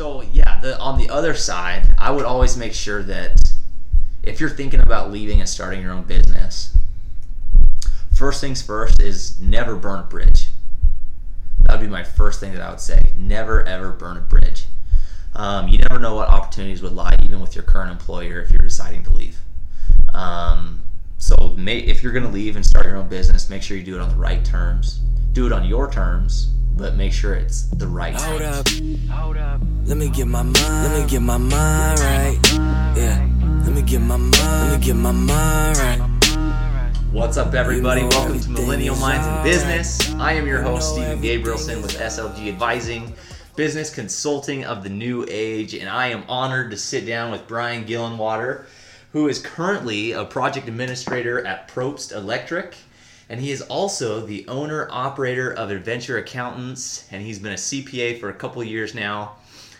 So 0.00 0.22
yeah, 0.22 0.58
the 0.62 0.78
on 0.78 0.96
the 0.96 1.10
other 1.10 1.34
side, 1.34 1.94
I 1.98 2.10
would 2.10 2.24
always 2.24 2.56
make 2.56 2.72
sure 2.72 3.02
that 3.02 3.52
if 4.22 4.40
you're 4.40 4.48
thinking 4.48 4.80
about 4.80 5.12
leaving 5.12 5.40
and 5.40 5.46
starting 5.46 5.82
your 5.82 5.92
own 5.92 6.04
business, 6.04 6.74
first 8.16 8.40
things 8.40 8.62
first 8.62 9.02
is 9.02 9.38
never 9.42 9.76
burn 9.76 9.98
a 9.98 10.04
bridge. 10.04 10.48
That 11.64 11.72
would 11.72 11.84
be 11.84 11.86
my 11.86 12.02
first 12.02 12.40
thing 12.40 12.54
that 12.54 12.62
I 12.62 12.70
would 12.70 12.80
say. 12.80 13.12
Never 13.14 13.62
ever 13.64 13.90
burn 13.90 14.16
a 14.16 14.20
bridge. 14.20 14.64
Um, 15.34 15.68
you 15.68 15.76
never 15.76 16.00
know 16.00 16.14
what 16.14 16.30
opportunities 16.30 16.80
would 16.80 16.92
lie, 16.92 17.18
even 17.22 17.38
with 17.42 17.54
your 17.54 17.64
current 17.64 17.90
employer, 17.90 18.40
if 18.40 18.50
you're 18.50 18.62
deciding 18.62 19.04
to 19.04 19.10
leave. 19.10 19.36
Um, 20.14 20.80
so 21.18 21.34
may, 21.58 21.76
if 21.76 22.02
you're 22.02 22.12
going 22.12 22.24
to 22.24 22.32
leave 22.32 22.56
and 22.56 22.64
start 22.64 22.86
your 22.86 22.96
own 22.96 23.08
business, 23.08 23.50
make 23.50 23.62
sure 23.62 23.76
you 23.76 23.82
do 23.82 23.96
it 23.96 24.00
on 24.00 24.08
the 24.08 24.16
right 24.16 24.42
terms. 24.42 25.00
Do 25.34 25.44
it 25.44 25.52
on 25.52 25.66
your 25.66 25.90
terms, 25.90 26.48
but 26.76 26.94
make 26.96 27.12
sure 27.12 27.34
it's 27.34 27.62
the 27.62 27.86
right 27.86 28.14
Hold 28.14 28.42
up, 28.42 28.68
hold 29.10 29.36
up. 29.36 29.60
Let 29.84 29.96
me 29.96 30.08
get 30.08 30.26
my 30.26 30.42
mind, 30.42 30.56
let 30.56 31.02
me 31.02 31.10
get 31.10 31.22
my 31.22 31.36
mind 31.36 32.00
right. 32.00 32.38
Yeah, 32.96 33.28
let 33.64 33.74
me 33.74 33.82
get 33.82 34.00
my 34.00 34.16
mind, 34.16 34.34
let 34.34 34.80
me 34.80 34.86
get 34.86 34.96
my 34.96 35.12
mind 35.12 35.76
right. 35.78 36.10
What's 37.12 37.36
up, 37.36 37.54
everybody? 37.54 38.02
Welcome 38.02 38.38
to 38.38 38.50
Millennial 38.50 38.94
Minds 38.96 39.26
in. 39.26 39.42
Business. 39.42 40.14
I 40.14 40.34
am 40.34 40.46
your 40.46 40.62
host, 40.62 40.96
know 40.96 41.02
Stephen 41.02 41.20
Gabrielson 41.20 41.82
with 41.82 41.98
SLG 41.98 42.48
Advising, 42.48 43.12
business 43.56 43.92
consulting 43.92 44.64
of 44.64 44.84
the 44.84 44.90
new 44.90 45.26
age, 45.28 45.74
and 45.74 45.88
I 45.88 46.06
am 46.08 46.22
honored 46.28 46.70
to 46.70 46.76
sit 46.76 47.06
down 47.06 47.32
with 47.32 47.48
Brian 47.48 47.84
Gillenwater, 47.84 48.66
who 49.12 49.26
is 49.26 49.40
currently 49.40 50.12
a 50.12 50.24
project 50.24 50.68
administrator 50.68 51.44
at 51.44 51.66
Probst 51.68 52.14
Electric. 52.14 52.76
And 53.30 53.40
he 53.40 53.52
is 53.52 53.62
also 53.62 54.26
the 54.26 54.44
owner 54.48 54.88
operator 54.90 55.52
of 55.52 55.70
Adventure 55.70 56.18
Accountants, 56.18 57.06
and 57.12 57.22
he's 57.22 57.38
been 57.38 57.52
a 57.52 57.56
CPA 57.56 58.18
for 58.18 58.28
a 58.28 58.34
couple 58.34 58.60
of 58.60 58.66
years 58.66 58.92
now, 58.92 59.36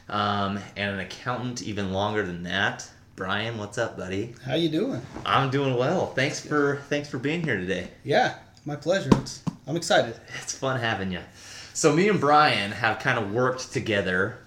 um, 0.08 0.60
and 0.76 0.94
an 0.94 1.00
accountant 1.00 1.60
even 1.60 1.92
longer 1.92 2.24
than 2.24 2.44
that. 2.44 2.88
Brian, 3.16 3.58
what's 3.58 3.76
up, 3.76 3.96
buddy? 3.96 4.36
How 4.46 4.54
you 4.54 4.68
doing? 4.68 5.02
I'm 5.26 5.50
doing 5.50 5.76
well. 5.76 6.06
Thanks 6.06 6.38
for 6.38 6.76
thanks 6.88 7.08
for 7.08 7.18
being 7.18 7.42
here 7.42 7.56
today. 7.56 7.88
Yeah, 8.04 8.36
my 8.64 8.76
pleasure. 8.76 9.10
It's, 9.14 9.42
I'm 9.66 9.74
excited. 9.74 10.14
It's 10.40 10.56
fun 10.56 10.78
having 10.78 11.10
you. 11.10 11.20
So 11.74 11.92
me 11.92 12.08
and 12.08 12.20
Brian 12.20 12.70
have 12.70 13.00
kind 13.00 13.18
of 13.18 13.32
worked 13.32 13.72
together. 13.72 14.38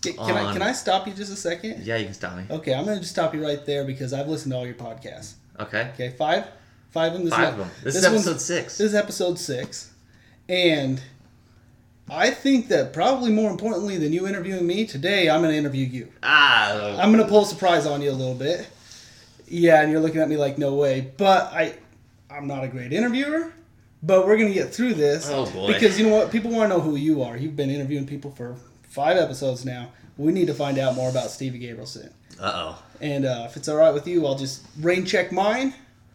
Can, 0.00 0.14
can 0.14 0.36
I 0.36 0.52
can 0.54 0.62
I 0.62 0.72
stop 0.72 1.06
you 1.06 1.12
just 1.12 1.30
a 1.30 1.36
second? 1.36 1.84
Yeah, 1.84 1.98
you 1.98 2.06
can 2.06 2.14
stop 2.14 2.36
me. 2.36 2.44
Okay, 2.50 2.72
I'm 2.72 2.86
gonna 2.86 3.00
just 3.00 3.12
stop 3.12 3.34
you 3.34 3.44
right 3.44 3.64
there 3.66 3.84
because 3.84 4.14
I've 4.14 4.28
listened 4.28 4.52
to 4.52 4.58
all 4.58 4.66
your 4.66 4.76
podcasts. 4.76 5.34
Okay. 5.60 5.90
Okay, 5.92 6.08
five, 6.16 6.48
five 6.94 7.12
of 7.12 7.18
them. 7.18 7.24
This 7.26 7.34
Five 7.34 7.44
is- 7.48 7.52
of 7.52 7.58
them. 7.58 7.70
This, 7.82 7.94
this 7.94 7.96
is 7.96 8.04
episode 8.04 8.40
six. 8.40 8.78
This 8.78 8.86
is 8.88 8.94
episode 8.94 9.38
six, 9.38 9.90
and 10.48 11.00
I 12.08 12.30
think 12.30 12.68
that 12.68 12.92
probably 12.92 13.30
more 13.32 13.50
importantly 13.50 13.98
than 13.98 14.12
you 14.12 14.26
interviewing 14.26 14.66
me 14.66 14.86
today, 14.86 15.28
I'm 15.28 15.42
gonna 15.42 15.54
interview 15.54 15.86
you. 15.86 16.08
ah, 16.22 16.96
I'm 17.00 17.10
gonna 17.10 17.26
pull 17.28 17.42
a 17.42 17.46
surprise 17.46 17.84
on 17.86 18.00
you 18.00 18.10
a 18.10 18.12
little 18.12 18.34
bit. 18.34 18.66
Yeah, 19.46 19.82
and 19.82 19.90
you're 19.92 20.00
looking 20.00 20.20
at 20.22 20.28
me 20.28 20.36
like 20.38 20.56
no 20.56 20.74
way, 20.74 21.12
but 21.18 21.52
I, 21.52 21.74
I'm 22.30 22.46
not 22.46 22.64
a 22.64 22.68
great 22.68 22.92
interviewer. 22.92 23.52
But 24.02 24.26
we're 24.26 24.36
gonna 24.36 24.52
get 24.52 24.74
through 24.74 24.94
this. 24.94 25.28
Oh, 25.30 25.46
boy. 25.50 25.72
Because 25.72 25.98
you 25.98 26.06
know 26.06 26.14
what, 26.16 26.30
people 26.30 26.50
want 26.50 26.70
to 26.70 26.76
know 26.76 26.80
who 26.82 26.94
you 26.96 27.22
are. 27.22 27.36
You've 27.38 27.56
been 27.56 27.70
interviewing 27.70 28.06
people 28.06 28.30
for 28.32 28.56
five 28.82 29.16
episodes 29.16 29.64
now. 29.64 29.92
We 30.18 30.30
need 30.30 30.46
to 30.48 30.54
find 30.54 30.78
out 30.78 30.94
more 30.94 31.08
about 31.08 31.30
Stevie 31.30 31.58
Gabrielson. 31.58 32.12
uh 32.38 32.52
oh. 32.54 32.82
And 33.00 33.24
uh, 33.24 33.46
if 33.48 33.56
it's 33.56 33.66
all 33.66 33.76
right 33.76 33.92
with 33.94 34.06
you, 34.06 34.26
I'll 34.26 34.36
just 34.36 34.62
rain 34.80 35.06
check 35.06 35.32
mine, 35.32 35.72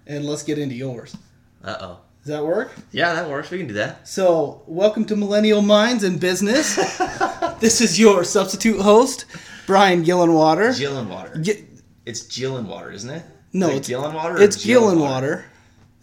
and 0.10 0.26
let's 0.26 0.44
get 0.44 0.58
into 0.58 0.76
yours. 0.76 1.16
Uh 1.64 1.78
oh. 1.80 1.98
Does 2.26 2.28
that 2.36 2.44
work? 2.44 2.74
Yeah, 2.92 3.14
that 3.14 3.30
works. 3.30 3.50
We 3.50 3.60
can 3.60 3.68
do 3.68 3.76
that. 3.76 4.06
So, 4.08 4.62
welcome 4.68 5.06
to 5.06 5.16
Millennial 5.16 5.62
Minds 5.62 6.04
and 6.04 6.20
Business. 6.20 6.76
this 7.60 7.80
is 7.80 7.98
your 7.98 8.26
substitute 8.26 8.82
host, 8.82 9.26
Brian 9.66 10.04
Gillenwater. 10.04 10.70
Gillenwater. 10.78 11.42
Gi- 11.42 11.66
It's 12.06 12.24
Gillenwater, 12.24 12.94
isn't 12.94 13.10
it? 13.10 13.24
No, 13.54 13.70
it's 13.70 13.88
Gillenwater. 13.90 14.36
or 14.36 14.42
It's 14.42 14.58
Gillenwater? 14.66 15.46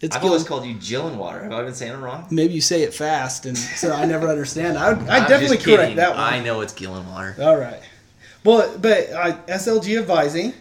It's 0.01 0.15
I've 0.15 0.23
always 0.25 0.43
called 0.43 0.65
you 0.65 0.75
Gillenwater. 0.75 1.43
Have 1.43 1.53
I 1.53 1.63
been 1.63 1.73
saying 1.75 1.93
it 1.93 1.97
wrong? 1.97 2.27
Maybe 2.31 2.53
you 2.53 2.61
say 2.61 2.81
it 2.83 2.93
fast, 2.93 3.45
and 3.45 3.57
so 3.57 3.91
I 3.93 4.05
never 4.05 4.27
understand. 4.27 4.77
I 4.77 4.93
would, 4.93 5.07
I 5.07 5.27
definitely 5.27 5.57
correct 5.57 5.95
that 5.97 6.11
one. 6.11 6.19
I 6.19 6.39
know 6.39 6.61
it's 6.61 6.73
Gillenwater. 6.73 7.37
All 7.39 7.57
right. 7.57 7.81
Well, 8.43 8.77
but 8.79 9.09
uh, 9.11 9.37
SLG 9.47 9.97
advising. 9.99 10.53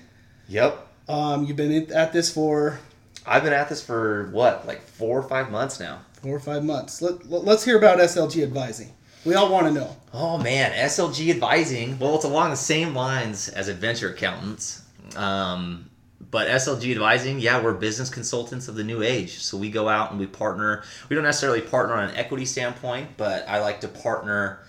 Yep. 0.49 0.87
Um, 1.09 1.45
you've 1.45 1.57
been 1.57 1.93
at 1.93 2.13
this 2.13 2.33
for 2.33 2.79
I've 3.27 3.43
been 3.43 3.53
at 3.53 3.69
this 3.69 3.85
for 3.85 4.29
what, 4.31 4.67
like 4.67 4.83
four 4.83 5.19
or 5.19 5.23
five 5.29 5.51
months 5.51 5.81
now. 5.81 6.01
four 6.23 6.37
or 6.37 6.41
five 6.41 6.65
months. 6.65 7.03
Let, 7.03 7.29
let, 7.29 7.45
let's 7.45 7.65
hear 7.65 7.77
about 7.77 7.99
SLG 7.99 8.43
advising. 8.43 8.93
We 9.25 9.35
all 9.35 9.51
want 9.51 9.67
to 9.67 9.73
know. 9.73 9.97
Oh 10.13 10.39
man, 10.39 10.73
SLG 10.73 11.31
advising. 11.31 11.99
Well, 11.99 12.15
it's 12.15 12.25
along 12.25 12.51
the 12.51 12.57
same 12.57 12.95
lines 12.95 13.49
as 13.49 13.69
adventure 13.69 14.11
accountants. 14.11 14.83
Um, 15.17 15.91
but 16.31 16.49
SLG 16.49 16.93
advising, 16.93 17.41
yeah, 17.41 17.63
we're 17.63 17.75
business 17.75 18.09
consultants 18.09 18.69
of 18.69 18.77
the 18.77 18.85
new 18.85 19.03
age. 19.03 19.39
So 19.39 19.57
we 19.57 19.71
go 19.71 19.89
out 19.89 20.11
and 20.11 20.21
we 20.21 20.27
partner. 20.27 20.85
We 21.09 21.15
don't 21.15 21.25
necessarily 21.25 21.61
partner 21.61 21.95
on 21.95 22.09
an 22.11 22.17
equity 22.17 22.45
standpoint, 22.45 23.11
but 23.17 23.49
I 23.49 23.61
like 23.61 23.81
to 23.81 23.89
partner 23.89 24.61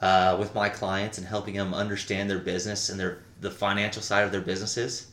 uh, 0.00 0.36
with 0.38 0.54
my 0.54 0.68
clients 0.68 1.18
and 1.18 1.26
helping 1.26 1.54
them 1.54 1.72
understand 1.72 2.28
their 2.28 2.38
business 2.38 2.90
and 2.90 3.00
their 3.00 3.18
the 3.40 3.50
financial 3.50 4.02
side 4.02 4.24
of 4.24 4.32
their 4.32 4.40
businesses, 4.40 5.08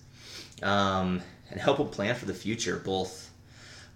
um, 0.64 1.22
and 1.52 1.60
help 1.60 1.78
them 1.78 1.90
plan 1.90 2.16
for 2.16 2.26
the 2.26 2.34
future, 2.34 2.78
both 2.78 3.30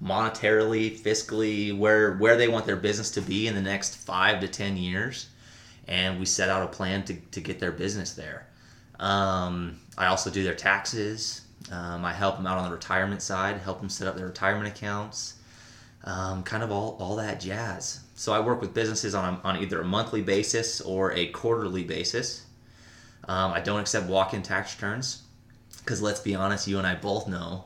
monetarily, 0.04 1.00
fiscally, 1.00 1.76
where 1.76 2.16
where 2.18 2.36
they 2.36 2.48
want 2.48 2.66
their 2.66 2.76
business 2.76 3.12
to 3.12 3.22
be 3.22 3.48
in 3.48 3.56
the 3.56 3.62
next 3.62 3.96
five 3.96 4.42
to 4.42 4.48
ten 4.48 4.78
years, 4.78 5.28
and 5.88 6.20
we 6.20 6.26
set 6.26 6.50
out 6.50 6.64
a 6.64 6.68
plan 6.68 7.04
to, 7.04 7.16
to 7.32 7.42
get 7.42 7.60
their 7.60 7.72
business 7.72 8.14
there. 8.14 8.48
Um, 9.00 9.80
I 9.98 10.08
also 10.08 10.30
do 10.30 10.44
their 10.44 10.56
taxes. 10.56 11.42
Um, 11.72 12.06
I 12.06 12.14
help 12.14 12.38
them 12.38 12.46
out 12.46 12.58
on 12.58 12.66
the 12.66 12.76
retirement 12.76 13.22
side, 13.22 13.58
help 13.58 13.80
them 13.80 13.90
set 13.90 14.08
up 14.08 14.16
their 14.16 14.28
retirement 14.28 14.68
accounts, 14.68 15.36
um, 16.04 16.44
kind 16.44 16.62
of 16.62 16.72
all, 16.72 16.96
all 17.00 17.16
that 17.16 17.40
jazz. 17.40 18.02
So 18.16 18.32
I 18.34 18.40
work 18.40 18.62
with 18.62 18.74
businesses 18.74 19.16
on, 19.16 19.42
on 19.44 19.58
either 19.58 19.82
a 19.82 19.84
monthly 19.84 20.22
basis 20.22 20.80
or 20.80 21.12
a 21.14 21.28
quarterly 21.28 21.84
basis. 21.84 22.46
Um, 23.28 23.52
I 23.52 23.62
don't 23.62 23.80
accept 23.80 24.08
walk-in 24.08 24.44
tax 24.44 24.76
returns 24.76 25.24
because 25.86 26.02
let's 26.02 26.20
be 26.20 26.34
honest, 26.34 26.68
you 26.68 26.80
and 26.80 26.88
I 26.88 26.96
both 26.96 27.28
know 27.28 27.66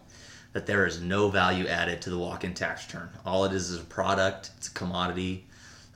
that 0.52 0.66
there 0.66 0.85
is 0.85 1.00
no 1.00 1.30
value 1.30 1.68
added 1.68 2.02
to 2.02 2.09
the 2.09 2.18
walk-in 2.18 2.53
tax 2.53 2.85
return. 2.85 3.09
All 3.25 3.46
it 3.46 3.53
is 3.53 3.69
is 3.69 3.80
a 3.80 3.85
product. 3.85 4.52
It's 4.57 4.68
a 4.68 4.72
commodity. 4.72 5.47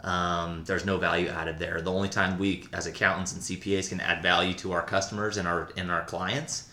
Um, 0.01 0.63
there's 0.65 0.85
no 0.85 0.97
value 0.97 1.27
added 1.27 1.59
there. 1.59 1.81
The 1.81 1.91
only 1.91 2.07
time 2.07 2.39
we, 2.39 2.65
as 2.71 2.87
accountants 2.87 3.33
and 3.33 3.41
CPAs, 3.41 3.89
can 3.89 3.99
add 3.99 4.23
value 4.23 4.53
to 4.55 4.71
our 4.71 4.81
customers 4.81 5.35
and 5.37 5.47
our 5.47 5.69
and 5.75 5.91
our 5.91 6.05
clients 6.05 6.69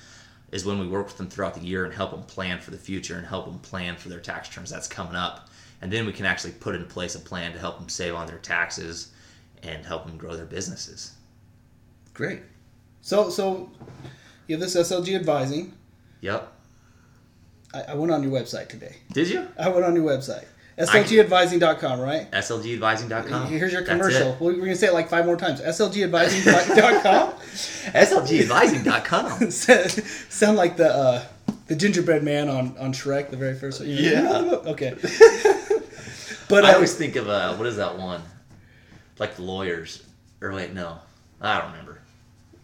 is 0.53 0.65
when 0.65 0.79
we 0.79 0.87
work 0.87 1.07
with 1.07 1.17
them 1.17 1.29
throughout 1.29 1.55
the 1.55 1.61
year 1.61 1.85
and 1.85 1.95
help 1.95 2.11
them 2.13 2.23
plan 2.25 2.61
for 2.61 2.71
the 2.71 2.77
future 2.77 3.17
and 3.17 3.27
help 3.27 3.47
them 3.47 3.59
plan 3.59 3.97
for 3.97 4.09
their 4.09 4.21
tax 4.21 4.49
returns 4.49 4.71
that's 4.71 4.89
coming 4.89 5.15
up. 5.17 5.49
And 5.81 5.93
then 5.93 6.07
we 6.07 6.13
can 6.13 6.27
actually 6.27 6.53
put 6.53 6.75
in 6.75 6.85
place 6.87 7.15
a 7.15 7.21
plan 7.21 7.53
to 7.53 7.59
help 7.59 7.79
them 7.79 7.89
save 7.89 8.15
on 8.15 8.27
their 8.27 8.39
taxes 8.39 9.13
and 9.63 9.85
help 9.85 10.07
them 10.07 10.17
grow 10.17 10.37
their 10.37 10.47
businesses. 10.47 11.13
Great. 12.15 12.43
So, 13.01 13.31
so 13.31 13.71
you 14.51 14.57
have 14.57 14.61
this 14.61 14.75
SLG 14.75 15.15
advising. 15.15 15.73
Yep. 16.23 16.53
I, 17.73 17.83
I 17.83 17.95
went 17.95 18.11
on 18.11 18.23
your 18.23 18.33
website 18.33 18.69
today. 18.69 18.97
Did 19.13 19.29
you? 19.29 19.47
I 19.57 19.69
went 19.69 19.85
on 19.85 19.95
your 19.95 20.05
website. 20.05 20.45
SLGadvising.com, 20.77 22.01
right? 22.01 22.31
SLGadvising.com. 22.31 23.47
Here's 23.47 23.73
your 23.73 23.83
commercial. 23.83 24.37
We're 24.41 24.55
going 24.55 24.71
to 24.71 24.77
say 24.77 24.89
it 24.89 24.95
like 24.95 25.09
five 25.09 25.27
more 25.27 25.37
times. 25.37 25.61
SLGadvising.com. 25.61 27.33
SLGadvising.com. 27.93 29.51
Sound 30.31 30.57
like 30.57 30.77
the 30.77 30.93
uh, 30.93 31.25
the 31.67 31.77
gingerbread 31.77 32.25
man 32.25 32.49
on, 32.49 32.77
on 32.79 32.93
Shrek, 32.93 33.31
the 33.31 33.37
very 33.37 33.55
first 33.55 33.81
one. 33.81 33.89
Yeah. 33.89 34.41
Okay. 34.67 34.97
But 36.49 36.65
I 36.65 36.73
uh, 36.73 36.75
always 36.75 36.95
think 36.97 37.15
of 37.15 37.29
uh, 37.29 37.55
what 37.55 37.69
is 37.69 37.77
that 37.77 37.97
one? 37.97 38.23
Like 39.21 39.37
the 39.37 39.43
lawyers. 39.43 40.03
Or 40.41 40.53
wait, 40.53 40.73
no. 40.73 40.99
I 41.41 41.61
don't 41.61 41.71
remember. 41.71 42.01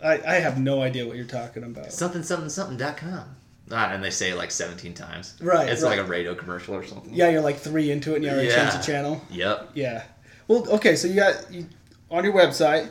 I, 0.03 0.21
I 0.27 0.35
have 0.35 0.59
no 0.59 0.83
idea 0.83 1.07
what 1.07 1.17
you're 1.17 1.25
talking 1.27 1.65
about. 1.65 1.93
Something 1.93 2.23
something 2.23 2.49
something 2.49 2.77
dot 2.77 2.97
com. 2.97 3.25
Ah, 3.73 3.91
and 3.93 4.03
they 4.05 4.11
say 4.11 4.31
it 4.31 4.37
like 4.37 4.53
17 4.53 4.95
times. 4.95 5.35
Right, 5.41 5.69
It's 5.69 5.83
right. 5.83 5.91
like 5.97 5.99
a 5.99 6.05
radio 6.09 6.37
commercial 6.37 6.75
or 6.75 6.85
something. 6.85 7.13
Yeah, 7.13 7.31
you're 7.31 7.41
like 7.41 7.57
three 7.57 7.91
into 7.91 8.13
it 8.13 8.17
and 8.17 8.25
you 8.25 8.31
already 8.31 8.47
Yeah. 8.49 8.71
changed 8.71 8.79
the 8.79 8.93
channel. 8.93 9.21
Yep. 9.31 9.71
Yeah. 9.75 10.05
Well, 10.47 10.69
okay, 10.75 10.95
so 10.95 11.09
you 11.09 11.17
got 11.17 11.51
you, 11.53 11.67
on 12.11 12.23
your 12.23 12.33
website. 12.33 12.91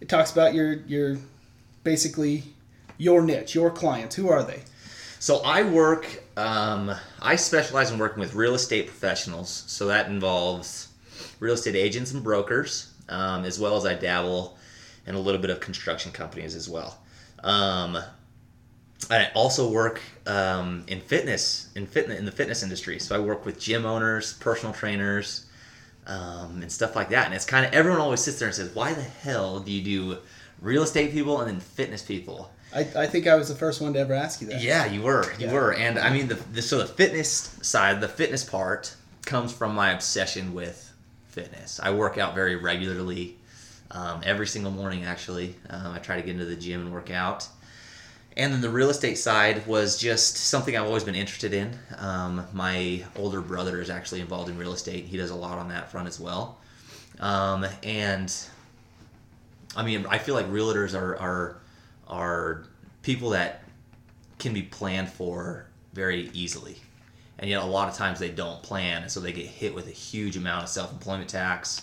It 0.00 0.08
talks 0.08 0.32
about 0.32 0.54
your 0.54 0.74
your 0.86 1.18
basically 1.82 2.44
your 2.98 3.22
niche, 3.22 3.54
your 3.54 3.70
clients. 3.70 4.14
Who 4.16 4.28
are 4.28 4.42
they? 4.42 4.62
So 5.18 5.38
I 5.44 5.62
work. 5.62 6.06
Um, 6.36 6.90
I 7.20 7.36
specialize 7.36 7.90
in 7.90 7.98
working 7.98 8.20
with 8.20 8.34
real 8.34 8.54
estate 8.54 8.86
professionals. 8.86 9.64
So 9.66 9.86
that 9.86 10.08
involves 10.08 10.88
real 11.40 11.54
estate 11.54 11.74
agents 11.76 12.12
and 12.12 12.22
brokers, 12.24 12.92
um, 13.08 13.44
as 13.44 13.58
well 13.58 13.76
as 13.76 13.84
I 13.86 13.94
dabble 13.94 14.56
in 15.06 15.14
a 15.14 15.18
little 15.20 15.40
bit 15.40 15.50
of 15.50 15.60
construction 15.60 16.12
companies 16.12 16.54
as 16.54 16.68
well. 16.68 16.98
Um, 17.42 17.98
I 19.10 19.30
also 19.34 19.70
work 19.70 20.00
um, 20.26 20.84
in 20.86 21.00
fitness, 21.00 21.68
in 21.74 21.86
fitness, 21.86 22.18
in 22.18 22.24
the 22.24 22.32
fitness 22.32 22.62
industry. 22.62 22.98
So 22.98 23.14
I 23.14 23.18
work 23.18 23.44
with 23.44 23.60
gym 23.60 23.84
owners, 23.84 24.32
personal 24.34 24.72
trainers, 24.72 25.46
um, 26.06 26.62
and 26.62 26.72
stuff 26.72 26.96
like 26.96 27.10
that. 27.10 27.26
And 27.26 27.34
it's 27.34 27.44
kind 27.44 27.66
of 27.66 27.72
everyone 27.72 28.00
always 28.00 28.20
sits 28.20 28.38
there 28.38 28.48
and 28.48 28.54
says, 28.54 28.74
"Why 28.74 28.94
the 28.94 29.02
hell 29.02 29.60
do 29.60 29.70
you 29.70 29.82
do 29.82 30.18
real 30.60 30.82
estate 30.82 31.12
people 31.12 31.40
and 31.40 31.48
then 31.48 31.60
fitness 31.60 32.02
people. 32.02 32.50
I, 32.74 32.80
I 32.96 33.06
think 33.06 33.26
I 33.28 33.36
was 33.36 33.48
the 33.48 33.54
first 33.54 33.80
one 33.80 33.92
to 33.92 34.00
ever 34.00 34.14
ask 34.14 34.40
you 34.40 34.48
that. 34.48 34.60
Yeah, 34.60 34.86
you 34.86 35.02
were. 35.02 35.30
You 35.38 35.46
Yeah. 35.46 35.52
were. 35.52 35.74
And 35.74 35.98
I 35.98 36.10
mean, 36.10 36.26
the, 36.26 36.34
the 36.34 36.62
so 36.62 36.78
the 36.78 36.86
fitness 36.86 37.56
side, 37.62 38.00
the 38.00 38.08
fitness 38.08 38.42
part, 38.42 38.96
comes 39.26 39.52
from 39.52 39.74
my 39.74 39.92
obsession 39.92 40.54
with 40.54 40.92
fitness. 41.28 41.78
I 41.80 41.92
work 41.92 42.18
out 42.18 42.34
very 42.34 42.56
regularly, 42.56 43.36
um, 43.94 44.20
every 44.24 44.46
single 44.46 44.70
morning. 44.70 45.04
Actually, 45.04 45.54
um, 45.70 45.92
I 45.92 45.98
try 45.98 46.16
to 46.16 46.22
get 46.22 46.32
into 46.32 46.44
the 46.44 46.56
gym 46.56 46.82
and 46.82 46.92
work 46.92 47.10
out. 47.10 47.48
And 48.36 48.52
then 48.52 48.60
the 48.60 48.68
real 48.68 48.90
estate 48.90 49.16
side 49.16 49.64
was 49.66 49.96
just 49.96 50.36
something 50.36 50.76
I've 50.76 50.86
always 50.86 51.04
been 51.04 51.14
interested 51.14 51.54
in. 51.54 51.78
Um, 51.98 52.44
my 52.52 53.04
older 53.16 53.40
brother 53.40 53.80
is 53.80 53.90
actually 53.90 54.20
involved 54.20 54.50
in 54.50 54.58
real 54.58 54.72
estate. 54.72 55.04
He 55.04 55.16
does 55.16 55.30
a 55.30 55.36
lot 55.36 55.58
on 55.58 55.68
that 55.68 55.90
front 55.90 56.08
as 56.08 56.18
well. 56.18 56.58
Um, 57.20 57.64
and 57.84 58.34
I 59.76 59.84
mean, 59.84 60.06
I 60.08 60.18
feel 60.18 60.34
like 60.34 60.46
realtors 60.46 60.98
are 60.98 61.16
are 61.16 61.56
are 62.08 62.64
people 63.02 63.30
that 63.30 63.62
can 64.38 64.52
be 64.52 64.62
planned 64.62 65.08
for 65.08 65.66
very 65.92 66.28
easily, 66.32 66.76
and 67.38 67.48
yet 67.48 67.62
a 67.62 67.66
lot 67.66 67.88
of 67.88 67.94
times 67.94 68.18
they 68.18 68.30
don't 68.30 68.62
plan, 68.62 69.02
and 69.02 69.10
so 69.10 69.20
they 69.20 69.32
get 69.32 69.46
hit 69.46 69.74
with 69.74 69.86
a 69.86 69.92
huge 69.92 70.36
amount 70.36 70.64
of 70.64 70.68
self 70.68 70.92
employment 70.92 71.30
tax, 71.30 71.82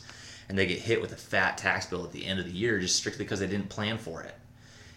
and 0.49 0.57
they 0.57 0.65
get 0.65 0.79
hit 0.79 1.01
with 1.01 1.11
a 1.11 1.17
fat 1.17 1.57
tax 1.57 1.85
bill 1.85 2.03
at 2.03 2.11
the 2.11 2.25
end 2.25 2.39
of 2.39 2.45
the 2.45 2.51
year 2.51 2.79
just 2.79 2.95
strictly 2.95 3.25
because 3.25 3.39
they 3.39 3.47
didn't 3.47 3.69
plan 3.69 3.97
for 3.97 4.21
it. 4.23 4.35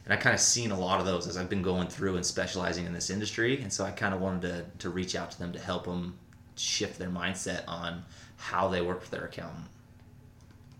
And 0.04 0.12
I 0.12 0.16
kind 0.16 0.34
of 0.34 0.40
seen 0.40 0.70
a 0.70 0.78
lot 0.78 1.00
of 1.00 1.06
those 1.06 1.26
as 1.26 1.36
I've 1.38 1.48
been 1.48 1.62
going 1.62 1.88
through 1.88 2.16
and 2.16 2.26
specializing 2.26 2.84
in 2.84 2.92
this 2.92 3.08
industry, 3.08 3.62
and 3.62 3.72
so 3.72 3.84
I 3.84 3.90
kind 3.90 4.12
of 4.14 4.20
wanted 4.20 4.42
to 4.42 4.64
to 4.80 4.90
reach 4.90 5.14
out 5.16 5.30
to 5.30 5.38
them 5.38 5.52
to 5.52 5.58
help 5.58 5.84
them 5.84 6.18
shift 6.56 6.98
their 6.98 7.08
mindset 7.08 7.62
on 7.66 8.04
how 8.36 8.68
they 8.68 8.82
work 8.82 9.00
with 9.00 9.10
their 9.10 9.24
accountant. 9.24 9.64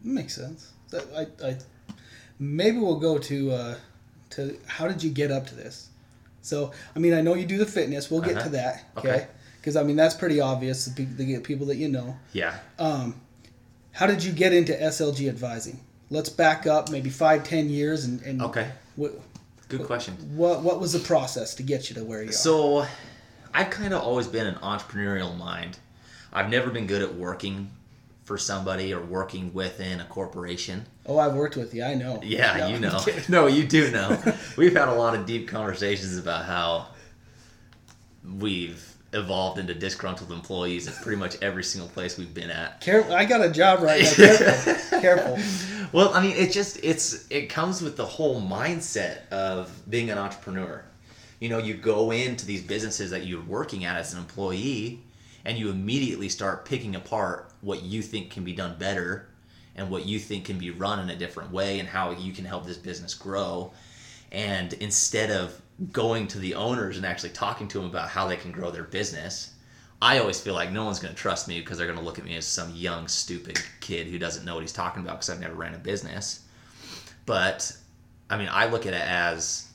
Makes 0.03 0.35
sense. 0.37 0.73
So 0.89 1.03
I, 1.17 1.27
I, 1.45 1.57
maybe 2.39 2.77
we'll 2.79 3.01
go 3.01 3.17
to 3.19 3.51
uh, 3.53 3.75
to 4.31 4.59
how 4.67 4.87
did 4.89 5.03
you 5.03 5.11
get 5.11 5.31
up 5.31 5.47
to 5.47 5.55
this? 5.55 5.89
So 6.43 6.73
I 6.95 6.99
mean, 6.99 7.15
I 7.15 7.23
know 7.23 7.35
you 7.35 7.47
do 7.47 7.57
the 7.57 7.65
fitness. 7.67 8.11
We'll 8.11 8.21
get 8.21 8.37
Uh-huh. 8.37 8.45
to 8.45 8.51
that. 8.51 8.85
Okay. 8.99 9.09
Okay. 9.09 9.27
Because 9.61 9.77
I 9.77 9.83
mean, 9.83 9.97
that's 9.97 10.15
pretty 10.15 10.43
obvious. 10.43 10.85
The 10.85 11.41
people 11.41 11.67
that 11.69 11.77
you 11.77 11.89
know. 11.89 12.15
Yeah. 12.35 12.59
Um, 12.79 13.19
how 13.95 14.07
did 14.07 14.23
you 14.23 14.33
get 14.33 14.53
into 14.53 14.73
SLG 14.73 15.29
advising? 15.29 15.81
Let's 16.11 16.29
back 16.29 16.67
up 16.67 16.91
maybe 16.91 17.11
five, 17.11 17.45
ten 17.45 17.69
years, 17.71 18.05
and, 18.05 18.21
and 18.23 18.43
Okay. 18.43 18.71
what, 18.97 19.13
Good 19.69 19.85
question. 19.85 20.15
what 20.37 20.63
what 20.63 20.79
was 20.81 20.93
the 20.93 20.99
process 21.01 21.55
to 21.57 21.63
get 21.63 21.89
you 21.89 21.95
to 21.97 22.05
where 22.05 22.23
you 22.23 22.29
are? 22.29 22.33
So, 22.33 22.87
I've 23.55 23.71
kind 23.71 23.95
of 23.95 24.03
always 24.03 24.27
been 24.27 24.47
an 24.47 24.57
entrepreneurial 24.57 25.37
mind. 25.37 25.79
I've 26.33 26.51
never 26.51 26.71
been 26.71 26.87
good 26.87 27.03
at 27.03 27.15
working 27.15 27.71
for 28.25 28.37
somebody 28.39 28.93
or 28.93 29.01
working 29.01 29.53
within 29.55 30.01
a 30.01 30.05
corporation. 30.05 30.85
oh, 31.07 31.19
I've 31.19 31.35
worked 31.35 31.57
with 31.57 31.75
you. 31.75 31.85
I 31.85 31.95
know. 31.95 32.21
Yeah, 32.23 32.57
No, 32.57 32.67
you 32.69 32.79
know. 32.79 33.05
No, 33.29 33.47
you 33.47 33.65
do 33.67 33.91
know. 33.97 34.21
We've 34.57 34.75
had 34.75 34.89
a 34.89 34.95
lot 34.95 35.15
of 35.15 35.27
deep 35.27 35.47
conversations 35.49 36.17
about 36.19 36.45
how 36.47 36.87
we've 38.39 38.94
evolved 39.15 39.59
into 39.59 39.75
disgruntled 39.75 40.33
employees 40.33 40.89
at 40.89 40.95
pretty 41.03 41.19
much 41.19 41.37
every 41.41 41.65
single 41.65 41.89
place 41.89 42.19
we've 42.19 42.35
been 42.35 42.51
at. 42.51 42.81
Careful, 42.81 43.15
I 43.15 43.25
got 43.25 43.45
a 43.45 43.51
job 43.51 43.81
right 43.83 44.03
now. 44.03 44.37
Careful, 44.37 45.01
careful. 45.01 45.39
Well, 45.93 46.13
I 46.13 46.21
mean, 46.21 46.37
it 46.37 46.53
just 46.53 46.79
it's 46.83 47.27
it 47.31 47.49
comes 47.49 47.81
with 47.81 47.97
the 47.97 48.05
whole 48.05 48.43
mindset 48.43 49.29
of 49.31 49.71
being 49.89 50.11
an 50.11 50.19
entrepreneur. 50.19 50.85
You 51.41 51.49
know, 51.49 51.59
you 51.59 51.75
go 51.75 52.11
into 52.11 52.47
these 52.47 52.63
businesses 52.63 53.11
that 53.11 53.27
you're 53.27 53.45
working 53.45 53.85
at 53.85 53.97
as 53.97 54.13
an 54.13 54.19
employee 54.19 55.03
and 55.45 55.59
you 55.59 55.71
immediately 55.71 56.29
start 56.29 56.65
picking 56.65 56.97
apart 56.97 57.53
what 57.61 57.83
you 57.83 58.03
think 58.03 58.31
can 58.31 58.45
be 58.45 58.53
done 58.53 58.77
better 58.79 59.29
and 59.77 59.91
what 59.91 60.07
you 60.07 60.19
think 60.19 60.45
can 60.45 60.59
be 60.59 60.71
run 60.71 61.01
in 61.01 61.11
a 61.11 61.17
different 61.17 61.51
way 61.51 61.81
and 61.81 61.89
how 61.89 62.13
you 62.13 62.33
can 62.33 62.45
help 62.45 62.65
this 62.65 62.77
business 62.77 63.15
grow. 63.15 63.73
And 64.33 64.73
instead 64.75 65.31
of 65.31 65.61
going 65.93 66.29
to 66.29 66.39
the 66.39 66.55
owners 66.55 66.97
and 66.97 67.05
actually 67.05 67.31
talking 67.31 67.69
to 67.69 67.79
them 67.79 67.89
about 67.89 68.09
how 68.09 68.27
they 68.27 68.37
can 68.37 68.53
grow 68.53 68.71
their 68.71 68.85
business, 68.85 69.53
I 70.01 70.19
always 70.19 70.41
feel 70.41 70.55
like 70.55 70.71
no 70.71 70.85
one's 70.85 70.99
going 70.99 71.15
to 71.15 71.21
trust 71.21 71.49
me 71.49 71.61
because 71.61 71.79
they're 71.79 71.87
going 71.87 71.99
to 71.99 72.05
look 72.05 72.19
at 72.19 72.25
me 72.25 72.37
as 72.37 72.47
some 72.47 72.75
young, 72.75 73.09
stupid 73.09 73.59
kid 73.81 74.07
who 74.07 74.19
doesn't 74.19 74.45
know 74.45 74.55
what 74.55 74.63
he's 74.63 74.73
talking 74.73 75.03
about 75.03 75.17
because 75.17 75.31
I've 75.31 75.41
never 75.41 75.55
ran 75.55 75.75
a 75.75 75.79
business. 75.79 76.45
But 77.27 77.77
I 78.31 78.37
mean, 78.37 78.49
I 78.51 78.67
look 78.67 78.87
at 78.87 78.95
it 78.95 79.03
as 79.03 79.69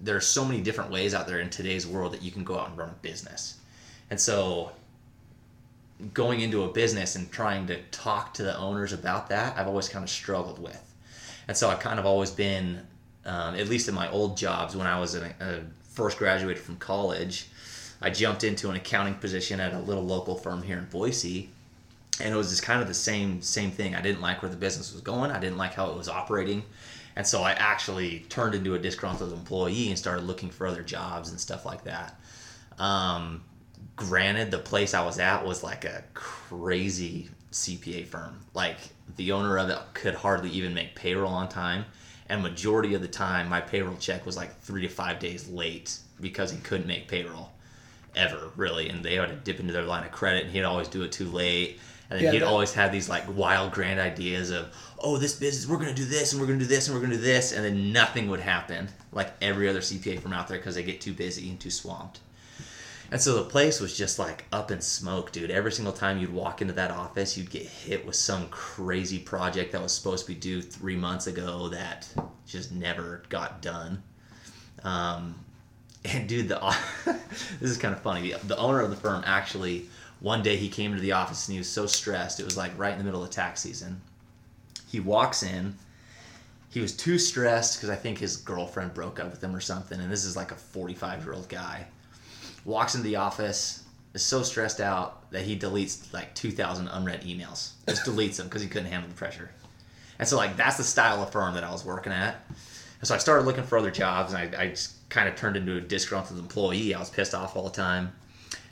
there 0.00 0.16
are 0.16 0.20
so 0.20 0.44
many 0.44 0.60
different 0.60 0.90
ways 0.90 1.14
out 1.14 1.26
there 1.26 1.40
in 1.40 1.50
today's 1.50 1.86
world 1.86 2.12
that 2.12 2.22
you 2.22 2.30
can 2.30 2.44
go 2.44 2.58
out 2.58 2.68
and 2.68 2.78
run 2.78 2.90
a 2.90 3.02
business. 3.02 3.58
And 4.10 4.20
so 4.20 4.72
going 6.12 6.40
into 6.40 6.64
a 6.64 6.68
business 6.68 7.16
and 7.16 7.30
trying 7.30 7.66
to 7.68 7.80
talk 7.90 8.34
to 8.34 8.42
the 8.42 8.56
owners 8.56 8.92
about 8.92 9.28
that, 9.30 9.56
I've 9.58 9.66
always 9.66 9.88
kind 9.88 10.02
of 10.02 10.10
struggled 10.10 10.58
with. 10.58 10.82
And 11.48 11.56
so 11.56 11.70
I've 11.70 11.80
kind 11.80 11.98
of 11.98 12.06
always 12.06 12.30
been, 12.30 12.86
um, 13.26 13.54
at 13.56 13.68
least 13.68 13.88
in 13.88 13.94
my 13.94 14.08
old 14.10 14.36
jobs 14.36 14.74
when 14.74 14.86
I 14.86 14.98
was 14.98 15.14
a, 15.14 15.34
a 15.40 15.60
first 15.82 16.18
graduated 16.18 16.62
from 16.62 16.76
college, 16.76 17.48
I 18.00 18.10
jumped 18.10 18.44
into 18.44 18.70
an 18.70 18.76
accounting 18.76 19.14
position 19.14 19.60
at 19.60 19.72
a 19.72 19.78
little 19.80 20.04
local 20.04 20.36
firm 20.36 20.62
here 20.62 20.78
in 20.78 20.84
Boise. 20.86 21.50
And 22.20 22.32
it 22.32 22.36
was 22.36 22.50
just 22.50 22.62
kind 22.62 22.80
of 22.80 22.88
the 22.88 22.94
same 22.94 23.42
same 23.42 23.70
thing. 23.70 23.94
I 23.94 24.00
didn't 24.00 24.22
like 24.22 24.40
where 24.40 24.50
the 24.50 24.56
business 24.56 24.92
was 24.92 25.02
going. 25.02 25.30
I 25.30 25.38
didn't 25.38 25.58
like 25.58 25.74
how 25.74 25.90
it 25.90 25.96
was 25.96 26.08
operating. 26.08 26.62
And 27.14 27.26
so 27.26 27.42
I 27.42 27.52
actually 27.52 28.20
turned 28.28 28.54
into 28.54 28.74
a 28.74 28.78
disgruntled 28.78 29.32
employee 29.32 29.88
and 29.88 29.98
started 29.98 30.24
looking 30.24 30.50
for 30.50 30.66
other 30.66 30.82
jobs 30.82 31.30
and 31.30 31.40
stuff 31.40 31.66
like 31.66 31.84
that. 31.84 32.18
Um, 32.78 33.42
granted, 33.96 34.50
the 34.50 34.58
place 34.58 34.94
I 34.94 35.04
was 35.04 35.18
at 35.18 35.44
was 35.44 35.62
like 35.62 35.84
a 35.84 36.04
crazy 36.14 37.28
CPA 37.52 38.06
firm. 38.06 38.38
Like 38.54 38.76
the 39.16 39.32
owner 39.32 39.58
of 39.58 39.70
it 39.70 39.78
could 39.94 40.14
hardly 40.14 40.50
even 40.50 40.74
make 40.74 40.94
payroll 40.94 41.32
on 41.32 41.48
time, 41.48 41.86
and 42.28 42.42
majority 42.42 42.94
of 42.94 43.02
the 43.02 43.08
time, 43.08 43.48
my 43.48 43.60
payroll 43.60 43.96
check 43.96 44.26
was 44.26 44.36
like 44.36 44.58
three 44.60 44.82
to 44.82 44.88
five 44.88 45.18
days 45.18 45.48
late 45.48 45.98
because 46.20 46.50
he 46.50 46.58
couldn't 46.58 46.86
make 46.86 47.08
payroll 47.08 47.50
ever 48.14 48.50
really, 48.56 48.88
and 48.88 49.04
they 49.04 49.14
had 49.16 49.28
to 49.28 49.34
dip 49.36 49.60
into 49.60 49.72
their 49.72 49.82
line 49.84 50.04
of 50.04 50.10
credit, 50.12 50.44
and 50.44 50.52
he'd 50.52 50.62
always 50.62 50.88
do 50.88 51.02
it 51.02 51.12
too 51.12 51.28
late. 51.28 51.78
And 52.08 52.18
then 52.18 52.24
Yeah, 52.26 52.32
he'd 52.32 52.38
that- 52.42 52.46
always 52.48 52.72
have 52.74 52.92
these 52.92 53.08
like 53.08 53.24
wild 53.36 53.72
grand 53.72 54.00
ideas 54.00 54.50
of, 54.50 54.66
oh, 55.00 55.18
this 55.18 55.34
business, 55.34 55.66
we're 55.68 55.76
gonna 55.78 55.92
do 55.92 56.04
this, 56.04 56.32
and 56.32 56.40
we're 56.40 56.46
gonna 56.46 56.58
do 56.60 56.64
this, 56.66 56.86
and 56.86 56.94
we're 56.96 57.02
gonna 57.02 57.16
do 57.16 57.20
this, 57.20 57.52
and 57.52 57.64
then 57.64 57.92
nothing 57.92 58.28
would 58.28 58.40
happen, 58.40 58.88
like 59.12 59.32
every 59.42 59.68
other 59.68 59.80
CPA 59.80 60.18
from 60.20 60.32
out 60.32 60.48
there, 60.48 60.56
because 60.58 60.76
they 60.76 60.82
get 60.82 61.00
too 61.00 61.12
busy 61.12 61.48
and 61.50 61.60
too 61.60 61.70
swamped. 61.70 62.20
And 63.10 63.20
so 63.20 63.34
the 63.34 63.48
place 63.48 63.80
was 63.80 63.96
just 63.96 64.18
like 64.18 64.46
up 64.52 64.70
in 64.70 64.80
smoke, 64.80 65.30
dude. 65.30 65.50
Every 65.50 65.70
single 65.70 65.92
time 65.92 66.18
you'd 66.18 66.32
walk 66.32 66.60
into 66.60 66.74
that 66.74 66.90
office, 66.90 67.36
you'd 67.36 67.50
get 67.50 67.62
hit 67.62 68.04
with 68.04 68.16
some 68.16 68.48
crazy 68.48 69.18
project 69.18 69.72
that 69.72 69.82
was 69.82 69.92
supposed 69.92 70.26
to 70.26 70.32
be 70.32 70.38
due 70.38 70.60
three 70.60 70.96
months 70.96 71.28
ago 71.28 71.68
that 71.68 72.08
just 72.46 72.72
never 72.72 73.22
got 73.28 73.62
done. 73.62 74.02
Um, 74.82 75.36
and 76.04 76.28
dude, 76.28 76.48
the 76.48 76.76
this 77.60 77.70
is 77.70 77.78
kind 77.78 77.94
of 77.94 78.00
funny. 78.00 78.32
The, 78.32 78.56
owner 78.56 78.80
of 78.80 78.90
the 78.90 78.96
firm 78.96 79.22
actually 79.24 79.86
one 80.20 80.42
day 80.42 80.56
he 80.56 80.68
came 80.68 80.92
into 80.92 81.02
the 81.02 81.12
office 81.12 81.46
and 81.46 81.52
he 81.52 81.58
was 81.58 81.68
so 81.68 81.86
stressed. 81.86 82.40
It 82.40 82.44
was 82.44 82.56
like 82.56 82.76
right 82.76 82.92
in 82.92 82.98
the 82.98 83.04
middle 83.04 83.22
of 83.22 83.30
tax 83.30 83.60
season. 83.60 84.00
He 84.88 84.98
walks 84.98 85.42
in. 85.42 85.74
He 86.70 86.80
was 86.80 86.96
too 86.96 87.18
stressed 87.18 87.76
because 87.76 87.90
I 87.90 87.96
think 87.96 88.18
his 88.18 88.36
girlfriend 88.36 88.94
broke 88.94 89.20
up 89.20 89.30
with 89.30 89.42
him 89.42 89.54
or 89.54 89.60
something. 89.60 90.00
And 90.00 90.10
this 90.10 90.24
is 90.24 90.36
like 90.36 90.50
a 90.50 90.56
45 90.56 91.24
year 91.24 91.34
old 91.34 91.48
guy. 91.48 91.86
Walks 92.66 92.94
into 92.94 93.06
the 93.06 93.16
office, 93.16 93.84
is 94.12 94.22
so 94.22 94.42
stressed 94.42 94.80
out 94.80 95.30
that 95.30 95.44
he 95.44 95.58
deletes 95.58 96.12
like 96.12 96.34
2,000 96.34 96.88
unread 96.88 97.22
emails. 97.22 97.72
Just 97.88 98.04
deletes 98.04 98.36
them 98.36 98.48
because 98.48 98.60
he 98.60 98.68
couldn't 98.68 98.90
handle 98.90 99.08
the 99.08 99.14
pressure. 99.14 99.50
And 100.18 100.26
so 100.26 100.36
like 100.36 100.56
that's 100.56 100.76
the 100.76 100.84
style 100.84 101.22
of 101.22 101.30
firm 101.30 101.54
that 101.54 101.64
I 101.64 101.70
was 101.70 101.84
working 101.84 102.12
at. 102.12 102.34
And 103.00 103.06
so 103.06 103.14
I 103.14 103.18
started 103.18 103.46
looking 103.46 103.64
for 103.64 103.78
other 103.78 103.90
jobs, 103.90 104.32
and 104.32 104.56
I, 104.56 104.62
I 104.62 104.68
just 104.68 105.08
kind 105.10 105.28
of 105.28 105.36
turned 105.36 105.56
into 105.56 105.76
a 105.76 105.80
disgruntled 105.80 106.38
employee. 106.38 106.94
I 106.94 106.98
was 106.98 107.10
pissed 107.10 107.34
off 107.34 107.54
all 107.54 107.64
the 107.64 107.70
time, 107.70 108.10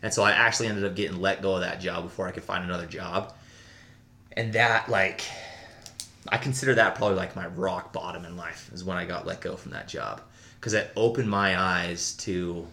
and 0.02 0.12
so 0.12 0.22
I 0.22 0.32
actually 0.32 0.68
ended 0.68 0.84
up 0.84 0.96
getting 0.96 1.20
let 1.20 1.42
go 1.42 1.54
of 1.54 1.60
that 1.60 1.80
job 1.80 2.04
before 2.04 2.26
I 2.26 2.32
could 2.32 2.42
find 2.42 2.64
another 2.64 2.86
job. 2.86 3.32
And 4.32 4.52
that 4.54 4.88
like, 4.88 5.22
I 6.28 6.38
consider 6.38 6.74
that 6.74 6.94
probably 6.94 7.16
like 7.16 7.36
my 7.36 7.46
rock 7.48 7.92
bottom 7.92 8.24
in 8.24 8.36
life 8.36 8.70
is 8.72 8.82
when 8.82 8.96
I 8.96 9.04
got 9.04 9.26
let 9.26 9.40
go 9.40 9.56
from 9.56 9.72
that 9.72 9.86
job 9.86 10.22
because 10.58 10.72
it 10.72 10.90
opened 10.96 11.28
my 11.28 11.60
eyes 11.60 12.14
to 12.14 12.66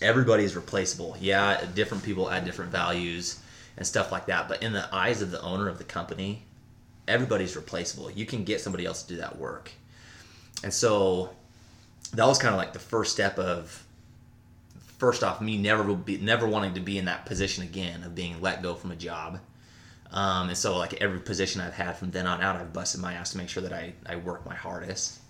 everybody 0.00 0.44
is 0.44 0.56
replaceable. 0.56 1.16
Yeah, 1.20 1.64
different 1.74 2.02
people 2.02 2.30
add 2.30 2.44
different 2.44 2.70
values 2.70 3.40
and 3.76 3.86
stuff 3.86 4.12
like 4.12 4.26
that, 4.26 4.48
but 4.48 4.62
in 4.62 4.72
the 4.72 4.92
eyes 4.94 5.22
of 5.22 5.30
the 5.30 5.40
owner 5.42 5.68
of 5.68 5.78
the 5.78 5.84
company, 5.84 6.42
everybody's 7.06 7.56
replaceable. 7.56 8.10
You 8.10 8.26
can 8.26 8.44
get 8.44 8.60
somebody 8.60 8.86
else 8.86 9.02
to 9.02 9.14
do 9.14 9.20
that 9.20 9.38
work. 9.38 9.72
And 10.62 10.72
so 10.72 11.30
that 12.12 12.26
was 12.26 12.38
kind 12.38 12.54
of 12.54 12.58
like 12.58 12.72
the 12.72 12.78
first 12.78 13.12
step 13.12 13.38
of 13.38 13.84
first 14.98 15.24
off 15.24 15.40
me 15.40 15.56
never 15.56 15.82
will 15.82 15.96
be 15.96 16.18
never 16.18 16.46
wanting 16.46 16.74
to 16.74 16.80
be 16.80 16.98
in 16.98 17.06
that 17.06 17.24
position 17.24 17.64
again 17.64 18.02
of 18.04 18.14
being 18.14 18.40
let 18.40 18.62
go 18.62 18.74
from 18.74 18.90
a 18.90 18.96
job. 18.96 19.40
Um, 20.12 20.48
and 20.48 20.58
so 20.58 20.76
like 20.76 20.94
every 20.94 21.20
position 21.20 21.60
I've 21.60 21.74
had 21.74 21.96
from 21.96 22.10
then 22.10 22.26
on 22.26 22.42
out, 22.42 22.56
I've 22.56 22.72
busted 22.72 23.00
my 23.00 23.14
ass 23.14 23.32
to 23.32 23.38
make 23.38 23.48
sure 23.48 23.62
that 23.62 23.72
I, 23.72 23.94
I 24.04 24.16
work 24.16 24.44
my 24.44 24.54
hardest. 24.54 25.20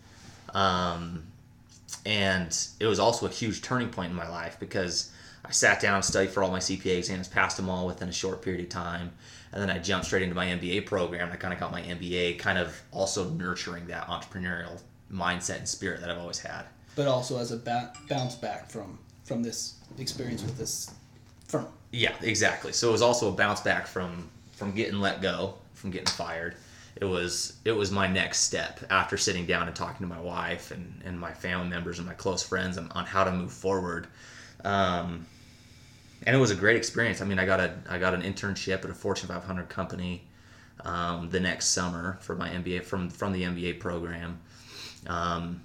Um, 0.54 1.24
and 2.04 2.56
it 2.78 2.86
was 2.86 2.98
also 2.98 3.26
a 3.26 3.30
huge 3.30 3.62
turning 3.62 3.88
point 3.88 4.10
in 4.10 4.16
my 4.16 4.28
life 4.28 4.56
because 4.60 5.12
I 5.44 5.50
sat 5.50 5.80
down, 5.80 5.96
and 5.96 6.04
studied 6.04 6.30
for 6.30 6.42
all 6.42 6.50
my 6.50 6.58
CPA 6.58 6.98
exams, 6.98 7.28
passed 7.28 7.56
them 7.56 7.68
all 7.68 7.86
within 7.86 8.08
a 8.08 8.12
short 8.12 8.42
period 8.42 8.62
of 8.62 8.68
time, 8.68 9.12
and 9.52 9.62
then 9.62 9.70
I 9.70 9.78
jumped 9.78 10.06
straight 10.06 10.22
into 10.22 10.34
my 10.34 10.46
MBA 10.46 10.86
program. 10.86 11.30
I 11.32 11.36
kind 11.36 11.52
of 11.52 11.60
got 11.60 11.72
my 11.72 11.82
MBA, 11.82 12.38
kind 12.38 12.58
of 12.58 12.80
also 12.92 13.30
nurturing 13.30 13.86
that 13.86 14.06
entrepreneurial 14.06 14.80
mindset 15.12 15.58
and 15.58 15.68
spirit 15.68 16.00
that 16.00 16.10
I've 16.10 16.18
always 16.18 16.38
had. 16.38 16.64
But 16.94 17.08
also 17.08 17.38
as 17.38 17.52
a 17.52 17.56
ba- 17.56 17.92
bounce 18.08 18.34
back 18.34 18.70
from 18.70 18.98
from 19.24 19.42
this 19.42 19.76
experience 19.98 20.42
with 20.42 20.58
this 20.58 20.92
firm. 21.46 21.66
Yeah, 21.92 22.14
exactly. 22.20 22.72
So 22.72 22.88
it 22.88 22.92
was 22.92 23.02
also 23.02 23.28
a 23.28 23.32
bounce 23.32 23.60
back 23.60 23.86
from 23.86 24.28
from 24.52 24.72
getting 24.72 25.00
let 25.00 25.22
go, 25.22 25.54
from 25.72 25.90
getting 25.90 26.06
fired. 26.06 26.56
It 26.96 27.04
was 27.04 27.54
it 27.64 27.72
was 27.72 27.90
my 27.90 28.06
next 28.06 28.40
step 28.40 28.80
after 28.90 29.16
sitting 29.16 29.46
down 29.46 29.66
and 29.66 29.76
talking 29.76 30.06
to 30.06 30.12
my 30.12 30.20
wife 30.20 30.70
and, 30.70 31.00
and 31.04 31.18
my 31.18 31.32
family 31.32 31.68
members 31.68 31.98
and 31.98 32.06
my 32.06 32.14
close 32.14 32.42
friends 32.42 32.78
on, 32.78 32.90
on 32.92 33.06
how 33.06 33.24
to 33.24 33.30
move 33.30 33.52
forward. 33.52 34.06
Um, 34.64 35.26
and 36.26 36.36
it 36.36 36.38
was 36.38 36.50
a 36.50 36.54
great 36.54 36.76
experience. 36.76 37.22
I 37.22 37.24
mean, 37.24 37.38
I 37.38 37.46
got 37.46 37.60
a 37.60 37.74
I 37.88 37.98
got 37.98 38.14
an 38.14 38.22
internship 38.22 38.84
at 38.84 38.90
a 38.90 38.94
Fortune 38.94 39.28
500 39.28 39.68
company 39.68 40.24
um, 40.84 41.30
the 41.30 41.40
next 41.40 41.68
summer 41.68 42.18
for 42.20 42.34
my 42.34 42.48
MBA 42.50 42.84
from 42.84 43.08
from 43.08 43.32
the 43.32 43.42
MBA 43.44 43.80
program. 43.80 44.40
Um, 45.06 45.62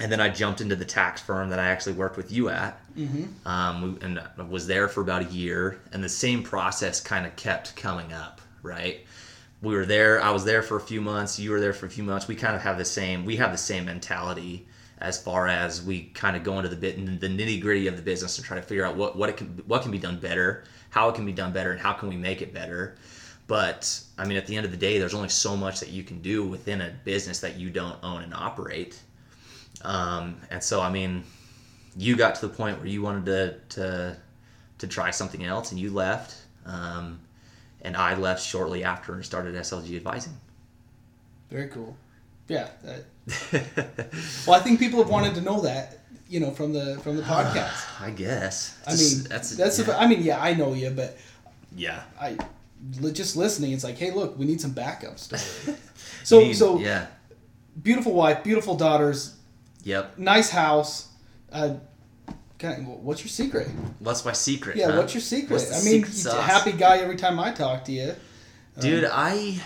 and 0.00 0.10
then 0.10 0.20
I 0.20 0.30
jumped 0.30 0.60
into 0.62 0.76
the 0.76 0.84
tax 0.84 1.20
firm 1.20 1.50
that 1.50 1.58
I 1.58 1.66
actually 1.66 1.92
worked 1.92 2.16
with 2.16 2.32
you 2.32 2.48
at, 2.48 2.80
mm-hmm. 2.96 3.46
um, 3.46 3.98
and 4.00 4.48
was 4.50 4.66
there 4.66 4.88
for 4.88 5.02
about 5.02 5.22
a 5.22 5.26
year. 5.26 5.78
And 5.92 6.02
the 6.02 6.08
same 6.08 6.42
process 6.42 7.00
kind 7.00 7.26
of 7.26 7.36
kept 7.36 7.76
coming 7.76 8.12
up, 8.12 8.40
right? 8.62 9.04
We 9.62 9.74
were 9.74 9.86
there. 9.86 10.22
I 10.22 10.30
was 10.30 10.44
there 10.44 10.62
for 10.62 10.76
a 10.76 10.80
few 10.80 11.00
months. 11.00 11.38
You 11.38 11.50
were 11.50 11.60
there 11.60 11.72
for 11.72 11.86
a 11.86 11.90
few 11.90 12.04
months. 12.04 12.26
We 12.26 12.34
kind 12.34 12.56
of 12.56 12.62
have 12.62 12.78
the 12.78 12.84
same. 12.84 13.24
We 13.24 13.36
have 13.36 13.52
the 13.52 13.58
same 13.58 13.84
mentality 13.84 14.66
as 14.98 15.20
far 15.20 15.48
as 15.48 15.82
we 15.82 16.04
kind 16.14 16.36
of 16.36 16.44
go 16.44 16.58
into 16.58 16.68
the 16.68 16.76
bit 16.76 16.96
the 17.20 17.28
nitty 17.28 17.60
gritty 17.60 17.86
of 17.86 17.96
the 17.96 18.02
business 18.02 18.36
and 18.36 18.46
try 18.46 18.56
to 18.56 18.62
figure 18.62 18.84
out 18.84 18.96
what 18.96 19.16
what 19.16 19.28
it 19.28 19.36
can 19.36 19.62
what 19.66 19.82
can 19.82 19.90
be 19.90 19.98
done 19.98 20.18
better, 20.18 20.64
how 20.90 21.08
it 21.08 21.14
can 21.14 21.26
be 21.26 21.32
done 21.32 21.52
better, 21.52 21.72
and 21.72 21.80
how 21.80 21.92
can 21.92 22.08
we 22.08 22.16
make 22.16 22.42
it 22.42 22.54
better. 22.54 22.96
But 23.46 24.00
I 24.16 24.24
mean, 24.26 24.36
at 24.36 24.46
the 24.46 24.56
end 24.56 24.64
of 24.64 24.70
the 24.70 24.78
day, 24.78 24.98
there's 24.98 25.14
only 25.14 25.28
so 25.28 25.56
much 25.56 25.80
that 25.80 25.90
you 25.90 26.04
can 26.04 26.20
do 26.22 26.46
within 26.46 26.80
a 26.80 26.90
business 27.04 27.40
that 27.40 27.56
you 27.56 27.70
don't 27.70 27.98
own 28.02 28.22
and 28.22 28.32
operate 28.32 29.00
um, 29.82 30.36
and 30.50 30.62
so, 30.62 30.80
I 30.80 30.90
mean, 30.90 31.24
you 31.96 32.16
got 32.16 32.34
to 32.36 32.46
the 32.46 32.52
point 32.52 32.78
where 32.78 32.86
you 32.86 33.02
wanted 33.02 33.26
to 33.26 33.80
to, 33.80 34.16
to 34.78 34.86
try 34.86 35.10
something 35.10 35.44
else, 35.44 35.70
and 35.70 35.80
you 35.80 35.90
left. 35.90 36.36
Um, 36.66 37.20
and 37.82 37.96
I 37.96 38.14
left 38.14 38.44
shortly 38.44 38.84
after 38.84 39.14
and 39.14 39.24
started 39.24 39.54
SLG 39.54 39.96
Advising. 39.96 40.34
Very 41.50 41.68
cool. 41.68 41.96
Yeah. 42.48 42.68
That, 42.84 43.04
well, 44.46 44.58
I 44.58 44.62
think 44.62 44.78
people 44.78 45.00
have 45.00 45.10
wanted 45.10 45.34
to 45.36 45.40
know 45.40 45.60
that, 45.62 46.00
you 46.28 46.40
know, 46.40 46.50
from 46.50 46.72
the 46.72 46.98
from 47.02 47.16
the 47.16 47.22
podcast. 47.34 48.00
I 48.00 48.10
guess. 48.10 48.78
I 48.86 48.94
mean, 48.94 49.24
that's 49.28 49.56
that's. 49.56 49.78
Yeah. 49.78 49.96
I 49.96 50.06
mean, 50.06 50.22
yeah, 50.22 50.42
I 50.42 50.54
know 50.54 50.74
you, 50.74 50.90
but 50.90 51.16
yeah, 51.74 52.02
I 52.20 52.36
just 53.12 53.36
listening. 53.36 53.72
It's 53.72 53.84
like, 53.84 53.98
hey, 53.98 54.10
look, 54.10 54.38
we 54.38 54.46
need 54.46 54.60
some 54.60 54.72
backup 54.72 55.18
story. 55.18 55.76
so 56.24 56.40
need, 56.40 56.54
so 56.54 56.78
yeah, 56.78 57.06
beautiful 57.82 58.12
wife, 58.12 58.42
beautiful 58.42 58.76
daughters, 58.76 59.36
Yep. 59.84 60.18
Nice 60.18 60.50
house. 60.50 61.08
Uh, 61.52 61.74
what's 62.62 63.22
your 63.22 63.28
secret? 63.28 63.68
What's 63.98 64.24
my 64.24 64.32
secret? 64.32 64.76
Yeah, 64.76 64.90
huh? 64.90 64.98
what's 64.98 65.14
your 65.14 65.20
secret? 65.20 65.50
What's 65.50 65.70
I 65.70 65.90
mean, 65.90 66.04
secret 66.04 66.38
a 66.38 66.42
happy 66.42 66.72
guy 66.72 66.98
every 66.98 67.16
time 67.16 67.38
I 67.38 67.52
talk 67.52 67.84
to 67.86 67.92
you. 67.92 68.14
Dude, 68.78 69.04
um, 69.04 69.10
I 69.12 69.60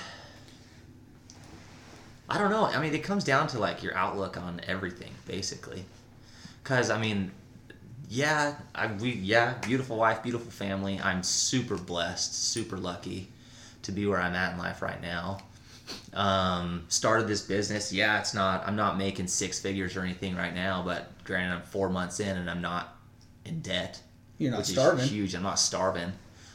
I 2.29 2.39
don't 2.39 2.51
know. 2.51 2.65
I 2.65 2.81
mean, 2.81 2.95
it 2.95 3.05
comes 3.05 3.25
down 3.25 3.49
to 3.49 3.59
like 3.59 3.83
your 3.83 3.97
outlook 3.97 4.37
on 4.37 4.61
everything, 4.67 5.13
basically. 5.27 5.85
Cause 6.65 6.91
I 6.91 6.99
mean, 6.99 7.31
yeah, 8.09 8.55
I 8.75 8.87
we 8.87 9.13
yeah, 9.13 9.55
beautiful 9.59 9.97
wife, 9.97 10.23
beautiful 10.23 10.51
family. 10.51 11.01
I'm 11.03 11.23
super 11.23 11.77
blessed, 11.77 12.35
super 12.35 12.77
lucky 12.77 13.29
to 13.83 13.93
be 13.93 14.07
where 14.07 14.21
I'm 14.21 14.35
at 14.35 14.53
in 14.53 14.59
life 14.59 14.81
right 14.81 15.01
now 15.01 15.39
um, 16.13 16.85
started 16.89 17.27
this 17.27 17.43
business. 17.43 17.93
Yeah, 17.93 18.19
it's 18.21 18.35
not. 18.35 18.67
I'm 18.67 18.77
not 18.77 18.97
making 18.97 19.27
six 19.27 19.61
figures 19.61 19.97
or 19.97 20.01
anything 20.01 20.37
right 20.37 20.55
now, 20.55 20.83
but 20.85 21.11
granted, 21.25 21.54
I'm 21.54 21.62
four 21.62 21.88
months 21.88 22.21
in 22.21 22.37
and 22.37 22.49
I'm 22.49 22.61
not 22.61 22.97
in 23.45 23.61
debt. 23.61 24.00
You're 24.38 24.50
not 24.50 24.59
which 24.59 24.69
starving. 24.69 25.04
Is 25.04 25.11
huge. 25.11 25.35
I'm 25.35 25.43
not 25.43 25.59
starving. 25.59 26.12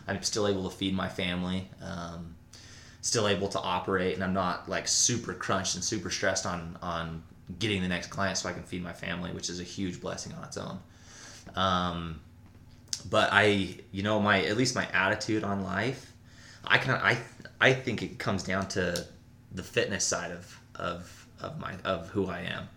I'm 0.08 0.22
still 0.24 0.48
able 0.48 0.70
to 0.70 0.76
feed 0.76 0.96
my 0.96 1.10
family. 1.10 1.70
Um, 1.82 2.36
still 3.02 3.28
able 3.28 3.48
to 3.50 3.60
operate, 3.60 4.16
and 4.16 4.24
I'm 4.24 4.34
not 4.34 4.68
like 4.70 4.88
super 4.88 5.34
crunched 5.34 5.76
and 5.76 5.84
super 5.84 6.10
stressed 6.10 6.46
on 6.46 6.78
on 6.82 7.24
getting 7.58 7.82
the 7.82 7.88
next 7.88 8.08
client 8.08 8.38
so 8.38 8.50
I 8.50 8.54
can 8.54 8.64
feed 8.64 8.84
my 8.84 8.94
family, 8.94 9.32
which 9.32 9.50
is 9.50 9.60
a 9.60 9.64
huge 9.64 10.02
blessing 10.02 10.34
on 10.34 10.44
its 10.44 10.58
own. 10.58 10.80
Um, 11.56 12.20
but 13.10 13.30
I, 13.32 13.76
you 13.92 14.04
know, 14.04 14.20
my 14.20 14.44
at 14.44 14.58
least 14.58 14.76
my 14.76 14.88
attitude 14.92 15.44
on 15.44 15.64
life, 15.64 16.12
I 16.66 16.78
kind 16.78 16.92
of 16.92 17.04
I 17.04 17.18
I 17.62 17.74
think 17.74 18.04
it 18.04 18.20
comes 18.20 18.44
down 18.44 18.68
to 18.70 19.06
the 19.52 19.64
fitness 19.64 20.06
side 20.06 20.32
of 20.32 20.60
of 20.76 21.28
of 21.40 21.60
my 21.60 21.76
of 21.86 22.10
who 22.10 22.28
I 22.28 22.42
am 22.42 22.68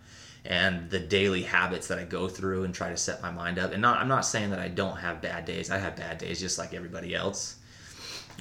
and 0.45 0.89
the 0.89 0.99
daily 0.99 1.41
habits 1.41 1.87
that 1.87 1.99
I 1.99 2.03
go 2.03 2.27
through 2.27 2.63
and 2.63 2.73
try 2.73 2.89
to 2.89 2.97
set 2.97 3.21
my 3.21 3.31
mind 3.31 3.59
up. 3.59 3.71
And 3.71 3.81
not 3.81 3.99
I'm 3.99 4.07
not 4.07 4.25
saying 4.25 4.49
that 4.49 4.59
I 4.59 4.67
don't 4.67 4.97
have 4.97 5.21
bad 5.21 5.45
days. 5.45 5.71
I 5.71 5.77
have 5.77 5.95
bad 5.95 6.17
days 6.17 6.39
just 6.39 6.57
like 6.57 6.73
everybody 6.73 7.15
else. 7.15 7.55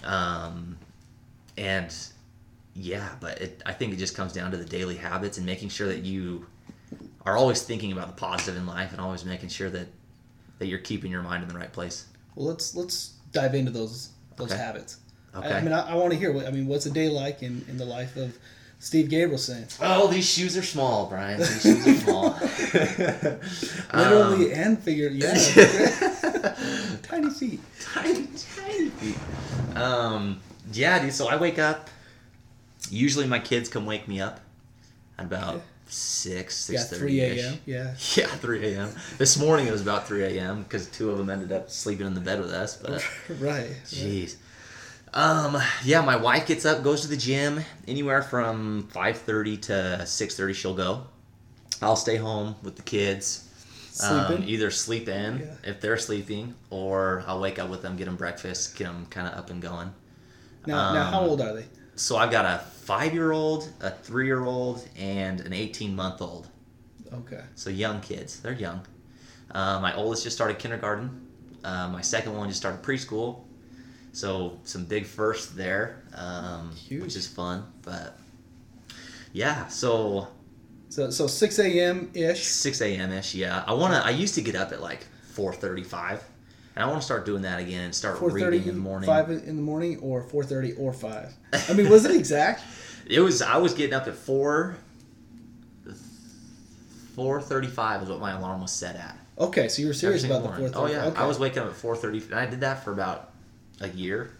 Um, 0.04 0.76
and 1.56 1.94
yeah, 2.74 3.10
but 3.20 3.40
it, 3.40 3.62
I 3.66 3.72
think 3.72 3.92
it 3.92 3.96
just 3.96 4.16
comes 4.16 4.32
down 4.32 4.50
to 4.50 4.56
the 4.56 4.64
daily 4.64 4.96
habits 4.96 5.36
and 5.36 5.46
making 5.46 5.68
sure 5.68 5.86
that 5.88 6.00
you 6.00 6.46
are 7.24 7.36
always 7.36 7.62
thinking 7.62 7.92
about 7.92 8.08
the 8.08 8.14
positive 8.14 8.56
in 8.56 8.66
life 8.66 8.92
and 8.92 9.00
always 9.00 9.24
making 9.24 9.48
sure 9.48 9.70
that 9.70 9.86
that 10.58 10.66
you're 10.66 10.78
keeping 10.78 11.10
your 11.10 11.22
mind 11.22 11.42
in 11.42 11.48
the 11.48 11.58
right 11.58 11.72
place. 11.72 12.06
Well, 12.34 12.46
let's 12.46 12.74
let's 12.74 13.14
dive 13.32 13.54
into 13.54 13.70
those 13.70 14.10
those 14.36 14.52
okay. 14.52 14.60
habits. 14.60 14.98
Okay. 15.34 15.48
I, 15.48 15.58
I 15.58 15.60
mean, 15.60 15.72
I, 15.72 15.92
I 15.92 15.94
want 15.94 16.12
to 16.12 16.18
hear. 16.18 16.32
What, 16.32 16.46
I 16.46 16.50
mean, 16.50 16.66
what's 16.66 16.86
a 16.86 16.90
day 16.90 17.08
like 17.08 17.42
in, 17.42 17.64
in 17.68 17.76
the 17.76 17.84
life 17.84 18.16
of 18.16 18.36
Steve 18.82 19.08
Gabrielson? 19.08 19.78
Oh, 19.80 20.08
these 20.08 20.28
shoes 20.28 20.56
are 20.56 20.62
small, 20.62 21.06
Brian. 21.06 21.38
These 21.38 21.62
shoes 21.62 21.86
are 21.86 21.94
small. 21.94 22.30
Literally 23.94 24.52
um, 24.52 24.60
and 24.60 24.78
figuratively. 24.82 25.28
Yeah. 25.28 26.56
tiny 27.04 27.30
feet. 27.30 27.60
Tiny, 27.80 28.26
tiny 28.56 28.88
feet. 28.88 29.76
Um, 29.76 30.40
yeah, 30.72 30.98
dude. 30.98 31.12
So 31.12 31.28
I 31.28 31.36
wake 31.36 31.60
up. 31.60 31.90
Usually, 32.90 33.24
my 33.24 33.38
kids 33.38 33.68
come 33.68 33.86
wake 33.86 34.08
me 34.08 34.20
up 34.20 34.40
at 35.16 35.26
about. 35.26 35.54
Okay 35.54 35.64
six, 35.94 36.56
six 36.56 36.88
thirty. 36.88 37.12
yeah, 37.12 37.28
three 37.28 37.40
a.m. 37.42 37.58
Yeah, 37.66 37.94
yeah, 38.14 38.26
three 38.26 38.74
a.m. 38.74 38.94
This 39.18 39.38
morning 39.38 39.66
it 39.66 39.72
was 39.72 39.82
about 39.82 40.08
three 40.08 40.24
a.m. 40.24 40.62
because 40.62 40.86
two 40.86 41.10
of 41.10 41.18
them 41.18 41.28
ended 41.28 41.52
up 41.52 41.70
sleeping 41.70 42.06
in 42.06 42.14
the 42.14 42.20
bed 42.20 42.40
with 42.40 42.50
us. 42.50 42.78
But 42.78 43.06
right, 43.38 43.68
jeez, 43.84 44.36
um, 45.14 45.58
yeah, 45.84 46.00
my 46.00 46.16
wife 46.16 46.46
gets 46.46 46.64
up, 46.64 46.82
goes 46.82 47.02
to 47.02 47.08
the 47.08 47.16
gym, 47.16 47.60
anywhere 47.86 48.22
from 48.22 48.88
5.30 48.92 49.62
to 49.62 49.72
6.30 50.02 50.54
she'll 50.54 50.74
go. 50.74 51.04
I'll 51.80 51.96
stay 51.96 52.16
home 52.16 52.54
with 52.62 52.76
the 52.76 52.82
kids. 52.82 53.48
Um, 54.02 54.44
either 54.46 54.70
sleep 54.70 55.08
in 55.08 55.40
yeah. 55.40 55.70
if 55.70 55.80
they're 55.80 55.98
sleeping, 55.98 56.54
or 56.70 57.24
I'll 57.26 57.40
wake 57.40 57.58
up 57.58 57.68
with 57.68 57.82
them, 57.82 57.96
get 57.96 58.06
them 58.06 58.16
breakfast, 58.16 58.76
get 58.76 58.84
them 58.84 59.06
kind 59.10 59.26
of 59.26 59.34
up 59.34 59.50
and 59.50 59.60
going. 59.60 59.92
Now, 60.66 60.78
um, 60.78 60.94
now, 60.94 61.10
how 61.10 61.18
um, 61.18 61.28
old 61.28 61.40
are 61.42 61.54
they? 61.54 61.64
So 61.94 62.16
I've 62.16 62.30
got 62.30 62.46
a 62.46 62.64
five-year-old, 62.64 63.70
a 63.80 63.90
three-year-old, 63.90 64.88
and 64.96 65.40
an 65.40 65.52
18-month-old. 65.52 66.48
Okay. 67.12 67.42
So 67.54 67.68
young 67.68 68.00
kids. 68.00 68.40
They're 68.40 68.52
young. 68.52 68.80
Uh, 69.50 69.78
my 69.80 69.94
oldest 69.94 70.24
just 70.24 70.36
started 70.36 70.58
kindergarten. 70.58 71.28
Uh, 71.62 71.88
my 71.88 72.00
second 72.00 72.34
one 72.34 72.48
just 72.48 72.60
started 72.60 72.82
preschool. 72.82 73.44
So 74.12 74.58
some 74.64 74.84
big 74.84 75.06
firsts 75.06 75.52
there, 75.52 76.02
um, 76.14 76.72
which 76.90 77.16
is 77.16 77.26
fun. 77.26 77.64
But 77.82 78.18
yeah, 79.32 79.66
so 79.68 80.28
so 80.90 81.08
so 81.10 81.26
six 81.26 81.58
a.m. 81.58 82.10
ish. 82.12 82.44
Six 82.44 82.82
a.m. 82.82 83.10
ish. 83.12 83.34
Yeah, 83.34 83.64
I 83.66 83.72
wanna. 83.72 84.02
I 84.04 84.10
used 84.10 84.34
to 84.34 84.42
get 84.42 84.54
up 84.54 84.72
at 84.72 84.82
like 84.82 85.06
four 85.32 85.54
thirty-five, 85.54 86.22
and 86.76 86.84
I 86.84 86.88
want 86.88 87.00
to 87.00 87.04
start 87.04 87.24
doing 87.24 87.42
that 87.42 87.58
again 87.58 87.84
and 87.84 87.94
start 87.94 88.20
reading 88.20 88.64
in 88.64 88.66
the 88.66 88.72
morning. 88.74 89.06
Five 89.06 89.30
in 89.30 89.56
the 89.56 89.62
morning, 89.62 89.98
or 90.00 90.22
four 90.22 90.44
thirty, 90.44 90.72
or 90.74 90.92
five. 90.92 91.32
I 91.70 91.72
mean, 91.72 91.88
was 91.88 92.04
it 92.04 92.14
exact? 92.14 92.62
it 93.06 93.20
was. 93.20 93.40
I 93.40 93.56
was 93.56 93.72
getting 93.72 93.94
up 93.94 94.06
at 94.06 94.14
four. 94.14 94.76
Four 97.14 97.40
thirty-five 97.40 98.02
is 98.02 98.08
what 98.10 98.20
my 98.20 98.32
alarm 98.32 98.60
was 98.60 98.72
set 98.72 98.96
at. 98.96 99.16
Okay, 99.38 99.68
so 99.68 99.80
you 99.80 99.88
were 99.88 99.94
serious 99.94 100.24
about 100.24 100.42
morning. 100.42 100.64
the 100.64 100.72
four 100.72 100.88
thirty. 100.88 100.94
Oh 100.94 101.02
yeah, 101.02 101.08
okay. 101.08 101.20
I 101.20 101.26
was 101.26 101.38
waking 101.38 101.60
up 101.60 101.68
at 101.68 101.76
four 101.76 101.96
thirty. 101.96 102.22
I 102.34 102.44
did 102.44 102.60
that 102.60 102.84
for 102.84 102.92
about 102.92 103.31
a 103.82 103.88
year. 103.88 104.30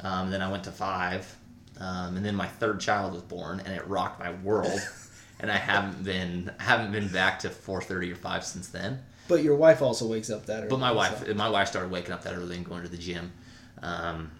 Um, 0.00 0.30
then 0.30 0.42
I 0.42 0.50
went 0.50 0.64
to 0.64 0.72
five, 0.72 1.36
um, 1.78 2.16
and 2.16 2.24
then 2.24 2.34
my 2.34 2.46
third 2.46 2.80
child 2.80 3.12
was 3.12 3.22
born, 3.22 3.62
and 3.64 3.74
it 3.74 3.86
rocked 3.86 4.20
my 4.20 4.32
world. 4.42 4.80
and 5.40 5.50
I 5.50 5.56
haven't 5.56 6.04
been 6.04 6.50
haven't 6.58 6.92
been 6.92 7.08
back 7.08 7.38
to 7.40 7.50
four 7.50 7.80
thirty 7.80 8.10
or 8.10 8.16
five 8.16 8.44
since 8.44 8.68
then. 8.68 9.00
But 9.28 9.42
your 9.42 9.56
wife 9.56 9.80
also 9.80 10.06
wakes 10.06 10.30
up 10.30 10.46
that 10.46 10.60
early. 10.60 10.68
But 10.68 10.80
my 10.80 10.92
wife, 10.92 11.26
so. 11.26 11.34
my 11.34 11.48
wife 11.48 11.68
started 11.68 11.90
waking 11.90 12.12
up 12.12 12.22
that 12.24 12.34
early 12.34 12.56
and 12.56 12.64
going 12.64 12.82
to 12.82 12.88
the 12.88 12.98
gym, 12.98 13.32
um, 13.82 14.30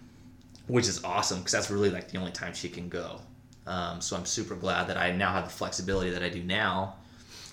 which 0.66 0.88
is 0.88 1.02
awesome 1.04 1.38
because 1.38 1.52
that's 1.52 1.71
really 1.71 1.90
like 1.90 2.11
the 2.11 2.19
only 2.19 2.33
time 2.33 2.52
she 2.52 2.69
can 2.69 2.88
go. 2.88 3.21
Um, 3.66 4.00
so 4.00 4.16
I'm 4.16 4.26
super 4.26 4.54
glad 4.54 4.88
that 4.88 4.99
I 4.99 5.12
now 5.12 5.33
have 5.33 5.45
the 5.45 5.50
flexibility 5.50 6.11
that 6.11 6.23
I 6.23 6.28
do 6.28 6.43
now 6.43 6.97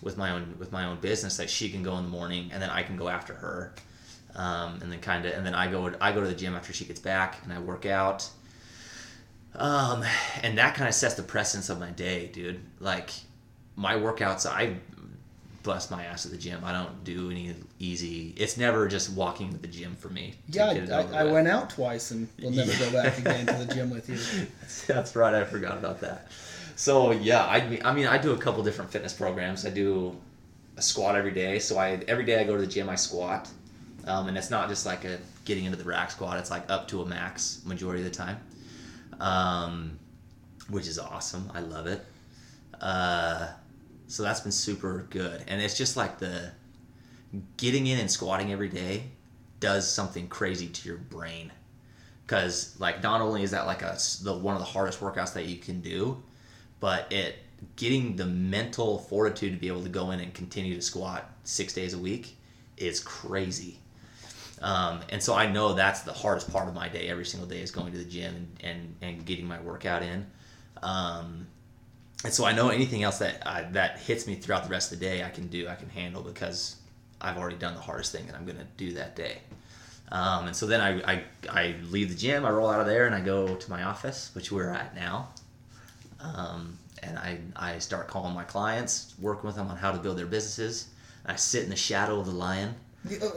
with 0.02 0.18
my 0.18 0.32
own 0.32 0.56
with 0.58 0.72
my 0.72 0.86
own 0.86 1.00
business 1.00 1.38
that 1.38 1.50
she 1.50 1.70
can 1.70 1.84
go 1.84 1.98
in 1.98 2.04
the 2.04 2.10
morning 2.10 2.50
and 2.52 2.62
then 2.62 2.70
I 2.70 2.84
can 2.84 2.98
go 2.98 3.08
after 3.08 3.34
her 3.34 3.74
um, 4.36 4.80
and 4.82 4.92
then 4.92 5.00
kind 5.00 5.26
of 5.26 5.34
and 5.34 5.46
then 5.46 5.54
I 5.56 5.70
go 5.70 5.94
I 6.02 6.12
go 6.12 6.22
to 6.22 6.28
the 6.28 6.36
gym 6.36 6.56
after 6.56 6.74
she 6.74 6.86
gets 6.86 7.00
back 7.00 7.44
and 7.44 7.54
I 7.54 7.60
work 7.60 7.86
out, 7.86 8.30
Um, 9.54 10.04
and 10.44 10.58
that 10.58 10.76
kind 10.76 10.88
of 10.88 10.96
sets 10.96 11.16
the 11.16 11.24
precedence 11.24 11.70
of 11.70 11.80
my 11.80 11.90
day, 11.92 12.28
dude. 12.28 12.62
Like 12.80 13.12
my 13.76 13.96
workouts, 13.96 14.46
I 14.46 14.78
bust 15.64 15.92
my 15.92 16.06
ass 16.06 16.26
at 16.26 16.32
the 16.32 16.38
gym. 16.38 16.64
I 16.64 16.72
don't 16.72 17.04
do 17.04 17.30
any 17.30 17.54
easy. 17.80 18.34
It's 18.38 18.58
never 18.58 18.88
just 18.88 19.12
walking 19.12 19.52
to 19.52 19.58
the 19.58 19.68
gym 19.68 19.96
for 19.96 20.10
me. 20.10 20.36
Yeah, 20.48 20.68
I, 21.14 21.22
I 21.22 21.24
went 21.26 21.48
out 21.48 21.70
twice 21.70 22.12
and 22.12 22.30
we'll 22.42 22.52
never 22.52 22.74
go 22.78 22.92
back 22.92 23.18
again 23.24 23.48
to 23.48 23.54
the 23.66 23.66
gym 23.74 23.90
with 23.90 24.10
you. 24.10 24.18
That's 24.88 25.16
right. 25.16 25.34
I 25.36 25.44
forgot 25.44 25.78
about 25.78 26.00
that. 26.02 26.30
So 26.76 27.12
yeah, 27.12 27.46
I 27.46 27.68
mean, 27.68 27.82
I 27.86 27.94
mean, 27.94 28.08
I 28.08 28.18
do 28.18 28.32
a 28.32 28.38
couple 28.38 28.64
different 28.64 28.92
fitness 28.92 29.14
programs. 29.14 29.66
I 29.66 29.70
do 29.70 30.16
a 30.78 30.82
squat 30.82 31.16
every 31.16 31.32
day. 31.32 31.60
So 31.60 31.78
I 31.78 32.02
every 32.08 32.26
day 32.26 32.40
I 32.40 32.44
go 32.46 32.56
to 32.56 32.62
the 32.62 32.68
gym, 32.68 32.90
I 32.90 32.96
squat, 32.96 33.50
um, 34.08 34.28
and 34.28 34.38
it's 34.38 34.50
not 34.50 34.70
just 34.70 34.86
like 34.86 35.06
a 35.06 35.20
getting 35.46 35.66
into 35.66 35.78
the 35.78 35.84
rack 35.84 36.12
squat. 36.12 36.38
It's 36.40 36.52
like 36.52 36.70
up 36.70 36.88
to 36.90 37.02
a 37.02 37.06
max 37.06 37.62
majority 37.66 38.04
of 38.04 38.10
the 38.10 38.16
time, 38.16 38.38
um, 39.20 40.00
which 40.70 40.88
is 40.88 41.00
awesome. 41.00 41.52
I 41.54 41.60
love 41.60 41.88
it. 41.88 42.04
Uh, 42.80 43.50
so 44.08 44.24
that's 44.24 44.42
been 44.42 44.52
super 44.52 45.08
good, 45.10 45.44
and 45.48 45.62
it's 45.62 45.78
just 45.78 45.96
like 45.98 46.20
the 46.20 46.52
getting 47.58 47.88
in 47.88 48.00
and 48.00 48.12
squatting 48.12 48.52
every 48.52 48.70
day 48.70 49.04
does 49.60 49.90
something 49.90 50.28
crazy 50.28 50.68
to 50.68 50.90
your 50.90 50.98
brain 50.98 51.52
because 52.26 52.76
like 52.80 53.02
not 53.04 53.22
only 53.22 53.44
is 53.44 53.52
that 53.52 53.66
like 53.66 53.82
a 53.82 53.98
the 54.24 54.34
one 54.34 54.56
of 54.56 54.60
the 54.60 54.66
hardest 54.66 55.00
workouts 55.00 55.34
that 55.34 55.46
you 55.46 55.58
can 55.58 55.80
do 55.82 56.22
but 56.80 57.12
it 57.12 57.36
getting 57.76 58.16
the 58.16 58.26
mental 58.26 58.98
fortitude 58.98 59.54
to 59.54 59.60
be 59.60 59.68
able 59.68 59.84
to 59.84 59.90
go 59.90 60.12
in 60.12 60.20
and 60.20 60.34
continue 60.34 60.76
to 60.76 60.82
squat 60.82 61.30
six 61.44 61.74
days 61.74 61.94
a 61.94 61.98
week 61.98 62.36
is 62.78 63.00
crazy 63.00 63.78
um, 64.62 65.00
and 65.10 65.22
so 65.22 65.34
i 65.34 65.50
know 65.50 65.74
that's 65.74 66.02
the 66.02 66.14
hardest 66.14 66.52
part 66.52 66.68
of 66.68 66.74
my 66.74 66.88
day 66.88 67.08
every 67.08 67.26
single 67.26 67.48
day 67.48 67.62
is 67.62 67.72
going 67.72 67.92
to 67.92 67.98
the 67.98 68.06
gym 68.06 68.36
and, 68.36 68.58
and, 68.64 68.96
and 69.02 69.26
getting 69.26 69.48
my 69.48 69.60
workout 69.62 70.04
in 70.04 70.26
um, 70.84 71.46
and 72.24 72.34
so 72.34 72.46
i 72.46 72.54
know 72.54 72.70
anything 72.70 73.04
else 73.04 73.20
that 73.20 73.46
I, 73.46 73.64
that 73.72 74.00
hits 74.00 74.28
me 74.28 74.36
throughout 74.36 74.64
the 74.64 74.70
rest 74.70 74.92
of 74.92 75.00
the 75.00 75.06
day 75.06 75.24
i 75.24 75.30
can 75.30 75.48
do 75.48 75.68
i 75.68 75.76
can 75.76 75.90
handle 75.90 76.22
because 76.22 76.78
i've 77.20 77.38
already 77.38 77.58
done 77.58 77.76
the 77.76 77.82
hardest 77.82 78.12
thing 78.12 78.26
that 78.28 78.36
i'm 78.36 78.46
going 78.46 78.58
to 78.58 78.68
do 78.78 78.94
that 78.94 79.16
day 79.16 79.40
um, 80.12 80.48
and 80.48 80.56
so 80.56 80.66
then 80.66 80.82
I, 80.82 81.14
I, 81.14 81.24
I 81.50 81.76
leave 81.90 82.10
the 82.10 82.16
gym, 82.16 82.46
I 82.46 82.50
roll 82.50 82.70
out 82.70 82.82
of 82.82 82.86
there, 82.86 83.06
and 83.06 83.16
I 83.16 83.22
go 83.22 83.56
to 83.56 83.70
my 83.70 83.84
office, 83.84 84.32
which 84.36 84.52
we're 84.52 84.70
at 84.70 84.94
now. 84.94 85.30
Um, 86.20 86.78
and 87.02 87.18
I, 87.18 87.40
I 87.56 87.80
start 87.80 88.08
calling 88.08 88.34
my 88.34 88.44
clients, 88.44 89.14
working 89.20 89.48
with 89.48 89.56
them 89.56 89.70
on 89.70 89.78
how 89.78 89.92
to 89.92 89.98
build 89.98 90.18
their 90.18 90.26
businesses. 90.26 90.90
I 91.26 91.36
sit 91.38 91.64
in 91.64 91.70
the 91.70 91.78
shadow 91.78 92.20
of 92.20 92.26
the 92.26 92.34
lion. 92.34 92.76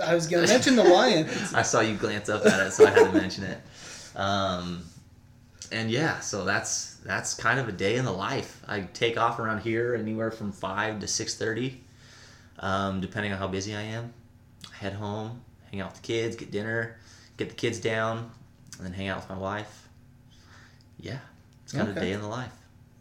I 0.04 0.14
was 0.14 0.26
going 0.26 0.46
to 0.46 0.52
mention 0.52 0.76
the 0.76 0.84
lion. 0.84 1.28
I 1.54 1.62
saw 1.62 1.80
you 1.80 1.96
glance 1.96 2.28
up 2.28 2.44
at 2.46 2.66
it, 2.66 2.72
so 2.72 2.86
I 2.86 2.90
had 2.90 3.06
to 3.06 3.12
mention 3.12 3.44
it. 3.44 3.58
Um, 4.14 4.84
and 5.72 5.90
yeah, 5.90 6.20
so 6.20 6.44
that's 6.44 6.94
that's 7.04 7.34
kind 7.34 7.58
of 7.58 7.68
a 7.68 7.72
day 7.72 7.96
in 7.96 8.04
the 8.04 8.12
life. 8.12 8.62
I 8.68 8.80
take 8.92 9.16
off 9.18 9.38
around 9.38 9.60
here 9.62 9.94
anywhere 9.94 10.30
from 10.30 10.52
five 10.52 11.00
to 11.00 11.08
six 11.08 11.34
thirty, 11.34 11.80
um, 12.58 13.00
depending 13.00 13.32
on 13.32 13.38
how 13.38 13.48
busy 13.48 13.74
I 13.74 13.82
am. 13.82 14.12
I 14.72 14.76
head 14.76 14.92
home, 14.92 15.40
hang 15.70 15.80
out 15.80 15.92
with 15.92 16.02
the 16.02 16.06
kids, 16.06 16.36
get 16.36 16.50
dinner, 16.50 16.98
get 17.38 17.48
the 17.48 17.54
kids 17.54 17.80
down, 17.80 18.30
and 18.78 18.86
then 18.86 18.92
hang 18.92 19.08
out 19.08 19.16
with 19.16 19.30
my 19.30 19.38
wife. 19.38 19.88
Yeah, 21.00 21.18
it's 21.64 21.72
kind 21.72 21.88
of 21.88 21.96
a 21.96 22.00
day 22.00 22.12
in 22.12 22.20
the 22.20 22.28
life. 22.28 22.52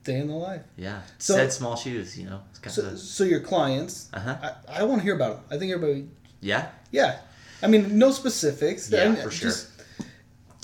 Day 0.03 0.19
in 0.19 0.27
the 0.27 0.33
life. 0.35 0.61
Yeah, 0.77 1.01
So- 1.19 1.35
said 1.35 1.51
small 1.53 1.75
shoes. 1.75 2.17
You 2.17 2.29
know, 2.29 2.41
it's 2.49 2.59
kind 2.59 2.73
So, 2.73 2.81
of 2.87 2.99
so 2.99 3.23
your 3.23 3.39
clients, 3.41 4.09
uh-huh. 4.13 4.51
I, 4.67 4.79
I 4.79 4.83
want 4.83 4.99
to 5.01 5.03
hear 5.03 5.15
about 5.15 5.35
them. 5.35 5.45
I 5.55 5.59
think 5.59 5.71
everybody, 5.71 6.09
yeah. 6.43 6.69
yeah. 6.91 7.19
I 7.61 7.67
mean, 7.67 7.97
no 7.97 8.11
specifics. 8.11 8.91
Yeah, 8.91 9.03
I 9.03 9.07
mean, 9.09 9.15
for 9.23 9.31
sure. 9.31 9.49
just- 9.49 9.69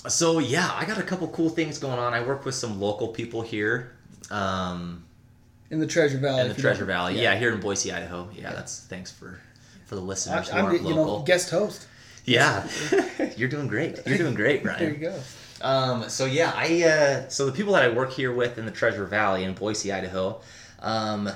So 0.07 0.39
yeah, 0.39 0.69
I 0.73 0.85
got 0.85 0.97
a 0.97 1.03
couple 1.03 1.27
cool 1.29 1.49
things 1.49 1.77
going 1.79 1.97
on. 1.99 2.13
I 2.13 2.21
work 2.21 2.45
with 2.45 2.55
some 2.55 2.79
local 2.79 3.07
people 3.09 3.41
here. 3.41 3.95
Um, 4.29 5.03
in 5.71 5.79
the 5.79 5.87
Treasure 5.87 6.17
Valley. 6.17 6.41
in 6.41 6.47
the 6.49 6.53
Treasure 6.61 6.79
don't- 6.79 6.87
Valley. 6.87 7.21
Yeah. 7.21 7.35
here 7.37 7.53
in 7.53 7.59
Boise, 7.59 7.91
Idaho. 7.91 8.29
Yeah, 8.35 8.51
that's 8.53 8.81
thanks 8.81 9.11
for 9.11 9.39
for 9.85 9.95
the 9.95 10.01
listeners 10.01 10.49
aren't 10.49 10.81
the, 10.83 10.87
you 10.89 10.95
know, 10.95 11.03
local. 11.03 11.23
guest 11.23 11.49
host. 11.49 11.87
yeah, 12.25 12.67
you're 13.37 13.49
doing 13.49 13.67
great. 13.67 13.99
You're 14.05 14.17
doing 14.17 14.35
great, 14.35 14.63
Ryan. 14.63 14.79
There 14.79 14.91
you 14.91 14.97
go. 14.97 15.19
Um, 15.61 16.09
so 16.09 16.25
yeah, 16.25 16.53
I 16.55 16.83
uh, 16.83 17.29
so 17.29 17.45
the 17.45 17.51
people 17.51 17.73
that 17.73 17.83
I 17.83 17.89
work 17.89 18.11
here 18.11 18.31
with 18.33 18.57
in 18.57 18.65
the 18.65 18.71
Treasure 18.71 19.05
Valley 19.05 19.43
in 19.43 19.53
Boise, 19.53 19.91
Idaho, 19.91 20.41
um, 20.79 21.29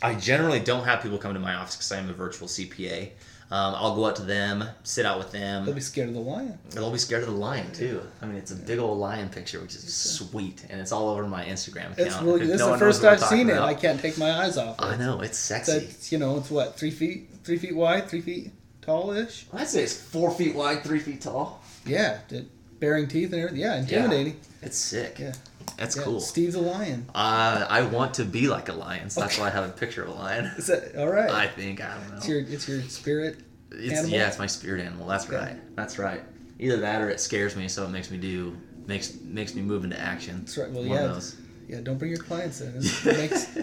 I 0.00 0.14
generally 0.14 0.60
don't 0.60 0.84
have 0.84 1.02
people 1.02 1.18
come 1.18 1.34
to 1.34 1.40
my 1.40 1.54
office 1.54 1.76
because 1.76 1.92
I 1.92 1.98
am 1.98 2.08
a 2.08 2.12
virtual 2.12 2.48
CPA. 2.48 3.10
Um, 3.52 3.74
I'll 3.76 3.94
go 3.94 4.06
out 4.06 4.16
to 4.16 4.22
them, 4.22 4.64
sit 4.82 5.04
out 5.04 5.18
with 5.18 5.30
them. 5.30 5.66
They'll 5.66 5.74
be 5.74 5.82
scared 5.82 6.08
of 6.08 6.14
the 6.14 6.20
lion. 6.20 6.58
They'll 6.70 6.90
be 6.90 6.96
scared 6.96 7.22
of 7.22 7.28
the 7.28 7.34
lion 7.36 7.70
too. 7.72 8.00
I 8.22 8.24
mean, 8.24 8.36
it's 8.36 8.50
a 8.50 8.56
big 8.56 8.78
old 8.78 8.98
lion 8.98 9.28
picture, 9.28 9.60
which 9.60 9.74
is 9.74 9.94
sweet, 9.94 10.64
and 10.70 10.80
it's 10.80 10.90
all 10.90 11.10
over 11.10 11.28
my 11.28 11.44
Instagram 11.44 11.92
account. 11.92 11.98
It's 11.98 12.22
really. 12.22 12.46
This 12.46 12.62
is 12.62 12.66
the 12.66 12.78
first 12.78 13.04
I've 13.04 13.20
seen 13.20 13.50
it. 13.50 13.52
about. 13.52 13.68
I 13.68 13.74
can't 13.74 14.00
take 14.00 14.16
my 14.16 14.30
eyes 14.30 14.56
off 14.56 14.78
it. 14.78 14.84
I 14.86 14.96
know 14.96 15.20
it's 15.20 15.36
sexy. 15.36 15.80
That's 15.80 16.10
you 16.10 16.16
know, 16.16 16.38
it's 16.38 16.50
what 16.50 16.78
three 16.78 16.90
feet, 16.90 17.28
three 17.44 17.58
feet 17.58 17.76
wide, 17.76 18.08
three 18.08 18.22
feet 18.22 18.52
tall-ish. 18.80 19.44
I'd 19.52 19.68
say 19.68 19.82
it's 19.82 20.00
four 20.00 20.30
feet 20.30 20.54
wide, 20.54 20.82
three 20.82 20.98
feet 20.98 21.20
tall. 21.20 21.62
Yeah, 21.84 22.20
it, 22.30 22.46
bearing 22.80 23.06
teeth 23.06 23.34
and 23.34 23.42
everything. 23.42 23.60
Yeah, 23.60 23.80
intimidating. 23.80 24.40
It's 24.62 24.78
sick. 24.78 25.18
Yeah, 25.18 25.34
That's 25.76 25.96
yeah. 25.96 26.02
cool. 26.02 26.20
Steve's 26.20 26.54
a 26.54 26.60
lion. 26.60 27.06
Uh, 27.14 27.66
I 27.68 27.82
want 27.82 28.14
to 28.14 28.24
be 28.24 28.48
like 28.48 28.68
a 28.68 28.72
lion, 28.72 29.10
so 29.10 29.20
that's 29.20 29.38
why 29.38 29.46
I 29.46 29.50
have 29.50 29.68
a 29.68 29.72
picture 29.72 30.02
of 30.02 30.08
a 30.08 30.12
lion. 30.12 30.44
Is 30.56 30.66
that 30.66 30.96
all 30.96 31.08
right? 31.08 31.30
I 31.30 31.46
think 31.46 31.80
I 31.80 31.94
don't 31.94 32.10
know. 32.10 32.16
it's 32.16 32.28
your 32.28 32.40
it's 32.40 32.68
your 32.68 32.82
spirit. 32.82 33.40
It's, 33.70 33.92
animal? 33.92 34.10
yeah, 34.10 34.28
it's 34.28 34.38
my 34.38 34.46
spirit 34.46 34.84
animal. 34.84 35.06
That's 35.06 35.26
Okay. 35.26 35.36
right. 35.36 35.76
That's 35.76 35.98
right. 35.98 36.22
Either 36.58 36.78
that 36.78 37.00
or 37.00 37.08
it 37.08 37.20
scares 37.20 37.56
me, 37.56 37.68
so 37.68 37.84
it 37.84 37.88
makes 37.90 38.10
me 38.10 38.18
do 38.18 38.56
makes 38.86 39.14
makes 39.22 39.54
me 39.54 39.62
move 39.62 39.84
into 39.84 39.98
action. 39.98 40.40
That's 40.40 40.58
right. 40.58 40.70
Well, 40.70 40.84
One 40.84 40.98
yeah, 40.98 41.20
yeah. 41.68 41.80
Don't 41.80 41.98
bring 41.98 42.10
your 42.10 42.20
clients 42.20 42.60
in. 42.60 42.74
Makes 43.04 43.56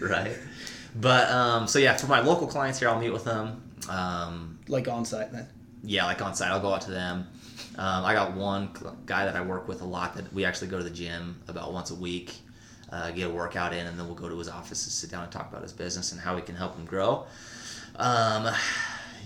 right. 0.00 0.36
But 0.96 1.30
um, 1.30 1.66
so 1.66 1.78
yeah, 1.78 1.96
for 1.96 2.06
my 2.06 2.20
local 2.20 2.46
clients 2.46 2.78
here, 2.78 2.88
I'll 2.88 3.00
meet 3.00 3.12
with 3.12 3.24
them. 3.24 3.62
Um, 3.88 4.58
like 4.68 4.88
on 4.88 5.04
site 5.04 5.32
then. 5.32 5.48
Yeah, 5.84 6.04
like 6.06 6.22
on 6.22 6.34
site, 6.34 6.50
I'll 6.50 6.60
go 6.60 6.72
out 6.72 6.82
to 6.82 6.90
them. 6.90 7.26
Um, 7.76 8.04
I 8.04 8.14
got 8.14 8.34
one 8.34 8.70
guy 9.06 9.24
that 9.24 9.36
I 9.36 9.40
work 9.40 9.68
with 9.68 9.82
a 9.82 9.84
lot 9.84 10.14
that 10.16 10.32
we 10.32 10.44
actually 10.44 10.68
go 10.68 10.78
to 10.78 10.84
the 10.84 10.90
gym 10.90 11.40
about 11.48 11.72
once 11.72 11.90
a 11.90 11.94
week, 11.94 12.34
uh, 12.90 13.10
get 13.10 13.28
a 13.28 13.30
workout 13.30 13.72
in, 13.72 13.86
and 13.86 13.98
then 13.98 14.06
we'll 14.06 14.14
go 14.14 14.28
to 14.28 14.38
his 14.38 14.48
office 14.48 14.84
to 14.84 14.90
sit 14.90 15.10
down 15.10 15.24
and 15.24 15.32
talk 15.32 15.50
about 15.50 15.62
his 15.62 15.72
business 15.72 16.12
and 16.12 16.20
how 16.20 16.36
we 16.36 16.42
can 16.42 16.54
help 16.54 16.76
him 16.76 16.84
grow. 16.84 17.26
Um, 17.96 18.52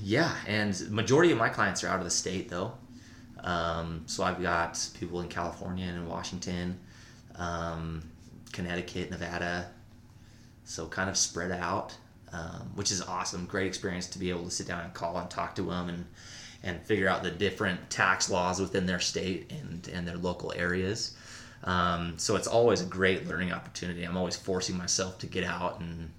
yeah, 0.03 0.35
and 0.47 0.91
majority 0.91 1.33
of 1.33 1.39
my 1.39 1.49
clients 1.49 1.85
are 1.85 1.89
out 1.89 1.99
of 1.99 2.05
the 2.05 2.11
state 2.11 2.49
though. 2.49 2.73
Um, 3.45 4.03
so 4.07 4.25
I've 4.25 4.41
got 4.41 4.89
people 4.99 5.21
in 5.21 5.29
California 5.29 5.87
and 5.87 5.97
in 5.97 6.09
Washington, 6.09 6.79
um, 7.37 8.03
Connecticut, 8.53 9.11
Nevada. 9.11 9.71
So 10.65 10.87
kind 10.87 11.09
of 11.09 11.17
spread 11.17 11.53
out, 11.53 11.97
um, 12.33 12.73
which 12.75 12.91
is 12.91 13.01
awesome. 13.03 13.47
Great 13.47 13.67
experience 13.67 14.07
to 14.09 14.19
be 14.19 14.31
able 14.31 14.45
to 14.45 14.51
sit 14.51 14.67
down 14.67 14.85
and 14.85 14.93
call 14.93 15.17
and 15.19 15.31
talk 15.31 15.55
to 15.57 15.63
them 15.63 15.89
and 15.89 16.07
and 16.63 16.81
figure 16.83 17.09
out 17.09 17.23
the 17.23 17.31
different 17.31 17.89
tax 17.91 18.29
laws 18.31 18.61
within 18.61 18.87
their 18.87 19.01
state 19.01 19.51
and 19.53 19.89
and 19.93 20.07
their 20.07 20.17
local 20.17 20.53
areas. 20.57 21.15
Um, 21.65 22.15
so 22.19 22.37
it's 22.37 22.47
always 22.47 22.81
a 22.81 22.85
great 22.87 23.27
learning 23.27 23.53
opportunity. 23.53 24.05
I'm 24.05 24.17
always 24.17 24.37
forcing 24.37 24.77
myself 24.77 25.19
to 25.21 25.27
get 25.27 25.45
out 25.45 25.81
and 25.81 26.11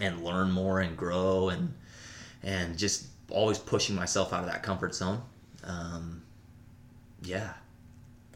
and 0.00 0.22
learn 0.24 0.50
more 0.50 0.80
and 0.80 0.96
grow 0.96 1.48
and 1.50 1.72
and 2.42 2.76
just 2.78 3.06
always 3.30 3.58
pushing 3.58 3.96
myself 3.96 4.32
out 4.32 4.40
of 4.40 4.46
that 4.46 4.62
comfort 4.62 4.94
zone. 4.94 5.20
Um, 5.64 6.22
yeah, 7.22 7.54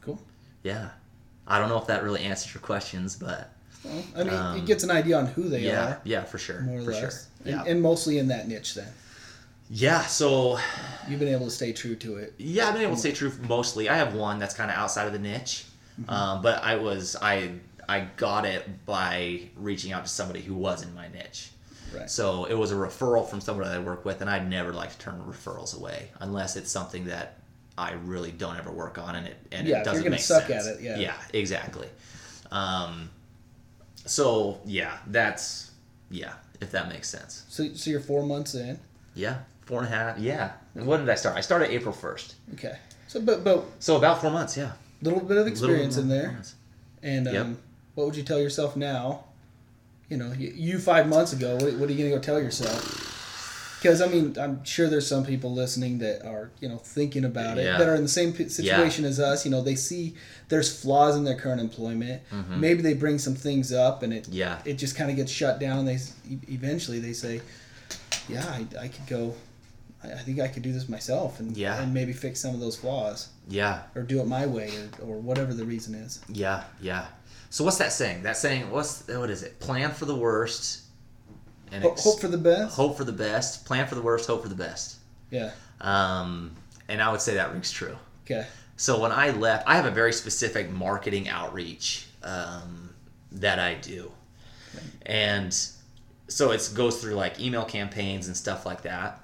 Cool. 0.01 0.21
yeah. 0.63 0.89
I 1.47 1.59
don't 1.59 1.69
know 1.69 1.79
if 1.79 1.87
that 1.89 2.03
really 2.03 2.23
answers 2.25 2.53
your 2.55 2.61
questions, 2.63 3.15
but 3.17 3.51
Well, 3.85 4.03
I 4.17 4.25
mean, 4.25 4.35
Um, 4.35 4.57
it 4.59 4.67
gets 4.67 4.83
an 4.85 4.91
idea 4.91 5.17
on 5.19 5.27
who 5.27 5.49
they 5.49 5.61
yeah, 5.61 5.87
are, 5.87 6.01
yeah, 6.05 6.25
for 6.25 6.39
sure, 6.39 6.61
more 6.63 6.81
or 6.81 6.85
for 6.85 6.91
less, 6.93 7.01
sure. 7.01 7.11
and, 7.45 7.55
Yeah, 7.55 7.65
and 7.71 7.83
mostly 7.83 8.19
in 8.19 8.29
that 8.29 8.49
niche. 8.49 8.75
Then 8.75 8.89
yeah. 9.71 10.03
So 10.03 10.59
you've 11.09 11.21
been 11.21 11.29
able 11.29 11.47
to 11.47 11.51
stay 11.51 11.73
true 11.73 11.95
to 11.97 12.17
it. 12.17 12.35
Yeah, 12.39 12.67
I've 12.69 12.75
been 12.75 12.83
able 12.83 12.95
to 12.95 13.01
stay 13.01 13.13
true 13.13 13.33
mostly. 13.49 13.89
I 13.89 13.97
have 13.97 14.15
one 14.15 14.39
that's 14.39 14.55
kind 14.55 14.71
of 14.71 14.77
outside 14.77 15.07
of 15.07 15.13
the 15.13 15.19
niche, 15.19 15.65
Mm-hmm. 16.01 16.11
um, 16.11 16.43
but 16.43 16.63
I 16.63 16.77
was 16.77 17.17
I 17.21 17.51
I 17.89 18.07
got 18.17 18.47
it 18.47 18.87
by 18.87 19.43
reaching 19.57 19.93
out 19.93 20.05
to 20.05 20.11
somebody 20.11 20.41
who 20.41 20.55
was 20.55 20.83
in 20.83 20.95
my 20.95 21.09
niche. 21.09 21.51
Right. 21.95 22.09
So 22.09 22.45
it 22.45 22.55
was 22.55 22.71
a 22.71 22.77
referral 22.77 23.29
from 23.29 23.41
somebody 23.41 23.69
that 23.69 23.77
I 23.77 23.81
work 23.81 24.05
with, 24.05 24.21
and 24.21 24.31
I'd 24.31 24.49
never 24.49 24.73
like 24.73 24.93
to 24.93 24.99
turn 24.99 25.21
referrals 25.27 25.77
away 25.77 26.09
unless 26.21 26.57
it's 26.57 26.71
something 26.71 27.07
that 27.07 27.39
I 27.77 27.93
really 28.05 28.31
don't 28.31 28.57
ever 28.57 28.71
work 28.71 28.97
on, 28.99 29.17
and 29.17 29.27
it 29.27 29.37
and 29.53 29.67
Yeah, 29.67 29.81
it 29.81 29.85
doesn't 29.85 30.09
make 30.09 30.21
suck 30.21 30.47
sense. 30.47 30.67
at 30.69 30.77
it, 30.77 30.81
yeah. 30.83 30.99
Yeah, 30.99 31.17
exactly. 31.35 31.89
Um, 32.53 33.11
so 34.07 34.61
yeah, 34.65 34.99
that's 35.09 35.73
yeah, 36.11 36.35
if 36.61 36.71
that 36.73 36.89
makes 36.89 37.09
sense. 37.09 37.45
So, 37.49 37.73
so 37.75 37.91
you're 37.91 38.01
four 38.01 38.25
months 38.25 38.55
in. 38.55 38.79
Yeah, 39.15 39.39
four 39.71 39.79
and 39.85 39.89
a 39.93 39.97
half. 39.97 40.19
Yeah. 40.19 40.53
And 40.75 40.87
when 40.87 41.01
did 41.01 41.09
I 41.09 41.15
start? 41.15 41.37
I 41.37 41.41
started 41.41 41.71
April 41.71 41.95
first, 41.95 42.35
Okay. 42.55 42.77
So, 43.09 43.21
but 43.21 43.43
but 43.45 43.65
so 43.79 43.97
about 43.97 44.21
four 44.21 44.31
months. 44.31 44.57
Yeah. 44.57 44.73
little 45.03 45.21
bit 45.21 45.37
of 45.39 45.47
experience 45.47 45.97
in 45.97 46.09
there. 46.09 46.33
months. 46.33 46.55
And 47.03 47.27
um, 47.29 47.35
Yep. 47.35 47.47
what 47.95 48.07
would 48.07 48.17
you 48.17 48.23
tell 48.25 48.39
yourself 48.41 48.77
now? 48.77 49.25
You 50.11 50.17
know, 50.17 50.33
you, 50.33 50.53
you 50.55 50.79
five 50.79 51.07
months 51.09 51.33
ago. 51.33 51.55
What, 51.57 51.73
what 51.79 51.89
are 51.89 51.93
you 51.93 51.99
gonna 51.99 52.17
go 52.17 52.21
tell 52.21 52.41
yourself? 52.41 53.07
Because 53.81 54.03
I 54.03 54.09
mean, 54.09 54.37
I'm 54.39 54.63
sure 54.65 54.89
there's 54.91 55.07
some 55.07 55.25
people 55.25 55.53
listening 55.55 55.99
that 55.99 56.25
are 56.27 56.51
you 56.61 56.69
know 56.69 56.77
thinking 56.79 57.25
about 57.25 57.59
it 57.59 57.65
Yeah. 57.65 57.79
that 57.79 57.89
are 57.89 57.95
in 57.95 58.03
the 58.03 58.09
same 58.21 58.33
situation 58.49 59.05
as 59.05 59.19
us. 59.19 59.45
You 59.45 59.51
know, 59.51 59.63
they 59.63 59.77
see 59.77 60.15
there's 60.49 60.69
flaws 60.83 61.17
in 61.17 61.25
their 61.25 61.37
current 61.37 61.61
employment. 61.61 62.23
Maybe 62.67 62.83
they 62.83 62.95
bring 62.95 63.19
some 63.19 63.35
things 63.35 63.73
up, 63.73 64.03
and 64.05 64.13
it 64.13 64.25
Mm-hmm. 64.25 64.33
Yeah. 64.35 64.59
it 64.71 64.75
just 64.75 64.95
kind 64.97 65.11
of 65.11 65.17
gets 65.17 65.33
shut 65.33 65.59
down. 65.61 65.79
And 65.81 65.89
they 65.89 65.99
eventually 66.53 66.99
they 67.01 67.15
say, 67.15 67.41
"Yeah, 68.29 68.45
I, 68.47 68.67
I 68.85 68.89
could 68.89 69.07
go. 69.07 69.35
I, 70.03 70.13
I 70.13 70.19
think 70.19 70.41
I 70.41 70.49
could 70.49 70.63
do 70.63 70.73
this 70.73 70.89
myself, 70.89 71.41
and 71.41 71.57
Yeah. 71.57 71.81
and 71.81 71.93
maybe 71.95 72.13
fix 72.13 72.41
some 72.41 72.55
of 72.55 72.61
those 72.61 72.77
flaws, 72.77 73.29
Yeah, 73.49 73.83
or 73.95 74.03
do 74.03 74.21
it 74.21 74.27
my 74.27 74.47
way, 74.47 74.71
or, 75.03 75.07
or 75.09 75.19
whatever 75.19 75.53
the 75.55 75.65
reason 75.65 75.95
is." 75.95 76.21
yeah, 76.29 76.65
yeah. 76.81 77.07
So 77.51 77.65
what's 77.65 77.79
that 77.79 77.93
saying? 77.93 78.23
That 78.23 78.37
saying, 78.37 78.71
what's 78.71 79.07
what 79.09 79.29
is 79.31 79.43
it? 79.43 79.59
Plan 79.61 79.91
for 79.91 80.05
the 80.05 80.15
worst, 80.15 80.83
and 81.73 81.83
Ho- 81.83 81.91
ex- 81.93 82.05
hope 82.05 82.21
for 82.21 82.29
the 82.29 82.39
best. 82.39 82.77
hope 82.77 82.97
for 82.97 83.05
the 83.05 83.13
best. 83.13 83.65
Plan 83.65 83.87
for 83.87 83.95
the 83.97 84.03
worst, 84.03 84.27
hope 84.27 84.43
for 84.43 84.49
the 84.49 84.55
best. 84.55 84.97
Yeah. 85.31 85.51
Um, 85.81 86.53
and 86.89 87.03
I 87.03 87.11
would 87.11 87.21
say 87.21 87.35
that 87.35 87.53
rings 87.53 87.71
true. 87.71 87.97
Okay. 88.25 88.47
So 88.77 89.01
when 89.01 89.13
I 89.13 89.31
left, 89.31 89.69
I 89.69 89.77
have 89.77 89.85
a 89.87 89.91
very 89.91 90.13
specific 90.13 90.71
marketing 90.71 91.29
outreach 91.29 92.07
um, 92.23 92.91
that 93.33 93.59
I 93.59 93.75
do, 93.75 94.11
and 95.05 95.53
so 96.29 96.53
it 96.53 96.71
goes 96.75 97.01
through 97.01 97.15
like 97.15 97.41
email 97.41 97.65
campaigns 97.65 98.27
and 98.29 98.37
stuff 98.37 98.65
like 98.65 98.83
that. 98.83 99.21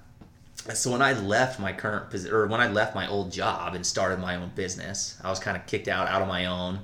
So 0.75 0.91
when 0.91 1.03
I 1.03 1.13
left 1.13 1.61
my 1.61 1.73
current 1.73 2.11
position, 2.11 2.35
or 2.35 2.47
when 2.47 2.61
I 2.61 2.69
left 2.69 2.95
my 2.95 3.07
old 3.07 3.31
job 3.31 3.75
and 3.75 3.87
started 3.87 4.19
my 4.19 4.37
own 4.37 4.51
business, 4.55 5.19
I 5.23 5.31
was 5.31 5.39
kind 5.39 5.57
of 5.57 5.65
kicked 5.67 5.87
out, 5.89 6.09
out 6.09 6.23
of 6.23 6.29
my 6.29 6.47
own. 6.47 6.81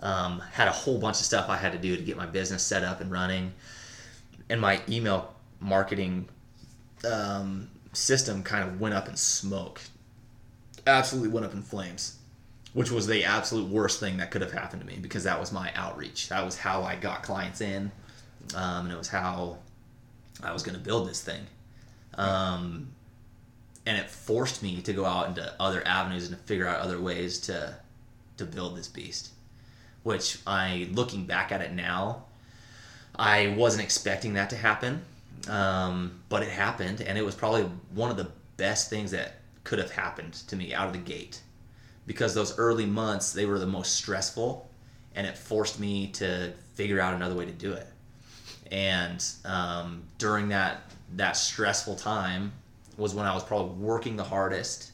Um, 0.00 0.40
had 0.52 0.68
a 0.68 0.72
whole 0.72 0.98
bunch 0.98 1.18
of 1.18 1.26
stuff 1.26 1.48
I 1.48 1.56
had 1.56 1.72
to 1.72 1.78
do 1.78 1.96
to 1.96 2.02
get 2.02 2.16
my 2.16 2.26
business 2.26 2.62
set 2.62 2.84
up 2.84 3.00
and 3.00 3.10
running, 3.10 3.52
and 4.48 4.60
my 4.60 4.80
email 4.88 5.34
marketing 5.60 6.28
um, 7.10 7.68
system 7.92 8.42
kind 8.42 8.68
of 8.68 8.80
went 8.80 8.94
up 8.94 9.08
in 9.08 9.16
smoke. 9.16 9.80
Absolutely 10.86 11.30
went 11.30 11.44
up 11.44 11.52
in 11.52 11.62
flames, 11.62 12.16
which 12.72 12.92
was 12.92 13.08
the 13.08 13.24
absolute 13.24 13.68
worst 13.68 13.98
thing 13.98 14.18
that 14.18 14.30
could 14.30 14.40
have 14.40 14.52
happened 14.52 14.82
to 14.82 14.86
me 14.86 14.98
because 15.00 15.24
that 15.24 15.38
was 15.38 15.52
my 15.52 15.72
outreach. 15.74 16.28
That 16.28 16.44
was 16.44 16.56
how 16.56 16.84
I 16.84 16.94
got 16.94 17.24
clients 17.24 17.60
in, 17.60 17.90
um, 18.54 18.84
and 18.84 18.92
it 18.92 18.98
was 18.98 19.08
how 19.08 19.58
I 20.44 20.52
was 20.52 20.62
going 20.62 20.78
to 20.78 20.84
build 20.84 21.08
this 21.08 21.22
thing. 21.22 21.44
Um, 22.14 22.88
and 23.88 23.96
it 23.96 24.10
forced 24.10 24.62
me 24.62 24.82
to 24.82 24.92
go 24.92 25.06
out 25.06 25.28
into 25.28 25.54
other 25.58 25.82
avenues 25.86 26.28
and 26.28 26.36
to 26.36 26.42
figure 26.44 26.66
out 26.66 26.80
other 26.80 27.00
ways 27.00 27.38
to 27.38 27.74
to 28.36 28.44
build 28.44 28.76
this 28.76 28.86
beast. 28.86 29.30
Which 30.02 30.38
I, 30.46 30.88
looking 30.92 31.24
back 31.24 31.50
at 31.50 31.62
it 31.62 31.72
now, 31.72 32.24
I 33.16 33.54
wasn't 33.56 33.82
expecting 33.82 34.34
that 34.34 34.50
to 34.50 34.56
happen, 34.56 35.00
um, 35.48 36.20
but 36.28 36.42
it 36.42 36.50
happened, 36.50 37.00
and 37.00 37.18
it 37.18 37.24
was 37.24 37.34
probably 37.34 37.62
one 37.94 38.10
of 38.10 38.16
the 38.16 38.28
best 38.58 38.90
things 38.90 39.10
that 39.10 39.40
could 39.64 39.78
have 39.78 39.90
happened 39.90 40.34
to 40.34 40.54
me 40.54 40.72
out 40.74 40.86
of 40.86 40.92
the 40.92 40.98
gate, 40.98 41.40
because 42.06 42.34
those 42.34 42.56
early 42.58 42.86
months 42.86 43.32
they 43.32 43.46
were 43.46 43.58
the 43.58 43.66
most 43.66 43.96
stressful, 43.96 44.70
and 45.14 45.26
it 45.26 45.36
forced 45.36 45.80
me 45.80 46.08
to 46.08 46.52
figure 46.74 47.00
out 47.00 47.14
another 47.14 47.34
way 47.34 47.46
to 47.46 47.52
do 47.52 47.72
it. 47.72 47.86
And 48.70 49.24
um, 49.46 50.02
during 50.18 50.50
that 50.50 50.82
that 51.16 51.38
stressful 51.38 51.96
time 51.96 52.52
was 52.98 53.14
when 53.14 53.24
I 53.24 53.32
was 53.32 53.44
probably 53.44 53.74
working 53.76 54.16
the 54.16 54.24
hardest. 54.24 54.92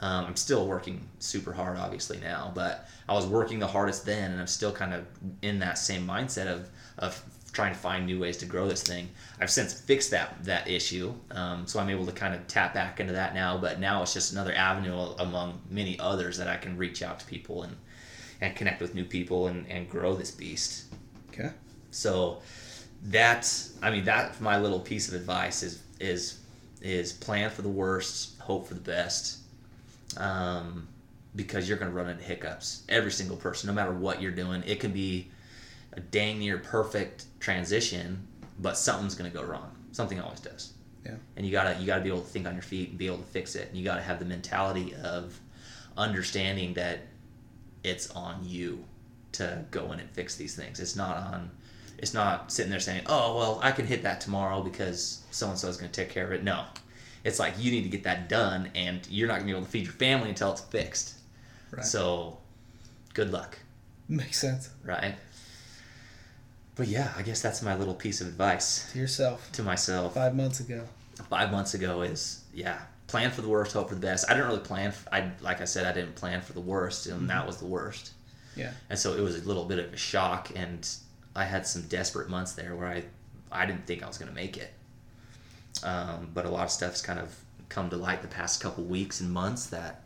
Um, 0.00 0.26
I'm 0.26 0.36
still 0.36 0.66
working 0.66 1.08
super 1.20 1.52
hard, 1.52 1.78
obviously 1.78 2.18
now, 2.20 2.52
but 2.54 2.86
I 3.08 3.14
was 3.14 3.26
working 3.26 3.58
the 3.58 3.66
hardest 3.66 4.04
then, 4.04 4.32
and 4.32 4.40
I'm 4.40 4.46
still 4.46 4.72
kind 4.72 4.92
of 4.92 5.06
in 5.40 5.58
that 5.60 5.78
same 5.78 6.06
mindset 6.06 6.48
of 6.48 6.68
of 6.98 7.22
trying 7.52 7.72
to 7.72 7.78
find 7.78 8.04
new 8.04 8.20
ways 8.20 8.36
to 8.36 8.44
grow 8.44 8.68
this 8.68 8.82
thing. 8.82 9.08
I've 9.40 9.50
since 9.50 9.72
fixed 9.72 10.10
that 10.10 10.44
that 10.44 10.68
issue, 10.68 11.14
um, 11.30 11.66
so 11.66 11.80
I'm 11.80 11.88
able 11.88 12.04
to 12.04 12.12
kind 12.12 12.34
of 12.34 12.46
tap 12.46 12.74
back 12.74 13.00
into 13.00 13.14
that 13.14 13.34
now. 13.34 13.56
But 13.56 13.80
now 13.80 14.02
it's 14.02 14.12
just 14.12 14.32
another 14.32 14.52
avenue 14.52 14.94
among 15.18 15.62
many 15.70 15.98
others 15.98 16.36
that 16.36 16.48
I 16.48 16.58
can 16.58 16.76
reach 16.76 17.02
out 17.02 17.20
to 17.20 17.26
people 17.26 17.62
and 17.62 17.74
and 18.42 18.54
connect 18.54 18.82
with 18.82 18.94
new 18.94 19.04
people 19.04 19.46
and, 19.46 19.66
and 19.70 19.88
grow 19.88 20.14
this 20.14 20.30
beast. 20.30 20.84
Okay. 21.30 21.50
So 21.90 22.42
that 23.04 23.50
I 23.82 23.90
mean 23.90 24.04
that 24.04 24.40
my 24.40 24.58
little 24.58 24.80
piece 24.80 25.08
of 25.08 25.14
advice 25.14 25.62
is 25.62 25.82
is 26.00 26.40
is 26.86 27.12
plan 27.12 27.50
for 27.50 27.62
the 27.62 27.68
worst, 27.68 28.38
hope 28.40 28.68
for 28.68 28.74
the 28.74 28.80
best. 28.80 29.38
Um, 30.16 30.88
because 31.34 31.68
you're 31.68 31.76
going 31.76 31.90
to 31.90 31.96
run 31.96 32.08
into 32.08 32.24
hiccups. 32.24 32.84
Every 32.88 33.10
single 33.10 33.36
person, 33.36 33.66
no 33.66 33.74
matter 33.74 33.92
what 33.92 34.22
you're 34.22 34.30
doing, 34.30 34.62
it 34.66 34.80
can 34.80 34.92
be 34.92 35.28
a 35.92 36.00
dang 36.00 36.38
near 36.38 36.58
perfect 36.58 37.26
transition, 37.40 38.26
but 38.58 38.78
something's 38.78 39.14
going 39.14 39.30
to 39.30 39.36
go 39.36 39.44
wrong. 39.44 39.70
Something 39.92 40.20
always 40.20 40.40
does. 40.40 40.72
Yeah. 41.04 41.14
And 41.36 41.46
you 41.46 41.52
gotta 41.52 41.78
you 41.78 41.86
gotta 41.86 42.02
be 42.02 42.08
able 42.08 42.22
to 42.22 42.26
think 42.26 42.46
on 42.46 42.54
your 42.54 42.62
feet 42.62 42.90
and 42.90 42.98
be 42.98 43.06
able 43.06 43.18
to 43.18 43.24
fix 43.24 43.54
it. 43.54 43.68
And 43.68 43.78
you 43.78 43.84
gotta 43.84 44.02
have 44.02 44.18
the 44.18 44.24
mentality 44.24 44.92
of 45.04 45.38
understanding 45.96 46.74
that 46.74 47.00
it's 47.84 48.10
on 48.10 48.40
you 48.42 48.84
to 49.32 49.64
go 49.70 49.92
in 49.92 50.00
and 50.00 50.10
fix 50.10 50.34
these 50.34 50.56
things. 50.56 50.80
It's 50.80 50.96
not 50.96 51.16
on 51.16 51.50
it's 51.98 52.14
not 52.14 52.50
sitting 52.52 52.70
there 52.70 52.80
saying, 52.80 53.02
Oh 53.06 53.36
well 53.36 53.60
I 53.62 53.72
can 53.72 53.86
hit 53.86 54.02
that 54.02 54.20
tomorrow 54.20 54.62
because 54.62 55.22
so 55.30 55.48
and 55.48 55.58
so 55.58 55.68
is 55.68 55.76
gonna 55.76 55.90
take 55.92 56.10
care 56.10 56.24
of 56.26 56.32
it. 56.32 56.42
No. 56.44 56.64
It's 57.24 57.38
like 57.38 57.54
you 57.58 57.70
need 57.72 57.82
to 57.82 57.88
get 57.88 58.04
that 58.04 58.28
done 58.28 58.70
and 58.74 59.06
you're 59.10 59.26
not 59.28 59.34
gonna 59.38 59.46
be 59.46 59.50
able 59.52 59.62
to 59.64 59.70
feed 59.70 59.84
your 59.84 59.92
family 59.94 60.28
until 60.28 60.52
it's 60.52 60.60
fixed. 60.60 61.14
Right. 61.72 61.84
So 61.84 62.38
good 63.14 63.32
luck, 63.32 63.58
Makes 64.08 64.38
sense. 64.40 64.70
right? 64.84 65.16
But 66.76 66.88
yeah, 66.88 67.12
I 67.16 67.22
guess 67.22 67.40
that's 67.40 67.62
my 67.62 67.74
little 67.74 67.94
piece 67.94 68.20
of 68.20 68.26
advice 68.28 68.90
To 68.92 68.98
yourself. 68.98 69.50
to 69.52 69.62
myself 69.62 70.14
Five 70.14 70.34
months 70.36 70.60
ago. 70.60 70.84
five 71.30 71.50
months 71.50 71.74
ago 71.74 72.02
is 72.02 72.44
yeah 72.52 72.78
plan 73.06 73.30
for 73.30 73.40
the 73.40 73.48
worst 73.48 73.72
hope 73.72 73.88
for 73.88 73.94
the 73.94 74.00
best 74.00 74.24
i 74.28 74.34
didn't 74.34 74.48
really 74.48 74.60
plan 74.60 74.90
For, 74.92 75.14
I 75.14 75.30
like 75.40 75.60
i 75.60 75.64
said 75.64 75.86
i 75.86 75.92
didn't 75.92 76.16
plan 76.16 76.40
for 76.42 76.52
the 76.52 76.60
worst 76.60 77.06
and 77.06 77.16
mm-hmm. 77.18 77.26
that 77.28 77.46
was 77.46 77.56
the 77.58 77.64
worst 77.66 78.10
Yeah. 78.56 78.72
and 78.90 78.98
so 78.98 79.14
it 79.14 79.20
was 79.20 79.36
a 79.42 79.46
little 79.46 79.64
bit 79.64 79.78
of 79.78 79.92
a 79.92 79.96
shock 79.96 80.50
and 80.56 80.86
i 81.36 81.44
had 81.44 81.64
some 81.66 81.82
desperate 81.82 82.28
months 82.28 82.52
there 82.52 82.74
where 82.74 82.88
i 82.88 83.04
i 83.52 83.64
didn't 83.66 83.86
think 83.86 84.02
i 84.02 84.06
was 84.06 84.18
going 84.18 84.28
to 84.28 84.34
make 84.34 84.56
it 84.56 84.72
um, 85.84 86.28
but 86.34 86.44
a 86.46 86.48
lot 86.50 86.64
of 86.64 86.70
stuff's 86.70 87.02
kind 87.02 87.18
of 87.20 87.34
come 87.68 87.88
to 87.90 87.96
light 87.96 88.22
the 88.22 88.28
past 88.28 88.60
couple 88.62 88.82
weeks 88.84 89.20
and 89.20 89.30
months 89.30 89.66
that 89.66 90.02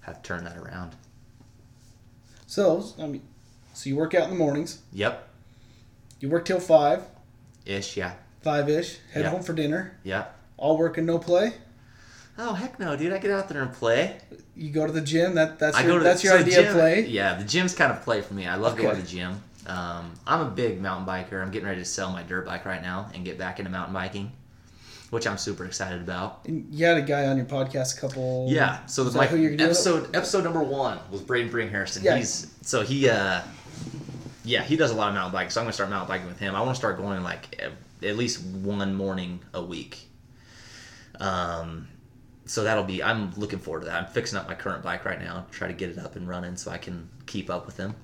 have 0.00 0.22
turned 0.22 0.46
that 0.46 0.56
around 0.58 0.92
So 2.46 2.84
I 3.00 3.06
mean, 3.06 3.22
so 3.72 3.88
you 3.88 3.96
work 3.96 4.14
out 4.14 4.24
in 4.24 4.30
the 4.30 4.36
mornings. 4.36 4.80
yep 4.92 5.28
You 6.20 6.28
work 6.28 6.44
till 6.44 6.60
five, 6.60 7.04
ish 7.64 7.96
yeah 7.96 8.14
five 8.42 8.68
ish. 8.68 8.98
Head 9.12 9.22
Yeah. 9.24 9.30
home 9.30 9.42
for 9.42 9.52
dinner. 9.52 9.96
yeah 10.02 10.26
All 10.56 10.76
work 10.76 10.98
and 10.98 11.06
no 11.06 11.18
play. 11.18 11.54
oh 12.38 12.54
heck 12.54 12.78
no 12.80 12.96
dude 12.96 13.12
i 13.12 13.18
get 13.18 13.30
out 13.30 13.48
there 13.48 13.62
and 13.62 13.72
play 13.72 14.18
You 14.56 14.70
go 14.70 14.86
to 14.86 14.92
the 14.92 15.00
gym. 15.00 15.34
That 15.36 15.58
that's 15.58 15.76
I 15.76 15.82
your 15.82 15.92
go 15.92 15.98
to 15.98 16.04
that's 16.04 16.22
your 16.24 16.34
so 16.34 16.40
idea 16.40 16.54
gym- 16.62 16.66
of 16.68 16.72
play. 16.74 17.06
Yeah, 17.06 17.34
the 17.34 17.44
gym's 17.44 17.74
kind 17.74 17.92
of 17.92 18.02
play 18.02 18.20
for 18.20 18.34
me. 18.34 18.46
I 18.46 18.56
love 18.56 18.76
going 18.76 18.96
to 18.96 19.02
the 19.02 19.08
gym. 19.08 19.40
Um, 19.66 20.12
I'm 20.26 20.40
a 20.40 20.50
big 20.50 20.80
mountain 20.80 21.06
biker. 21.06 21.40
I'm 21.42 21.50
getting 21.50 21.66
ready 21.68 21.80
to 21.80 21.84
sell 21.86 22.10
my 22.12 22.22
dirt 22.22 22.44
bike 22.46 22.64
right 22.64 22.82
now 22.82 23.08
and 23.14 23.24
get 23.24 23.38
back 23.38 23.58
into 23.58 23.70
mountain 23.70 23.94
biking, 23.94 24.30
which 25.10 25.26
I'm 25.26 25.38
super 25.38 25.64
excited 25.64 26.02
about. 26.02 26.40
And 26.44 26.66
you 26.72 26.84
had 26.86 26.96
a 26.98 27.02
guy 27.02 27.26
on 27.26 27.36
your 27.36 27.46
podcast 27.46 27.96
a 27.96 28.00
couple. 28.00 28.46
Yeah, 28.50 28.84
so 28.86 29.04
Is 29.06 29.14
my 29.14 29.26
who 29.26 29.36
you're 29.36 29.50
doing 29.50 29.60
it? 29.60 29.64
episode 29.64 30.14
episode 30.14 30.44
number 30.44 30.62
one 30.62 30.98
was 31.10 31.22
Braden 31.22 31.50
Bringhurst, 31.50 31.70
Harrison. 31.70 32.04
Yeah. 32.04 32.16
he's 32.16 32.52
so 32.62 32.82
he 32.82 33.08
uh 33.08 33.40
yeah 34.44 34.62
he 34.62 34.76
does 34.76 34.90
a 34.90 34.94
lot 34.94 35.08
of 35.08 35.14
mountain 35.14 35.32
biking. 35.32 35.50
So 35.50 35.60
I'm 35.60 35.64
gonna 35.64 35.72
start 35.72 35.88
mountain 35.90 36.08
biking 36.08 36.26
with 36.26 36.38
him. 36.38 36.54
I 36.54 36.60
want 36.60 36.72
to 36.72 36.78
start 36.78 36.98
going 36.98 37.22
like 37.22 37.60
at 38.02 38.16
least 38.16 38.44
one 38.44 38.94
morning 38.94 39.40
a 39.54 39.62
week. 39.64 40.08
Um, 41.20 41.88
so 42.46 42.64
that'll 42.64 42.84
be 42.84 43.02
I'm 43.02 43.32
looking 43.36 43.58
forward 43.58 43.80
to 43.80 43.86
that. 43.86 44.02
I'm 44.02 44.12
fixing 44.12 44.38
up 44.38 44.46
my 44.48 44.54
current 44.54 44.82
bike 44.82 45.04
right 45.04 45.20
now, 45.20 45.46
try 45.50 45.68
to 45.68 45.72
get 45.74 45.90
it 45.90 45.98
up 45.98 46.16
and 46.16 46.28
running 46.28 46.56
so 46.56 46.70
I 46.70 46.76
can 46.78 47.08
keep 47.26 47.48
up 47.48 47.64
with 47.66 47.76
him. 47.78 47.94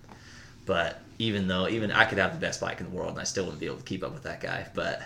But 0.64 1.00
even 1.20 1.46
though 1.48 1.68
even 1.68 1.92
I 1.92 2.06
could 2.06 2.16
have 2.16 2.32
the 2.32 2.40
best 2.40 2.60
bike 2.62 2.80
in 2.80 2.86
the 2.90 2.96
world 2.96 3.10
and 3.10 3.20
I 3.20 3.24
still 3.24 3.44
wouldn't 3.44 3.60
be 3.60 3.66
able 3.66 3.76
to 3.76 3.84
keep 3.84 4.02
up 4.02 4.14
with 4.14 4.22
that 4.22 4.40
guy, 4.40 4.66
but 4.74 5.02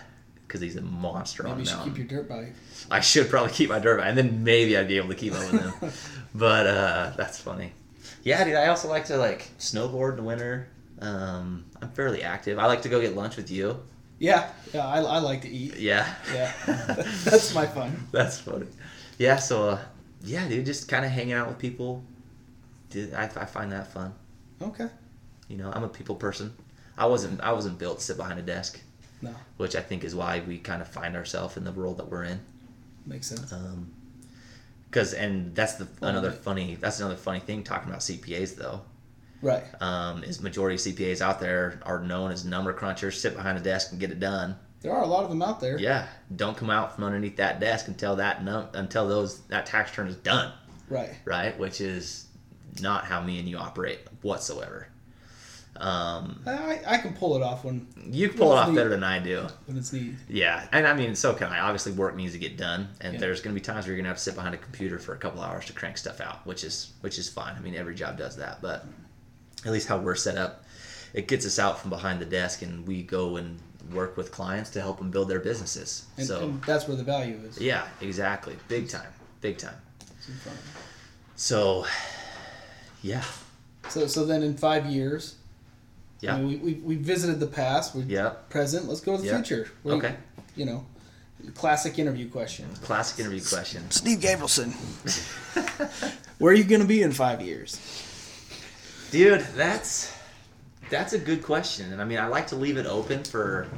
because 0.46 0.60
he's 0.60 0.76
a 0.76 0.80
monster 0.80 1.42
Maybe 1.42 1.52
on 1.52 1.58
you 1.58 1.64
should 1.66 1.76
mountain. 1.76 1.94
keep 1.94 2.10
your 2.10 2.22
dirt 2.22 2.28
bike. 2.28 2.52
I 2.88 3.00
should 3.00 3.28
probably 3.28 3.50
keep 3.52 3.68
my 3.68 3.80
dirt 3.80 3.98
bike, 3.98 4.06
and 4.06 4.16
then 4.16 4.44
maybe 4.44 4.76
I'd 4.76 4.86
be 4.86 4.96
able 4.96 5.08
to 5.08 5.16
keep 5.16 5.32
up 5.32 5.52
with 5.52 5.60
him. 5.60 5.90
but 6.34 6.66
uh, 6.68 7.12
that's 7.16 7.40
funny. 7.40 7.72
Yeah, 8.22 8.44
dude. 8.44 8.54
I 8.54 8.68
also 8.68 8.88
like 8.88 9.06
to 9.06 9.16
like 9.16 9.50
snowboard 9.58 10.10
in 10.10 10.16
the 10.18 10.22
winter. 10.22 10.68
Um, 11.00 11.64
I'm 11.82 11.90
fairly 11.90 12.22
active. 12.22 12.60
I 12.60 12.66
like 12.66 12.82
to 12.82 12.88
go 12.88 13.00
get 13.00 13.16
lunch 13.16 13.36
with 13.36 13.50
you. 13.50 13.82
Yeah, 14.20 14.50
yeah. 14.72 14.86
I, 14.86 15.00
I 15.00 15.18
like 15.18 15.42
to 15.42 15.48
eat. 15.48 15.76
Yeah. 15.78 16.06
Yeah, 16.32 16.52
that's 17.24 17.52
my 17.54 17.66
fun. 17.66 18.06
that's 18.12 18.38
funny. 18.38 18.66
Yeah. 19.18 19.36
So 19.36 19.70
uh, 19.70 19.78
yeah, 20.22 20.46
dude. 20.46 20.64
Just 20.64 20.86
kind 20.88 21.04
of 21.04 21.10
hanging 21.10 21.32
out 21.32 21.48
with 21.48 21.58
people. 21.58 22.04
Dude, 22.90 23.12
I, 23.14 23.24
I 23.24 23.46
find 23.46 23.72
that 23.72 23.92
fun. 23.92 24.14
Okay. 24.62 24.86
You 25.54 25.62
know, 25.62 25.70
I'm 25.72 25.84
a 25.84 25.88
people 25.88 26.16
person. 26.16 26.52
I 26.98 27.06
wasn't 27.06 27.40
I 27.40 27.52
wasn't 27.52 27.78
built 27.78 27.98
to 27.98 28.04
sit 28.04 28.16
behind 28.16 28.40
a 28.40 28.42
desk, 28.42 28.80
No, 29.22 29.32
which 29.56 29.76
I 29.76 29.80
think 29.80 30.02
is 30.02 30.12
why 30.12 30.42
we 30.44 30.58
kind 30.58 30.82
of 30.82 30.88
find 30.88 31.14
ourselves 31.14 31.56
in 31.56 31.62
the 31.62 31.70
world 31.70 31.98
that 31.98 32.08
we're 32.10 32.24
in. 32.24 32.40
makes 33.06 33.28
sense. 33.28 33.52
Um, 33.52 33.92
because 34.90 35.14
and 35.14 35.54
that's 35.54 35.74
the 35.74 35.86
Well, 36.00 36.10
another 36.10 36.30
but- 36.30 36.42
funny 36.42 36.74
that's 36.74 36.98
another 36.98 37.14
funny 37.14 37.38
thing 37.38 37.62
talking 37.62 37.88
about 37.88 38.00
CPAs 38.00 38.56
though. 38.56 38.80
Right. 39.42 39.62
Um, 39.80 40.24
is 40.24 40.40
majority 40.40 40.74
of 40.74 40.80
CPAs 40.80 41.20
out 41.20 41.38
there 41.38 41.78
are 41.84 42.00
known 42.00 42.32
as 42.32 42.44
number 42.44 42.72
crunchers, 42.74 43.12
sit 43.14 43.36
behind 43.36 43.56
a 43.56 43.60
desk 43.60 43.92
and 43.92 44.00
get 44.00 44.10
it 44.10 44.18
done. 44.18 44.56
There 44.80 44.92
are 44.92 45.02
a 45.04 45.06
lot 45.06 45.22
of 45.22 45.30
them 45.30 45.40
out 45.42 45.60
there. 45.60 45.78
Yeah, 45.78 46.08
don't 46.34 46.56
come 46.56 46.68
out 46.70 46.96
from 46.96 47.04
underneath 47.04 47.36
that 47.36 47.60
desk 47.60 47.86
until 47.86 48.16
that 48.16 48.42
num- 48.42 48.70
until 48.74 49.06
those 49.06 49.38
that 49.42 49.66
tax 49.66 49.90
return 49.92 50.08
is 50.08 50.16
done, 50.16 50.52
Right. 50.88 51.10
right? 51.24 51.56
Which 51.60 51.80
is 51.80 52.26
not 52.80 53.04
how 53.04 53.22
me 53.22 53.38
and 53.38 53.48
you 53.48 53.56
operate 53.56 54.00
whatsoever. 54.22 54.88
Um, 55.76 56.40
I, 56.46 56.80
I 56.86 56.98
can 56.98 57.14
pull 57.14 57.34
it 57.36 57.42
off 57.42 57.64
when 57.64 57.86
you 58.06 58.28
can 58.28 58.38
pull 58.38 58.52
it 58.52 58.56
off 58.56 58.72
better 58.74 58.88
than 58.88 59.02
I 59.02 59.18
do. 59.18 59.46
when 59.66 59.76
it's 59.76 59.92
needed. 59.92 60.16
Yeah, 60.28 60.66
and 60.72 60.86
I 60.86 60.94
mean, 60.94 61.14
so 61.16 61.34
can 61.34 61.48
I. 61.48 61.58
Obviously, 61.60 61.92
work 61.92 62.14
needs 62.14 62.32
to 62.34 62.38
get 62.38 62.56
done, 62.56 62.88
and 63.00 63.14
Yeah. 63.14 63.20
there's 63.20 63.40
going 63.40 63.54
to 63.54 63.60
be 63.60 63.64
times 63.64 63.84
where 63.86 63.92
you're 63.92 63.96
going 63.96 64.04
to 64.04 64.10
have 64.10 64.18
to 64.18 64.22
sit 64.22 64.34
behind 64.36 64.54
a 64.54 64.58
computer 64.58 64.98
for 65.00 65.14
a 65.14 65.18
couple 65.18 65.40
hours 65.42 65.64
to 65.66 65.72
crank 65.72 65.98
stuff 65.98 66.20
out, 66.20 66.46
which 66.46 66.62
is 66.62 66.92
which 67.00 67.18
is 67.18 67.28
fine. 67.28 67.56
I 67.56 67.60
mean, 67.60 67.74
every 67.74 67.94
job 67.96 68.16
does 68.16 68.36
that, 68.36 68.62
but 68.62 68.86
at 69.66 69.72
least 69.72 69.88
how 69.88 69.98
we're 69.98 70.14
set 70.14 70.36
up, 70.38 70.64
it 71.12 71.26
gets 71.26 71.44
us 71.44 71.58
out 71.58 71.78
from 71.80 71.90
behind 71.90 72.20
the 72.20 72.26
desk, 72.26 72.62
and 72.62 72.86
we 72.86 73.02
go 73.02 73.36
and 73.36 73.58
work 73.92 74.16
with 74.16 74.30
clients 74.30 74.70
to 74.70 74.80
help 74.80 74.98
them 74.98 75.10
build 75.10 75.28
their 75.28 75.40
businesses. 75.40 76.06
And, 76.16 76.26
so, 76.26 76.40
and 76.44 76.62
that's 76.62 76.86
where 76.86 76.96
the 76.96 77.02
value 77.04 77.38
is. 77.48 77.60
yeah, 77.60 77.86
exactly, 78.00 78.56
big 78.68 78.88
time, 78.88 79.08
big 79.40 79.58
time. 79.58 79.74
It's 80.16 80.28
in 80.28 80.34
front 80.36 80.56
of 80.58 80.64
you. 80.64 80.70
So, 81.36 81.84
yeah, 83.02 83.24
So 83.88 84.06
so 84.06 84.24
then 84.24 84.42
in 84.42 84.56
five 84.56 84.86
years, 84.86 85.34
yeah, 86.24 86.34
I 86.34 86.40
mean, 86.40 86.48
we, 86.48 86.56
we, 86.56 86.80
we 86.80 86.94
visited 86.96 87.40
the 87.40 87.46
past. 87.46 87.94
We 87.94 88.02
yeah. 88.02 88.30
present. 88.48 88.88
Let's 88.88 89.00
go 89.00 89.16
to 89.16 89.22
the 89.22 89.28
Yeah. 89.28 89.36
future. 89.36 89.70
What- 89.82 89.94
Okay. 89.94 90.16
You 90.56 90.66
know, 90.66 90.86
classic 91.54 91.98
interview 91.98 92.28
question. 92.28 92.68
Classic 92.82 93.18
interview 93.18 93.42
question. 93.42 93.90
Steve 93.90 94.20
Gabrielson. 94.20 94.72
Where 96.38 96.52
are 96.52 96.56
you 96.56 96.64
going 96.64 96.80
to 96.80 96.86
be 96.86 97.02
in 97.02 97.12
five 97.12 97.40
years? 97.42 97.80
Dude, 99.10 99.40
that's 99.56 100.16
that's 100.90 101.12
a 101.12 101.18
good 101.18 101.42
question, 101.42 101.92
and 101.92 102.00
I 102.00 102.04
mean, 102.04 102.18
I 102.18 102.26
like 102.26 102.46
to 102.48 102.56
leave 102.56 102.76
it 102.76 102.86
open 102.86 103.24
for 103.24 103.68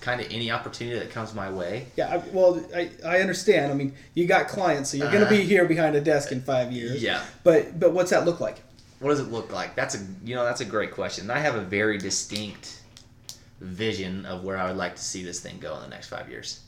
kind 0.00 0.20
of 0.20 0.26
any 0.32 0.50
opportunity 0.50 0.98
that 0.98 1.10
comes 1.10 1.32
my 1.32 1.48
way. 1.48 1.86
Yeah, 1.96 2.14
I, 2.14 2.16
well, 2.32 2.60
I, 2.74 2.90
I 3.06 3.20
understand. 3.20 3.70
I 3.72 3.74
mean, 3.74 3.94
you 4.14 4.26
got 4.26 4.48
clients, 4.48 4.90
so 4.90 4.96
you're 4.96 5.06
going 5.06 5.20
to 5.20 5.26
uh-huh. 5.26 5.36
be 5.36 5.44
here 5.44 5.64
behind 5.64 5.94
a 5.94 6.00
desk 6.00 6.32
in 6.32 6.42
five 6.42 6.72
years. 6.72 7.02
Yeah. 7.02 7.24
But 7.44 7.78
but 7.78 7.92
what's 7.92 8.10
that 8.10 8.24
look 8.24 8.40
like? 8.40 8.60
What 9.02 9.10
does 9.10 9.18
it 9.18 9.32
look 9.32 9.52
like? 9.52 9.74
That's 9.74 9.96
a 9.96 9.98
you 10.24 10.36
know 10.36 10.44
that's 10.44 10.60
a 10.60 10.64
great 10.64 10.92
question. 10.92 11.28
I 11.28 11.40
have 11.40 11.56
a 11.56 11.60
very 11.60 11.98
distinct 11.98 12.82
vision 13.60 14.24
of 14.24 14.44
where 14.44 14.56
I 14.56 14.68
would 14.68 14.76
like 14.76 14.94
to 14.94 15.02
see 15.02 15.24
this 15.24 15.40
thing 15.40 15.58
go 15.58 15.74
in 15.74 15.82
the 15.82 15.88
next 15.88 16.08
five 16.08 16.30
years, 16.30 16.60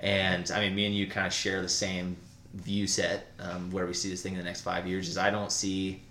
and 0.00 0.50
I 0.50 0.58
mean, 0.58 0.74
me 0.74 0.86
and 0.86 0.94
you 0.94 1.06
kind 1.06 1.24
of 1.24 1.32
share 1.32 1.62
the 1.62 1.68
same 1.68 2.16
view 2.54 2.88
set 2.88 3.28
um, 3.38 3.70
where 3.70 3.86
we 3.86 3.94
see 3.94 4.10
this 4.10 4.22
thing 4.22 4.32
in 4.32 4.38
the 4.38 4.44
next 4.44 4.62
five 4.62 4.88
years. 4.88 5.08
Is 5.08 5.16
I 5.16 5.30
don't 5.30 5.52
see. 5.52 6.02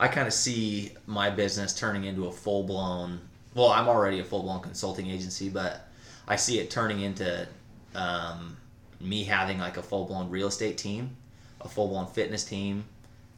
I 0.00 0.08
kind 0.08 0.26
of 0.26 0.32
see 0.32 0.94
my 1.06 1.30
business 1.30 1.72
turning 1.72 2.02
into 2.02 2.26
a 2.26 2.32
full 2.32 2.64
blown. 2.64 3.20
Well, 3.54 3.68
I'm 3.68 3.86
already 3.86 4.18
a 4.18 4.24
full 4.24 4.42
blown 4.42 4.62
consulting 4.62 5.08
agency, 5.08 5.48
but 5.48 5.86
I 6.26 6.34
see 6.34 6.58
it 6.58 6.70
turning 6.70 7.02
into 7.02 7.46
um, 7.94 8.56
me 9.00 9.22
having 9.22 9.58
like 9.58 9.76
a 9.76 9.82
full 9.82 10.06
blown 10.06 10.28
real 10.28 10.48
estate 10.48 10.76
team, 10.76 11.16
a 11.60 11.68
full 11.68 11.86
blown 11.86 12.08
fitness 12.08 12.42
team, 12.44 12.84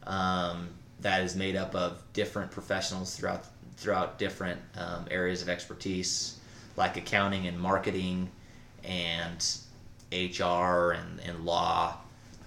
um, 0.07 0.69
that 1.03 1.23
is 1.23 1.37
made 1.37 1.57
up 1.57 1.75
of 1.75 2.03
different 2.13 2.51
professionals 2.51 3.17
throughout 3.17 3.45
throughout 3.77 4.19
different 4.19 4.61
um, 4.77 5.07
areas 5.11 5.43
of 5.43 5.49
expertise, 5.49 6.39
like 6.77 6.97
accounting 6.97 7.47
and 7.47 7.59
marketing, 7.59 8.31
and 8.85 9.45
HR 10.13 10.93
and, 10.93 11.21
and 11.21 11.45
law, 11.45 11.97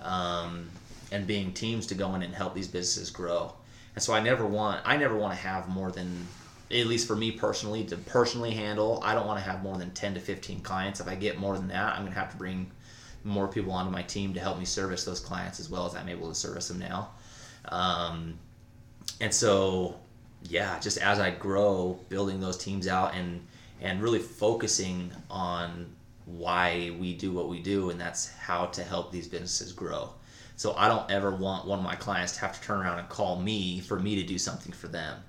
um, 0.01 0.69
and 1.11 1.27
being 1.27 1.51
teams 1.53 1.87
to 1.87 1.95
go 1.95 2.15
in 2.15 2.21
and 2.21 2.33
help 2.33 2.53
these 2.53 2.67
businesses 2.67 3.09
grow. 3.11 3.53
And 3.95 4.03
so 4.03 4.13
I 4.13 4.19
never 4.19 4.45
want 4.45 4.81
I 4.85 4.97
never 4.97 5.15
want 5.15 5.33
to 5.33 5.39
have 5.39 5.67
more 5.67 5.91
than 5.91 6.27
at 6.71 6.87
least 6.87 7.07
for 7.07 7.15
me 7.15 7.31
personally 7.31 7.83
to 7.85 7.97
personally 7.97 8.51
handle. 8.51 8.99
I 9.03 9.13
don't 9.13 9.27
want 9.27 9.43
to 9.43 9.49
have 9.49 9.63
more 9.63 9.77
than 9.77 9.91
ten 9.91 10.13
to 10.13 10.19
fifteen 10.19 10.61
clients. 10.61 10.99
If 10.99 11.07
I 11.07 11.15
get 11.15 11.37
more 11.37 11.57
than 11.57 11.67
that, 11.69 11.95
I'm 11.95 12.03
gonna 12.03 12.15
have 12.15 12.31
to 12.31 12.37
bring 12.37 12.71
more 13.23 13.47
people 13.47 13.71
onto 13.71 13.91
my 13.91 14.03
team 14.03 14.33
to 14.35 14.39
help 14.39 14.59
me 14.59 14.65
service 14.65 15.03
those 15.03 15.19
clients 15.19 15.59
as 15.59 15.69
well 15.69 15.85
as 15.85 15.95
I'm 15.95 16.09
able 16.09 16.29
to 16.29 16.35
service 16.35 16.67
them 16.67 16.79
now. 16.79 17.09
Um, 17.69 18.37
and 19.21 19.33
so, 19.33 19.99
yeah, 20.43 20.79
just 20.79 20.97
as 20.97 21.19
I 21.19 21.31
grow, 21.31 21.99
building 22.09 22.39
those 22.39 22.57
teams 22.57 22.87
out 22.87 23.15
and 23.15 23.45
and 23.81 24.01
really 24.01 24.19
focusing 24.19 25.11
on 25.29 25.93
why 26.25 26.95
we 26.99 27.13
do 27.13 27.31
what 27.31 27.49
we 27.49 27.59
do, 27.59 27.89
and 27.89 27.99
that's 27.99 28.31
how 28.33 28.65
to 28.67 28.83
help 28.83 29.11
these 29.11 29.27
businesses 29.27 29.71
grow. 29.71 30.09
So 30.55 30.73
I 30.75 30.87
don't 30.87 31.11
ever 31.11 31.31
want 31.31 31.67
one 31.67 31.79
of 31.79 31.85
my 31.85 31.95
clients 31.95 32.33
to 32.33 32.39
have 32.39 32.59
to 32.59 32.65
turn 32.65 32.79
around 32.79 32.99
and 32.99 33.09
call 33.09 33.39
me 33.39 33.81
for 33.81 33.99
me 33.99 34.15
to 34.15 34.23
do 34.23 34.37
something 34.37 34.71
for 34.71 34.87
them, 34.87 35.19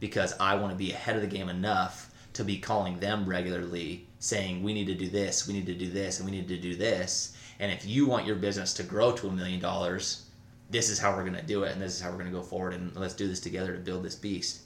because 0.00 0.34
I 0.40 0.56
want 0.56 0.72
to 0.72 0.76
be 0.76 0.90
ahead 0.90 1.16
of 1.16 1.22
the 1.22 1.28
game 1.28 1.48
enough 1.48 2.10
to 2.34 2.44
be 2.44 2.58
calling 2.58 2.98
them 2.98 3.24
regularly, 3.26 4.06
saying 4.18 4.62
we 4.62 4.74
need 4.74 4.86
to 4.86 4.94
do 4.94 5.08
this, 5.08 5.46
we 5.46 5.54
need 5.54 5.66
to 5.66 5.74
do 5.74 5.90
this, 5.90 6.18
and 6.18 6.28
we 6.28 6.36
need 6.36 6.48
to 6.48 6.56
do 6.56 6.74
this. 6.74 7.36
And 7.60 7.70
if 7.70 7.86
you 7.86 8.06
want 8.06 8.26
your 8.26 8.36
business 8.36 8.74
to 8.74 8.82
grow 8.82 9.12
to 9.12 9.28
a 9.28 9.32
million 9.32 9.60
dollars, 9.60 10.26
this 10.72 10.88
is 10.90 10.98
how 10.98 11.14
we're 11.14 11.22
going 11.22 11.34
to 11.36 11.42
do 11.42 11.62
it 11.62 11.72
and 11.72 11.80
this 11.80 11.94
is 11.94 12.00
how 12.00 12.08
we're 12.10 12.18
going 12.18 12.30
to 12.30 12.36
go 12.36 12.42
forward 12.42 12.74
and 12.74 12.94
let's 12.96 13.14
do 13.14 13.28
this 13.28 13.38
together 13.40 13.72
to 13.72 13.78
build 13.78 14.02
this 14.02 14.14
beast 14.16 14.62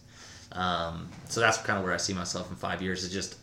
um, 0.53 1.09
so 1.29 1.40
that's 1.40 1.59
kind 1.59 1.79
of 1.79 1.85
where 1.85 1.92
i 1.92 1.97
see 1.99 2.14
myself 2.14 2.49
in 2.51 2.57
five 2.57 2.81
years 2.81 3.05
is 3.05 3.12
just 3.12 3.37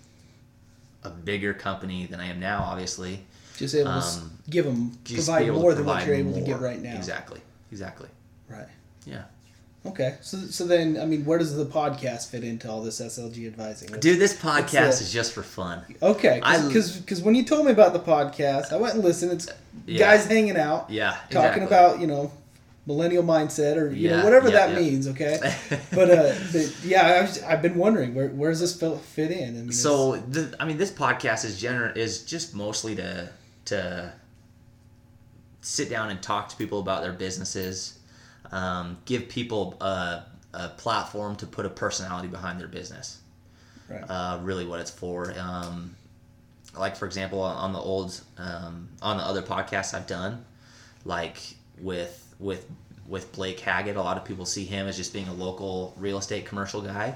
a 1.03 1.09
bigger 1.09 1.53
company 1.53 2.05
than 2.07 2.19
i 2.19 2.25
am 2.25 2.39
now 2.39 2.63
obviously 2.63 3.19
Just 3.57 3.75
able 3.75 3.91
to 3.91 3.97
Um, 3.97 4.31
give 4.49 4.65
them, 4.65 4.97
provide 5.05 5.45
to 5.45 5.51
more 5.53 5.73
than 5.75 5.85
what 5.85 6.05
you're 6.05 6.15
able 6.15 6.33
to 6.33 6.41
give 6.41 6.61
right 6.61 6.81
now. 6.81 6.95
exactly 6.95 7.41
exactly 7.71 8.09
Right. 8.49 8.67
yeah 9.05 9.23
Okay. 9.85 10.15
So 10.21 10.37
so 10.37 10.65
then, 10.65 10.97
I 10.97 11.03
mean, 11.05 11.25
where 11.25 11.37
does 11.37 11.57
the 11.57 11.65
podcast 11.65 12.29
fit 12.29 12.45
into 12.45 12.71
all 12.71 12.81
this 12.81 13.01
SLG 13.01 13.45
advising? 13.47 13.89
dude 13.99 14.17
this 14.17 14.33
podcast 14.33 14.69
the- 14.99 15.03
is 15.03 15.11
just 15.11 15.33
for 15.33 15.43
fun 15.43 15.83
Okay, 16.01 16.39
I- 16.41 16.65
because 16.69 17.21
when 17.21 17.35
you 17.35 17.43
told 17.43 17.65
me 17.65 17.73
about 17.73 17.91
the 17.91 17.99
podcast, 17.99 18.71
I 18.71 18.77
went 18.77 18.93
and 18.95 19.03
listened. 19.03 19.33
It's 19.33 19.49
Yeah. 19.85 19.99
guys 20.15 20.25
hanging 20.25 20.55
out, 20.55 20.89
yeah 20.89 21.17
talking 21.29 21.63
exactly. 21.63 21.65
about 21.65 21.99
you 21.99 22.07
know 22.07 22.31
millennial 22.85 23.23
mindset 23.23 23.77
or 23.77 23.91
you 23.91 24.09
know 24.09 24.23
whatever 24.23 24.49
yeah, 24.49 24.67
that 24.67 24.73
yeah. 24.73 24.79
means. 24.79 25.07
Okay, 25.07 25.37
but 25.91 26.09
uh, 26.09 26.33
but 26.51 26.75
yeah, 26.83 27.23
I've, 27.23 27.43
I've 27.45 27.61
been 27.61 27.75
wondering 27.75 28.13
where 28.13 28.29
where 28.29 28.51
does 28.51 28.59
this 28.59 28.77
fit, 28.77 28.99
fit 28.99 29.31
in? 29.31 29.57
I 29.57 29.61
mean, 29.61 29.71
so 29.71 30.17
the, 30.17 30.55
I 30.59 30.65
mean, 30.65 30.77
this 30.77 30.91
podcast 30.91 31.45
is 31.45 31.61
gener- 31.61 31.95
is 31.95 32.23
just 32.23 32.55
mostly 32.55 32.95
to 32.95 33.29
to 33.65 34.13
sit 35.61 35.89
down 35.89 36.09
and 36.09 36.21
talk 36.21 36.49
to 36.49 36.55
people 36.57 36.79
about 36.79 37.01
their 37.03 37.13
businesses, 37.13 37.99
um, 38.51 38.97
give 39.05 39.29
people 39.29 39.77
a, 39.79 40.23
a 40.53 40.69
platform 40.69 41.35
to 41.37 41.47
put 41.47 41.65
a 41.65 41.69
personality 41.69 42.27
behind 42.27 42.59
their 42.59 42.67
business. 42.67 43.19
Right. 43.89 44.01
Uh, 44.01 44.39
really, 44.41 44.65
what 44.65 44.79
it's 44.79 44.91
for. 44.91 45.33
Um, 45.37 45.95
like 46.77 46.95
for 46.95 47.05
example, 47.05 47.41
on 47.41 47.55
on 47.55 47.73
the 47.73 47.79
old 47.79 48.19
um, 48.37 48.89
on 49.01 49.17
the 49.17 49.23
other 49.23 49.41
podcasts 49.41 49.93
I've 49.93 50.07
done, 50.07 50.45
like 51.05 51.37
with 51.79 52.22
with 52.43 52.65
with 53.07 53.31
Blake 53.33 53.59
Haggett, 53.59 53.95
a 53.95 54.01
lot 54.01 54.17
of 54.17 54.23
people 54.25 54.45
see 54.45 54.65
him 54.65 54.87
as 54.87 54.95
just 54.95 55.11
being 55.13 55.27
a 55.27 55.33
local 55.33 55.93
real 55.97 56.17
estate 56.17 56.45
commercial 56.45 56.81
guy. 56.81 57.15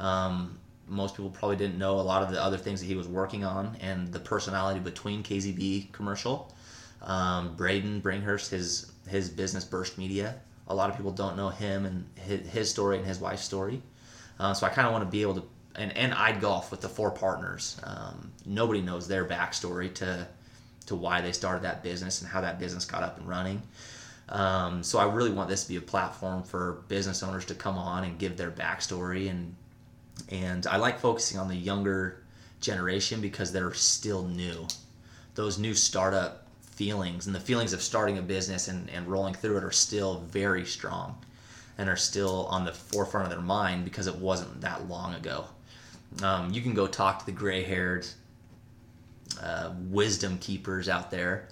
Um, 0.00 0.58
most 0.86 1.14
people 1.16 1.30
probably 1.30 1.56
didn't 1.56 1.78
know 1.78 2.00
a 2.00 2.02
lot 2.02 2.22
of 2.22 2.30
the 2.30 2.42
other 2.42 2.56
things 2.56 2.80
that 2.80 2.86
he 2.86 2.94
was 2.94 3.06
working 3.06 3.44
on 3.44 3.76
and 3.80 4.10
the 4.12 4.20
personality 4.20 4.80
between 4.80 5.22
KZB 5.22 5.92
commercial. 5.92 6.54
Um, 7.02 7.54
Braden 7.56 8.00
Bringhurst, 8.00 8.50
his 8.50 8.90
his 9.08 9.28
business 9.28 9.64
Burst 9.64 9.98
Media. 9.98 10.36
A 10.66 10.74
lot 10.74 10.90
of 10.90 10.96
people 10.96 11.12
don't 11.12 11.36
know 11.36 11.48
him 11.48 11.86
and 11.86 12.04
his, 12.46 12.70
story 12.70 12.98
and 12.98 13.06
his 13.06 13.18
wife's 13.18 13.42
story. 13.42 13.80
Uh, 14.38 14.52
so 14.52 14.66
I 14.66 14.68
kind 14.68 14.86
of 14.86 14.92
want 14.92 15.04
to 15.04 15.10
be 15.10 15.22
able 15.22 15.36
to 15.36 15.42
and 15.76 15.96
and 15.96 16.12
I'd 16.14 16.40
golf 16.40 16.70
with 16.70 16.80
the 16.80 16.88
four 16.88 17.10
partners. 17.10 17.80
Um, 17.84 18.32
nobody 18.44 18.80
knows 18.80 19.08
their 19.08 19.24
backstory 19.24 19.92
to 19.94 20.26
to 20.86 20.96
why 20.96 21.20
they 21.20 21.32
started 21.32 21.62
that 21.62 21.82
business 21.82 22.22
and 22.22 22.30
how 22.30 22.40
that 22.40 22.58
business 22.58 22.84
got 22.84 23.02
up 23.02 23.18
and 23.18 23.28
running. 23.28 23.62
Um, 24.30 24.82
so 24.82 24.98
I 24.98 25.10
really 25.10 25.30
want 25.30 25.48
this 25.48 25.62
to 25.62 25.68
be 25.68 25.76
a 25.76 25.80
platform 25.80 26.42
for 26.42 26.82
business 26.88 27.22
owners 27.22 27.44
to 27.46 27.54
come 27.54 27.78
on 27.78 28.04
and 28.04 28.18
give 28.18 28.36
their 28.36 28.50
backstory 28.50 29.30
and 29.30 29.54
and 30.30 30.66
I 30.66 30.76
like 30.76 30.98
focusing 30.98 31.38
on 31.38 31.48
the 31.48 31.54
younger 31.54 32.22
generation 32.60 33.20
because 33.20 33.52
they're 33.52 33.72
still 33.72 34.24
new. 34.24 34.66
Those 35.34 35.58
new 35.58 35.74
startup 35.74 36.46
feelings 36.72 37.26
and 37.26 37.34
the 37.34 37.40
feelings 37.40 37.72
of 37.72 37.80
starting 37.80 38.18
a 38.18 38.22
business 38.22 38.68
and, 38.68 38.90
and 38.90 39.06
rolling 39.06 39.34
through 39.34 39.58
it 39.58 39.64
are 39.64 39.70
still 39.70 40.20
very 40.28 40.64
strong 40.64 41.16
and 41.78 41.88
are 41.88 41.96
still 41.96 42.46
on 42.46 42.64
the 42.64 42.72
forefront 42.72 43.26
of 43.26 43.30
their 43.30 43.40
mind 43.40 43.84
because 43.84 44.08
it 44.08 44.16
wasn't 44.16 44.60
that 44.60 44.88
long 44.88 45.14
ago. 45.14 45.46
Um, 46.22 46.52
you 46.52 46.60
can 46.60 46.74
go 46.74 46.86
talk 46.86 47.20
to 47.20 47.26
the 47.26 47.32
gray 47.32 47.62
haired 47.62 48.06
uh, 49.40 49.72
wisdom 49.88 50.38
keepers 50.38 50.88
out 50.88 51.10
there 51.10 51.48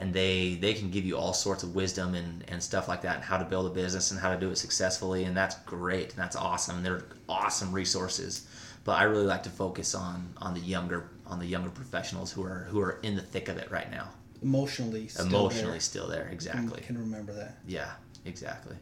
and 0.00 0.12
they 0.12 0.56
they 0.60 0.74
can 0.74 0.90
give 0.90 1.04
you 1.04 1.16
all 1.16 1.32
sorts 1.32 1.62
of 1.62 1.74
wisdom 1.74 2.14
and, 2.14 2.44
and 2.48 2.60
stuff 2.62 2.88
like 2.88 3.02
that 3.02 3.14
and 3.16 3.24
how 3.24 3.36
to 3.36 3.44
build 3.44 3.66
a 3.70 3.74
business 3.74 4.10
and 4.10 4.18
how 4.18 4.30
to 4.34 4.40
do 4.40 4.50
it 4.50 4.56
successfully 4.58 5.24
and 5.24 5.36
that's 5.36 5.54
great 5.66 6.08
and 6.10 6.18
that's 6.18 6.34
awesome 6.34 6.82
they're 6.82 7.04
awesome 7.28 7.70
resources 7.72 8.48
but 8.84 8.92
i 8.92 9.04
really 9.04 9.26
like 9.26 9.42
to 9.42 9.50
focus 9.50 9.94
on 9.94 10.32
on 10.38 10.54
the 10.54 10.60
younger 10.60 11.10
on 11.26 11.38
the 11.38 11.46
younger 11.46 11.70
professionals 11.70 12.32
who 12.32 12.42
are 12.42 12.66
who 12.70 12.80
are 12.80 12.98
in 13.02 13.14
the 13.14 13.22
thick 13.22 13.48
of 13.48 13.56
it 13.58 13.70
right 13.70 13.90
now 13.90 14.08
emotionally, 14.42 15.06
still 15.06 15.26
emotionally 15.26 15.72
there. 15.72 15.80
still 15.80 16.08
there 16.08 16.24
Can- 16.24 16.32
exactly 16.32 16.80
Can 16.80 16.98
remember 16.98 17.32
that. 17.34 17.58
yeah 17.66 17.92
exactly 18.24 18.76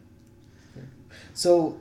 So, 1.35 1.81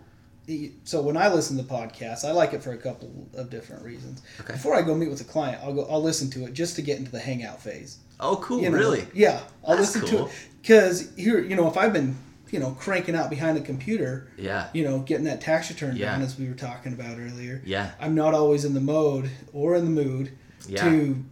so 0.84 1.02
when 1.02 1.18
I 1.18 1.28
listen 1.34 1.58
to 1.58 1.64
podcasts, 1.64 2.24
I 2.24 2.32
like 2.32 2.54
it 2.54 2.64
for 2.64 2.72
a 2.72 2.78
couple 2.78 3.28
of 3.34 3.50
different 3.50 3.84
reasons. 3.84 4.22
Okay. 4.40 4.54
Before 4.54 4.74
I 4.76 4.82
go 4.82 4.96
meet 4.96 5.10
with 5.10 5.20
a 5.22 5.26
client, 5.26 5.62
I'll 5.64 5.74
go. 5.74 5.86
I'll 5.90 6.02
listen 6.02 6.30
to 6.32 6.46
it 6.46 6.54
just 6.54 6.76
to 6.78 6.82
get 6.82 6.98
into 7.00 7.12
the 7.12 7.20
hangout 7.20 7.62
phase. 7.62 7.98
Oh, 8.20 8.38
cool. 8.38 8.62
You 8.62 8.70
know? 8.70 8.78
Really? 8.78 9.06
Yeah, 9.14 9.40
I'll 9.66 9.76
That's 9.78 9.96
listen 9.96 10.10
cool. 10.10 10.26
to 10.28 10.32
it 10.32 10.32
because 10.62 11.12
here, 11.16 11.40
you 11.40 11.56
know, 11.56 11.68
if 11.68 11.78
I've 11.78 11.94
been, 11.94 12.16
you 12.52 12.60
know, 12.60 12.72
cranking 12.72 13.16
out 13.16 13.30
behind 13.30 13.58
a 13.58 13.62
computer, 13.62 14.30
Yeah. 14.38 14.70
you 14.74 14.84
know, 14.84 15.00
getting 15.00 15.26
that 15.26 15.42
tax 15.42 15.70
return 15.70 15.96
Yeah. 15.96 16.12
done 16.14 16.22
as 16.22 16.38
we 16.40 16.48
were 16.48 16.56
talking 16.56 16.94
about 16.94 17.18
earlier. 17.20 17.62
Yeah. 17.66 17.92
I'm 18.00 18.16
not 18.16 18.34
always 18.34 18.66
in 18.66 18.74
the 18.74 18.80
mode 18.82 19.30
or 19.54 19.76
in 19.76 19.86
the 19.86 19.92
mood 20.04 20.32
Yeah. 20.68 20.84
to 20.90 21.24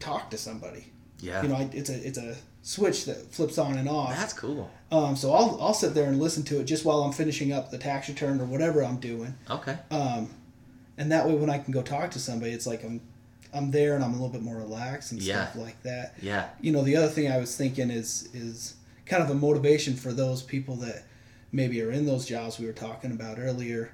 talk 0.00 0.30
to 0.30 0.38
somebody. 0.38 0.86
Yeah. 1.20 1.42
You 1.42 1.48
know, 1.48 1.56
I, 1.56 1.68
it's 1.72 1.90
a 1.90 2.06
it's 2.06 2.18
a 2.18 2.36
switch 2.62 3.04
that 3.06 3.32
flips 3.32 3.58
on 3.58 3.76
and 3.76 3.88
off. 3.88 4.16
That's 4.16 4.32
cool. 4.32 4.70
Um, 4.90 5.14
so 5.16 5.32
I'll 5.32 5.58
I'll 5.60 5.74
sit 5.74 5.94
there 5.94 6.08
and 6.08 6.18
listen 6.20 6.42
to 6.44 6.60
it 6.60 6.64
just 6.64 6.84
while 6.84 7.02
I'm 7.02 7.12
finishing 7.12 7.52
up 7.52 7.70
the 7.70 7.78
tax 7.78 8.08
return 8.08 8.40
or 8.40 8.44
whatever 8.44 8.82
I'm 8.82 8.96
doing. 8.98 9.34
Okay. 9.50 9.76
Um, 9.90 10.30
and 10.98 11.10
that 11.12 11.26
way, 11.28 11.34
when 11.34 11.50
I 11.50 11.58
can 11.58 11.72
go 11.72 11.82
talk 11.82 12.10
to 12.12 12.18
somebody, 12.18 12.52
it's 12.52 12.66
like 12.66 12.82
I'm 12.84 13.00
I'm 13.54 13.70
there 13.70 13.94
and 13.94 14.02
I'm 14.04 14.10
a 14.10 14.14
little 14.14 14.28
bit 14.28 14.42
more 14.42 14.56
relaxed 14.56 15.12
and 15.12 15.20
Yeah. 15.22 15.44
stuff 15.50 15.62
like 15.62 15.82
that. 15.82 16.14
Yeah. 16.22 16.48
You 16.60 16.72
know, 16.72 16.82
the 16.82 16.96
other 16.96 17.08
thing 17.08 17.30
I 17.30 17.38
was 17.38 17.54
thinking 17.56 17.90
is 17.90 18.28
is 18.34 18.74
kind 19.06 19.22
of 19.22 19.30
a 19.30 19.34
motivation 19.34 19.94
for 19.94 20.12
those 20.12 20.42
people 20.42 20.76
that 20.76 21.04
maybe 21.50 21.82
are 21.82 21.90
in 21.90 22.06
those 22.06 22.24
jobs 22.24 22.58
we 22.58 22.64
were 22.66 22.72
talking 22.72 23.10
about 23.12 23.38
earlier, 23.38 23.90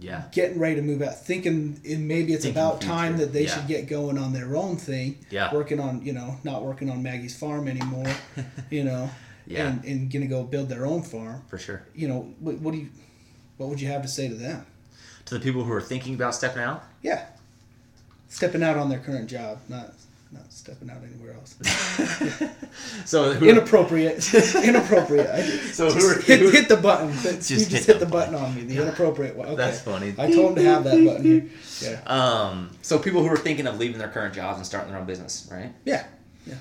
Yeah. 0.00 0.24
getting 0.32 0.58
ready 0.58 0.76
to 0.76 0.82
move 0.82 1.02
out, 1.02 1.24
thinking 1.24 1.80
it, 1.84 1.98
maybe 1.98 2.32
it's 2.32 2.44
Thinking 2.44 2.60
about 2.60 2.80
time 2.80 3.16
that 3.18 3.32
they 3.32 3.44
Yeah. 3.44 3.54
should 3.56 3.68
get 3.68 3.86
going 3.88 4.18
on 4.18 4.32
their 4.32 4.56
own 4.56 4.76
thing. 4.76 5.18
Yeah. 5.30 5.52
Working 5.54 5.78
on, 5.80 6.02
you 6.04 6.12
know, 6.12 6.36
not 6.44 6.64
working 6.64 6.90
on 6.90 7.02
Maggie's 7.02 7.36
farm 7.36 7.68
anymore, 7.68 8.12
you 8.70 8.82
know, 8.84 9.10
Yeah. 9.46 9.68
and, 9.68 9.84
and 9.84 10.10
gonna 10.10 10.26
go 10.26 10.42
build 10.44 10.68
their 10.68 10.84
own 10.86 11.02
farm. 11.02 11.42
For 11.48 11.58
sure. 11.58 11.82
You 11.94 12.08
know, 12.08 12.34
what, 12.40 12.58
what 12.58 12.72
do 12.72 12.78
you, 12.78 12.88
what 13.56 13.68
would 13.68 13.80
you 13.80 13.88
have 13.88 14.02
to 14.02 14.08
say 14.08 14.28
to 14.28 14.34
them? 14.34 14.66
To 15.26 15.34
the 15.34 15.40
people 15.40 15.62
who 15.64 15.72
are 15.72 15.80
thinking 15.82 16.14
about 16.14 16.34
stepping 16.34 16.62
out, 16.62 16.84
Yeah. 17.02 17.24
Stepping 18.28 18.62
out 18.62 18.76
on 18.76 18.88
their 18.90 18.98
current 18.98 19.28
job, 19.28 19.58
not 19.68 19.94
not 20.30 20.52
stepping 20.52 20.90
out 20.90 20.98
anywhere 21.02 21.32
else. 21.32 21.56
so 23.06 23.32
who, 23.32 23.48
Inappropriate. 23.48 24.34
Inappropriate. 24.62 25.26
I, 25.26 25.40
So 25.72 25.88
just 25.88 25.98
who 25.98 26.12
are- 26.12 26.20
hit, 26.20 26.40
who- 26.40 26.50
hit 26.50 26.68
the 26.68 26.76
button. 26.76 27.08
You 27.08 27.14
Just 27.14 27.48
just, 27.48 27.70
hit 27.72 27.86
hit, 27.86 27.98
the 27.98 28.04
the 28.04 28.10
button 28.10 28.34
on 28.34 28.54
me. 28.54 28.62
The 28.64 28.82
inappropriate 28.82 29.34
one. 29.36 29.46
Okay. 29.48 29.56
That's 29.56 29.80
funny. 29.80 30.14
I 30.18 30.30
told 30.30 30.50
him 30.50 30.54
to 30.56 30.62
have 30.64 30.84
that 30.84 31.02
button 31.02 31.24
here. 31.24 31.46
Yeah. 31.80 32.00
um, 32.06 32.70
so 32.82 32.98
people 32.98 33.22
who 33.22 33.28
are 33.28 33.38
thinking 33.38 33.66
of 33.66 33.78
leaving 33.78 33.96
their 33.98 34.08
current 34.10 34.34
jobs 34.34 34.58
and 34.58 34.66
starting 34.66 34.90
their 34.90 35.00
own 35.00 35.06
business, 35.06 35.48
right? 35.50 35.72
Yeah. 35.86 36.04
Yeah. 36.46 36.54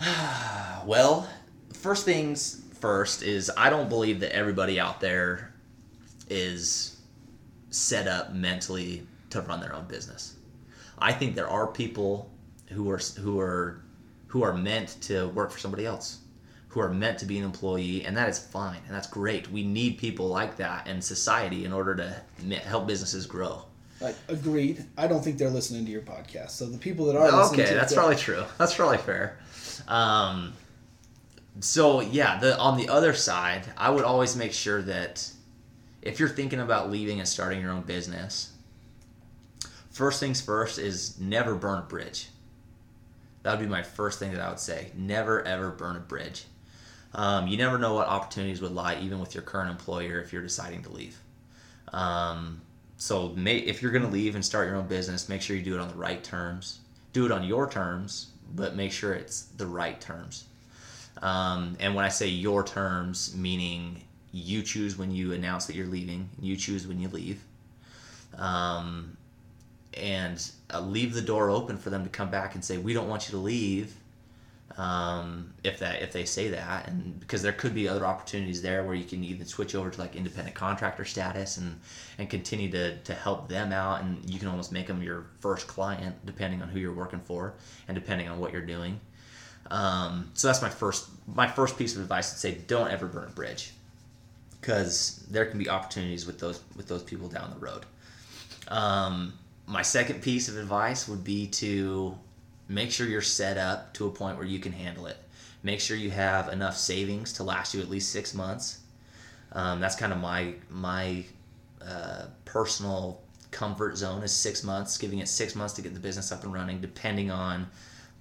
Well, 0.86 1.28
first 1.74 2.06
things 2.06 2.62
first 2.80 3.22
is 3.22 3.50
I 3.54 3.68
don't 3.68 3.90
believe 3.90 4.20
that 4.20 4.34
everybody 4.34 4.80
out 4.80 4.98
there 5.00 5.52
is 6.30 6.96
set 7.68 8.08
up 8.08 8.32
mentally 8.32 9.06
to 9.30 9.40
run 9.42 9.60
their 9.60 9.74
own 9.74 9.86
business. 9.86 10.36
I 10.98 11.12
think 11.12 11.34
there 11.34 11.48
are 11.48 11.66
people 11.66 12.30
who 12.68 12.90
are 12.90 13.00
who 13.18 13.40
are 13.40 13.82
who 14.26 14.42
are 14.42 14.54
meant 14.54 14.96
to 15.02 15.28
work 15.28 15.50
for 15.50 15.58
somebody 15.58 15.86
else, 15.86 16.18
who 16.68 16.80
are 16.80 16.90
meant 16.90 17.18
to 17.18 17.26
be 17.26 17.38
an 17.38 17.44
employee, 17.44 18.04
and 18.04 18.16
that 18.16 18.28
is 18.28 18.38
fine 18.38 18.80
and 18.86 18.94
that's 18.94 19.08
great. 19.08 19.50
We 19.50 19.64
need 19.64 19.98
people 19.98 20.28
like 20.28 20.56
that 20.56 20.86
in 20.86 21.00
society 21.00 21.64
in 21.64 21.72
order 21.72 21.94
to 21.96 22.54
help 22.56 22.86
businesses 22.86 23.26
grow. 23.26 23.64
I 24.02 24.14
agreed. 24.28 24.84
I 24.96 25.06
don't 25.06 25.22
think 25.22 25.36
they're 25.36 25.50
listening 25.50 25.84
to 25.84 25.90
your 25.90 26.00
podcast. 26.00 26.50
So 26.50 26.66
the 26.66 26.78
people 26.78 27.06
that 27.06 27.16
are 27.16 27.30
listening 27.30 27.62
Okay, 27.62 27.74
that's 27.74 27.92
probably 27.92 28.16
true. 28.16 28.44
That's 28.56 28.74
probably 28.74 28.98
fair. 28.98 29.38
Um, 29.88 30.54
so 31.60 32.00
yeah, 32.00 32.38
the 32.38 32.58
on 32.58 32.78
the 32.78 32.88
other 32.88 33.12
side, 33.12 33.64
I 33.76 33.90
would 33.90 34.04
always 34.04 34.36
make 34.36 34.52
sure 34.52 34.80
that 34.82 35.28
if 36.02 36.18
you're 36.18 36.28
thinking 36.28 36.60
about 36.60 36.90
leaving 36.90 37.18
and 37.18 37.28
starting 37.28 37.60
your 37.60 37.72
own 37.72 37.82
business, 37.82 38.49
first 39.90 40.20
things 40.20 40.40
first 40.40 40.78
is 40.78 41.18
never 41.20 41.54
burn 41.54 41.78
a 41.78 41.82
bridge. 41.82 42.28
That 43.42 43.52
would 43.52 43.60
be 43.60 43.70
my 43.70 43.82
first 43.82 44.18
thing 44.18 44.32
that 44.32 44.40
I 44.40 44.48
would 44.48 44.60
say. 44.60 44.90
Never 44.94 45.42
ever 45.42 45.70
burn 45.70 45.96
a 45.96 46.00
bridge. 46.00 46.44
Um, 47.14 47.48
you 47.48 47.56
never 47.56 47.78
know 47.78 47.94
what 47.94 48.06
opportunities 48.06 48.60
would 48.60 48.72
lie 48.72 48.98
even 49.00 49.18
with 49.18 49.34
your 49.34 49.42
current 49.42 49.70
employer 49.70 50.20
if 50.20 50.32
you're 50.32 50.42
deciding 50.42 50.82
to 50.84 50.90
leave. 50.90 51.18
Um, 51.92 52.60
so 52.96 53.30
may, 53.30 53.56
if 53.56 53.82
you're 53.82 53.90
going 53.90 54.04
to 54.04 54.10
leave 54.10 54.34
and 54.34 54.44
start 54.44 54.68
your 54.68 54.76
own 54.76 54.86
business, 54.86 55.28
make 55.28 55.42
sure 55.42 55.56
you 55.56 55.62
do 55.62 55.74
it 55.74 55.80
on 55.80 55.88
the 55.88 55.94
right 55.94 56.22
terms. 56.22 56.80
Do 57.12 57.26
it 57.26 57.32
on 57.32 57.42
your 57.42 57.68
terms, 57.68 58.28
but 58.54 58.76
make 58.76 58.92
sure 58.92 59.14
it's 59.14 59.46
the 59.56 59.66
right 59.66 60.00
terms. 60.00 60.44
Um, 61.22 61.76
and 61.80 61.94
when 61.94 62.04
I 62.04 62.08
say 62.08 62.28
your 62.28 62.62
terms, 62.62 63.34
meaning 63.34 64.02
you 64.32 64.62
choose 64.62 64.96
when 64.96 65.10
you 65.10 65.32
announce 65.32 65.66
that 65.66 65.74
you're 65.74 65.86
leaving, 65.86 66.28
you 66.40 66.56
choose 66.56 66.86
when 66.86 67.00
you 67.00 67.08
leave. 67.08 67.42
Um, 68.38 69.16
and 69.94 70.50
uh, 70.72 70.80
leave 70.80 71.14
the 71.14 71.22
door 71.22 71.50
open 71.50 71.76
for 71.76 71.90
them 71.90 72.04
to 72.04 72.10
come 72.10 72.30
back 72.30 72.54
and 72.54 72.64
say, 72.64 72.78
"We 72.78 72.92
don't 72.92 73.08
want 73.08 73.28
you 73.28 73.32
to 73.32 73.38
leave." 73.38 73.94
um, 74.76 75.52
if 75.64 75.78
that 75.80 76.00
if 76.02 76.12
they 76.12 76.24
say 76.24 76.48
that 76.48 76.88
and 76.88 77.18
because 77.20 77.42
there 77.42 77.52
could 77.52 77.74
be 77.74 77.88
other 77.88 78.06
opportunities 78.06 78.62
there 78.62 78.84
where 78.84 78.94
you 78.94 79.04
can 79.04 79.24
even 79.24 79.44
switch 79.44 79.74
over 79.74 79.90
to 79.90 80.00
like 80.00 80.14
independent 80.14 80.54
contractor 80.54 81.04
status 81.04 81.56
and 81.56 81.78
and 82.18 82.30
continue 82.30 82.70
to, 82.70 82.96
to 82.98 83.12
help 83.12 83.48
them 83.48 83.72
out 83.72 84.02
and 84.02 84.30
you 84.30 84.38
can 84.38 84.48
almost 84.48 84.70
make 84.72 84.86
them 84.86 85.02
your 85.02 85.26
first 85.40 85.66
client 85.66 86.14
depending 86.24 86.62
on 86.62 86.68
who 86.68 86.78
you're 86.78 86.94
working 86.94 87.20
for 87.20 87.54
and 87.88 87.94
depending 87.94 88.28
on 88.28 88.38
what 88.38 88.52
you're 88.52 88.62
doing 88.62 89.00
um, 89.70 90.30
so 90.34 90.46
that's 90.48 90.62
my 90.62 90.70
first 90.70 91.08
my 91.34 91.46
first 91.46 91.76
piece 91.76 91.96
of 91.96 92.02
advice 92.02 92.32
to 92.32 92.38
say 92.38 92.54
don't 92.66 92.90
ever 92.90 93.06
burn 93.06 93.28
a 93.28 93.32
bridge 93.32 93.72
because 94.60 95.26
there 95.30 95.46
can 95.46 95.58
be 95.58 95.68
opportunities 95.68 96.26
with 96.26 96.38
those 96.38 96.60
with 96.76 96.86
those 96.86 97.02
people 97.02 97.28
down 97.28 97.50
the 97.50 97.58
road 97.58 97.84
um, 98.68 99.32
my 99.70 99.82
second 99.82 100.20
piece 100.20 100.48
of 100.48 100.56
advice 100.58 101.06
would 101.06 101.22
be 101.22 101.46
to 101.46 102.18
make 102.68 102.90
sure 102.90 103.06
you're 103.06 103.22
set 103.22 103.56
up 103.56 103.94
to 103.94 104.06
a 104.06 104.10
point 104.10 104.36
where 104.36 104.46
you 104.46 104.58
can 104.58 104.72
handle 104.72 105.06
it. 105.06 105.16
Make 105.62 105.80
sure 105.80 105.96
you 105.96 106.10
have 106.10 106.48
enough 106.48 106.76
savings 106.76 107.32
to 107.34 107.44
last 107.44 107.72
you 107.72 107.80
at 107.80 107.88
least 107.88 108.10
six 108.10 108.34
months. 108.34 108.80
Um, 109.52 109.80
that's 109.80 109.94
kind 109.94 110.12
of 110.12 110.18
my 110.18 110.54
my 110.70 111.24
uh, 111.86 112.26
personal 112.44 113.20
comfort 113.50 113.96
zone 113.96 114.22
is 114.22 114.32
six 114.32 114.64
months, 114.64 114.98
giving 114.98 115.20
it 115.20 115.28
six 115.28 115.54
months 115.54 115.74
to 115.74 115.82
get 115.82 115.94
the 115.94 116.00
business 116.00 116.32
up 116.32 116.42
and 116.42 116.52
running, 116.52 116.80
depending 116.80 117.30
on 117.30 117.68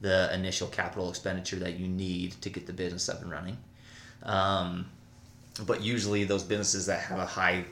the 0.02 0.34
initial 0.34 0.68
capital 0.68 1.10
expenditure 1.10 1.58
that 1.58 1.80
you 1.80 1.88
need 1.88 2.32
to 2.42 2.50
get 2.50 2.68
the 2.68 2.74
business 2.74 3.10
up 3.10 3.22
and 3.22 3.32
running. 3.32 3.58
Um, 4.24 4.86
but 5.66 5.82
usually, 5.82 6.26
those 6.26 6.44
businesses 6.44 6.86
that 6.88 7.00
have 7.02 7.20
a 7.20 7.26
high 7.26 7.66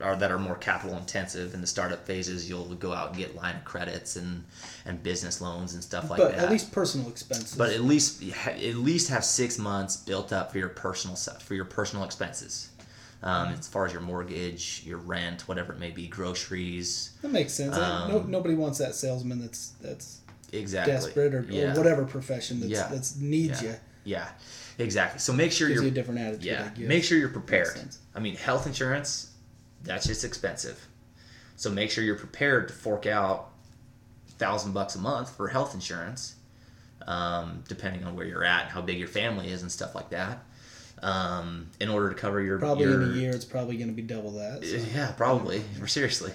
or 0.00 0.16
that 0.16 0.30
are 0.30 0.38
more 0.38 0.56
capital 0.56 0.96
intensive 0.96 1.54
in 1.54 1.60
the 1.60 1.66
startup 1.66 2.06
phases, 2.06 2.48
you'll 2.48 2.74
go 2.76 2.92
out 2.92 3.08
and 3.10 3.16
get 3.18 3.34
line 3.36 3.56
of 3.56 3.64
credits 3.64 4.16
and 4.16 4.44
and 4.86 5.02
business 5.02 5.40
loans 5.40 5.74
and 5.74 5.82
stuff 5.82 6.10
like 6.10 6.18
but 6.18 6.32
that. 6.32 6.44
at 6.44 6.50
least 6.50 6.72
personal 6.72 7.08
expenses. 7.08 7.56
but 7.56 7.70
at 7.70 7.82
least 7.82 8.22
at 8.46 8.74
least 8.76 9.08
have 9.08 9.24
six 9.24 9.58
months 9.58 9.96
built 9.96 10.32
up 10.32 10.52
for 10.52 10.58
your 10.58 10.68
personal 10.68 11.16
stuff, 11.16 11.42
for 11.42 11.54
your 11.54 11.64
personal 11.64 12.04
expenses. 12.04 12.68
Um, 13.24 13.50
as 13.50 13.68
far 13.68 13.86
as 13.86 13.92
your 13.92 14.02
mortgage, 14.02 14.82
your 14.84 14.98
rent, 14.98 15.46
whatever 15.46 15.72
it 15.72 15.78
may 15.78 15.90
be, 15.92 16.08
groceries, 16.08 17.12
that 17.22 17.30
makes 17.30 17.52
sense. 17.52 17.76
I- 17.76 18.08
no, 18.08 18.18
um, 18.18 18.30
nobody 18.30 18.56
wants 18.56 18.78
that 18.78 18.94
salesman 18.96 19.40
that's 19.40 19.74
that's 19.80 20.18
exactly. 20.52 20.92
desperate 20.92 21.32
or, 21.34 21.46
yeah. 21.48 21.72
or 21.72 21.76
whatever 21.76 22.04
profession 22.04 22.58
that's 22.60 22.72
Yeah. 22.72 22.88
that's 22.90 23.16
needs 23.16 23.62
Yeah. 23.62 23.68
you. 23.70 23.76
Yeah, 24.04 24.28
exactly. 24.78 25.20
So 25.20 25.32
make 25.32 25.52
sure 25.52 25.68
Gives 25.68 25.76
you're 25.76 25.84
you 25.84 25.90
a 25.92 25.94
different 25.94 26.18
attitude. 26.18 26.44
Yeah, 26.44 26.70
make 26.78 27.04
sure 27.04 27.16
you're 27.16 27.28
prepared. 27.28 27.80
I 28.16 28.18
mean, 28.18 28.34
health 28.34 28.66
insurance, 28.66 29.28
that's 29.84 30.06
just 30.06 30.24
expensive. 30.24 30.86
So 31.56 31.70
make 31.70 31.90
sure 31.90 32.02
you're 32.02 32.16
prepared 32.16 32.68
to 32.68 32.74
fork 32.74 33.06
out 33.06 33.50
thousand 34.38 34.72
bucks 34.72 34.94
a 34.96 34.98
month 34.98 35.36
for 35.36 35.48
health 35.48 35.74
insurance, 35.74 36.34
um, 37.06 37.62
depending 37.68 38.04
on 38.04 38.16
where 38.16 38.26
you're 38.26 38.44
at, 38.44 38.68
how 38.68 38.80
big 38.80 38.98
your 38.98 39.08
family 39.08 39.50
is, 39.50 39.62
and 39.62 39.70
stuff 39.70 39.94
like 39.94 40.10
that. 40.10 40.42
Um, 41.02 41.68
in 41.80 41.88
order 41.88 42.08
to 42.10 42.14
cover 42.14 42.40
your 42.40 42.58
Probably 42.58 42.84
your, 42.84 43.02
in 43.02 43.10
a 43.10 43.14
year, 43.14 43.30
it's 43.30 43.44
probably 43.44 43.76
going 43.76 43.88
to 43.88 43.94
be 43.94 44.02
double 44.02 44.32
that. 44.32 44.64
so. 44.64 44.76
yeah, 44.94 45.12
probably. 45.12 45.62
Seriously. 45.86 46.32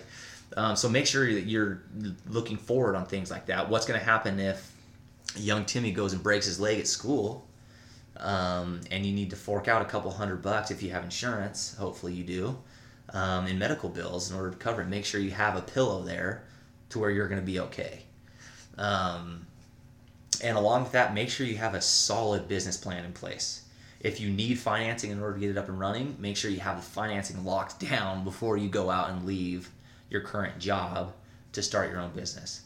Um, 0.56 0.76
so 0.76 0.90
make 0.90 1.06
sure 1.06 1.26
that 1.34 1.46
you're 1.46 1.82
looking 2.28 2.58
forward 2.58 2.96
on 2.96 3.06
things 3.06 3.30
like 3.30 3.48
that. 3.48 3.70
What's 3.70 3.86
going 3.86 4.00
to 4.00 4.06
happen 4.06 4.40
if 4.40 4.74
young 5.36 5.66
Timmy 5.66 5.92
goes 5.92 6.14
and 6.14 6.24
breaks 6.24 6.46
his 6.46 6.60
leg 6.60 6.80
at 6.80 6.88
school, 6.88 7.46
um, 8.18 8.82
and 8.92 9.06
you 9.06 9.14
need 9.14 9.30
to 9.30 9.36
fork 9.36 9.68
out 9.68 9.82
a 9.82 9.86
couple 9.86 10.12
hundred 10.12 10.42
bucks 10.42 10.72
if 10.72 10.82
you 10.82 10.92
have 10.92 11.04
insurance? 11.04 11.76
Hopefully 11.78 12.14
you 12.14 12.24
do. 12.24 12.58
Um, 13.14 13.48
in 13.48 13.58
medical 13.58 13.88
bills 13.88 14.30
in 14.30 14.36
order 14.36 14.52
to 14.52 14.58
cover 14.58 14.82
it. 14.82 14.90
Make 14.90 15.06
sure 15.06 15.22
you 15.22 15.32
have 15.32 15.56
a 15.56 15.62
pillow 15.62 16.04
there 16.04 16.44
to 16.90 17.00
where 17.00 17.10
you're 17.10 17.30
going 17.30 17.40
to 17.40 17.46
be 17.46 17.60
okay. 17.62 18.04
Um, 18.78 19.48
and 20.44 20.58
along 20.58 20.84
with 20.84 20.92
that, 20.92 21.14
make 21.14 21.30
sure 21.30 21.46
you 21.46 21.58
have 21.58 21.74
a 21.74 21.82
solid 21.82 22.48
business 22.48 22.78
plan 22.78 23.06
in 23.06 23.14
place. 23.14 23.64
If 24.00 24.20
you 24.20 24.30
need 24.30 24.60
financing 24.60 25.12
in 25.12 25.20
order 25.20 25.34
to 25.36 25.40
get 25.40 25.50
it 25.50 25.58
up 25.58 25.70
and 25.70 25.80
running, 25.80 26.16
make 26.20 26.38
sure 26.38 26.52
you 26.52 26.60
have 26.60 26.78
the 26.78 26.84
financing 26.84 27.44
locked 27.44 27.80
down 27.90 28.24
before 28.24 28.58
you 28.58 28.70
go 28.70 28.90
out 28.90 29.10
and 29.10 29.26
leave 29.26 29.70
your 30.10 30.22
current 30.22 30.60
job 30.60 31.14
to 31.54 31.64
start 31.64 31.90
your 31.90 32.00
own 32.00 32.12
business. 32.12 32.62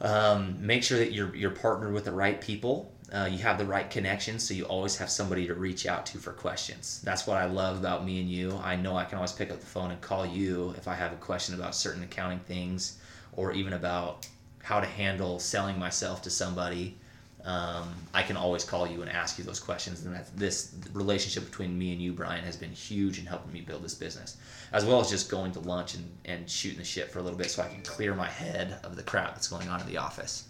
Um, 0.00 0.56
make 0.66 0.82
sure 0.82 0.98
that 0.98 1.12
you're 1.12 1.34
you're 1.36 1.50
partnered 1.50 1.92
with 1.92 2.06
the 2.06 2.12
right 2.12 2.40
people. 2.40 2.90
Uh, 3.12 3.28
you 3.30 3.38
have 3.38 3.58
the 3.58 3.64
right 3.64 3.90
connections, 3.90 4.46
so 4.46 4.54
you 4.54 4.64
always 4.64 4.96
have 4.96 5.10
somebody 5.10 5.46
to 5.46 5.54
reach 5.54 5.84
out 5.84 6.06
to 6.06 6.18
for 6.18 6.32
questions. 6.32 7.00
That's 7.02 7.26
what 7.26 7.38
I 7.38 7.46
love 7.46 7.78
about 7.78 8.04
me 8.04 8.20
and 8.20 8.30
you. 8.30 8.56
I 8.62 8.76
know 8.76 8.96
I 8.96 9.04
can 9.04 9.16
always 9.16 9.32
pick 9.32 9.50
up 9.50 9.58
the 9.58 9.66
phone 9.66 9.90
and 9.90 10.00
call 10.00 10.24
you 10.24 10.74
if 10.76 10.86
I 10.86 10.94
have 10.94 11.12
a 11.12 11.16
question 11.16 11.56
about 11.56 11.74
certain 11.74 12.04
accounting 12.04 12.38
things 12.40 12.98
or 13.32 13.52
even 13.52 13.72
about 13.72 14.28
how 14.62 14.78
to 14.78 14.86
handle 14.86 15.40
selling 15.40 15.78
myself 15.78 16.22
to 16.22 16.30
somebody. 16.30 16.96
Um, 17.44 17.94
I 18.12 18.22
can 18.22 18.36
always 18.36 18.64
call 18.64 18.86
you 18.86 19.00
and 19.00 19.10
ask 19.10 19.38
you 19.38 19.44
those 19.44 19.58
questions. 19.58 20.04
And 20.04 20.14
that 20.14 20.36
this 20.36 20.74
relationship 20.92 21.46
between 21.46 21.76
me 21.76 21.92
and 21.92 22.00
you, 22.00 22.12
Brian, 22.12 22.44
has 22.44 22.56
been 22.56 22.70
huge 22.70 23.18
in 23.18 23.26
helping 23.26 23.52
me 23.52 23.60
build 23.62 23.82
this 23.82 23.94
business, 23.94 24.36
as 24.72 24.84
well 24.84 25.00
as 25.00 25.10
just 25.10 25.30
going 25.30 25.50
to 25.52 25.60
lunch 25.60 25.94
and, 25.94 26.04
and 26.26 26.48
shooting 26.48 26.78
the 26.78 26.84
shit 26.84 27.10
for 27.10 27.18
a 27.18 27.22
little 27.22 27.38
bit 27.38 27.50
so 27.50 27.62
I 27.62 27.68
can 27.68 27.82
clear 27.82 28.14
my 28.14 28.28
head 28.28 28.78
of 28.84 28.94
the 28.94 29.02
crap 29.02 29.34
that's 29.34 29.48
going 29.48 29.68
on 29.68 29.80
in 29.80 29.86
the 29.86 29.96
office. 29.96 30.44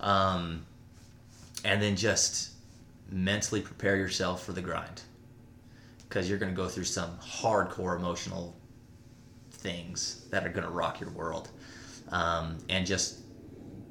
Um, 0.00 0.66
and 1.64 1.82
then 1.82 1.96
just 1.96 2.50
mentally 3.10 3.60
prepare 3.60 3.96
yourself 3.96 4.44
for 4.44 4.52
the 4.52 4.60
grind. 4.60 5.02
Because 6.08 6.28
you're 6.28 6.38
going 6.38 6.52
to 6.52 6.56
go 6.56 6.68
through 6.68 6.84
some 6.84 7.18
hardcore 7.18 7.96
emotional 7.96 8.54
things 9.50 10.26
that 10.30 10.46
are 10.46 10.50
going 10.50 10.64
to 10.64 10.70
rock 10.70 11.00
your 11.00 11.10
world. 11.10 11.48
Um, 12.10 12.58
and 12.68 12.86
just 12.86 13.20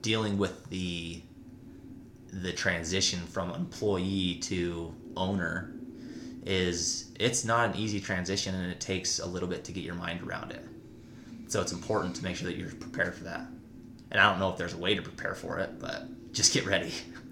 dealing 0.02 0.38
with 0.38 0.70
the 0.70 1.22
the 2.32 2.52
transition 2.52 3.20
from 3.20 3.52
employee 3.52 4.40
to 4.42 4.92
owner 5.16 5.72
is 6.46 7.12
it's 7.20 7.46
not 7.46 7.70
an 7.70 7.76
easy 7.76 8.00
transition 8.00 8.56
and 8.56 8.72
it 8.72 8.80
takes 8.80 9.20
a 9.20 9.26
little 9.26 9.48
bit 9.48 9.64
to 9.64 9.72
get 9.72 9.84
your 9.84 9.94
mind 9.94 10.22
around 10.24 10.52
it. 10.52 10.66
So 11.48 11.62
it's 11.62 11.72
important 11.72 12.16
to 12.16 12.24
make 12.24 12.36
sure 12.36 12.48
that 12.48 12.58
you're 12.58 12.72
prepared 12.72 13.14
for 13.14 13.26
that. 13.26 13.46
And 14.12 14.20
i 14.20 14.30
don't 14.30 14.40
know 14.40 14.50
if 14.50 14.58
there's 14.58 14.74
a 14.74 14.78
way 14.78 14.96
to 14.96 15.02
prepare 15.02 15.36
for 15.36 15.60
it 15.60 15.80
but 15.80 16.08
just 16.34 16.54
get 16.54 16.66
ready 16.66 16.92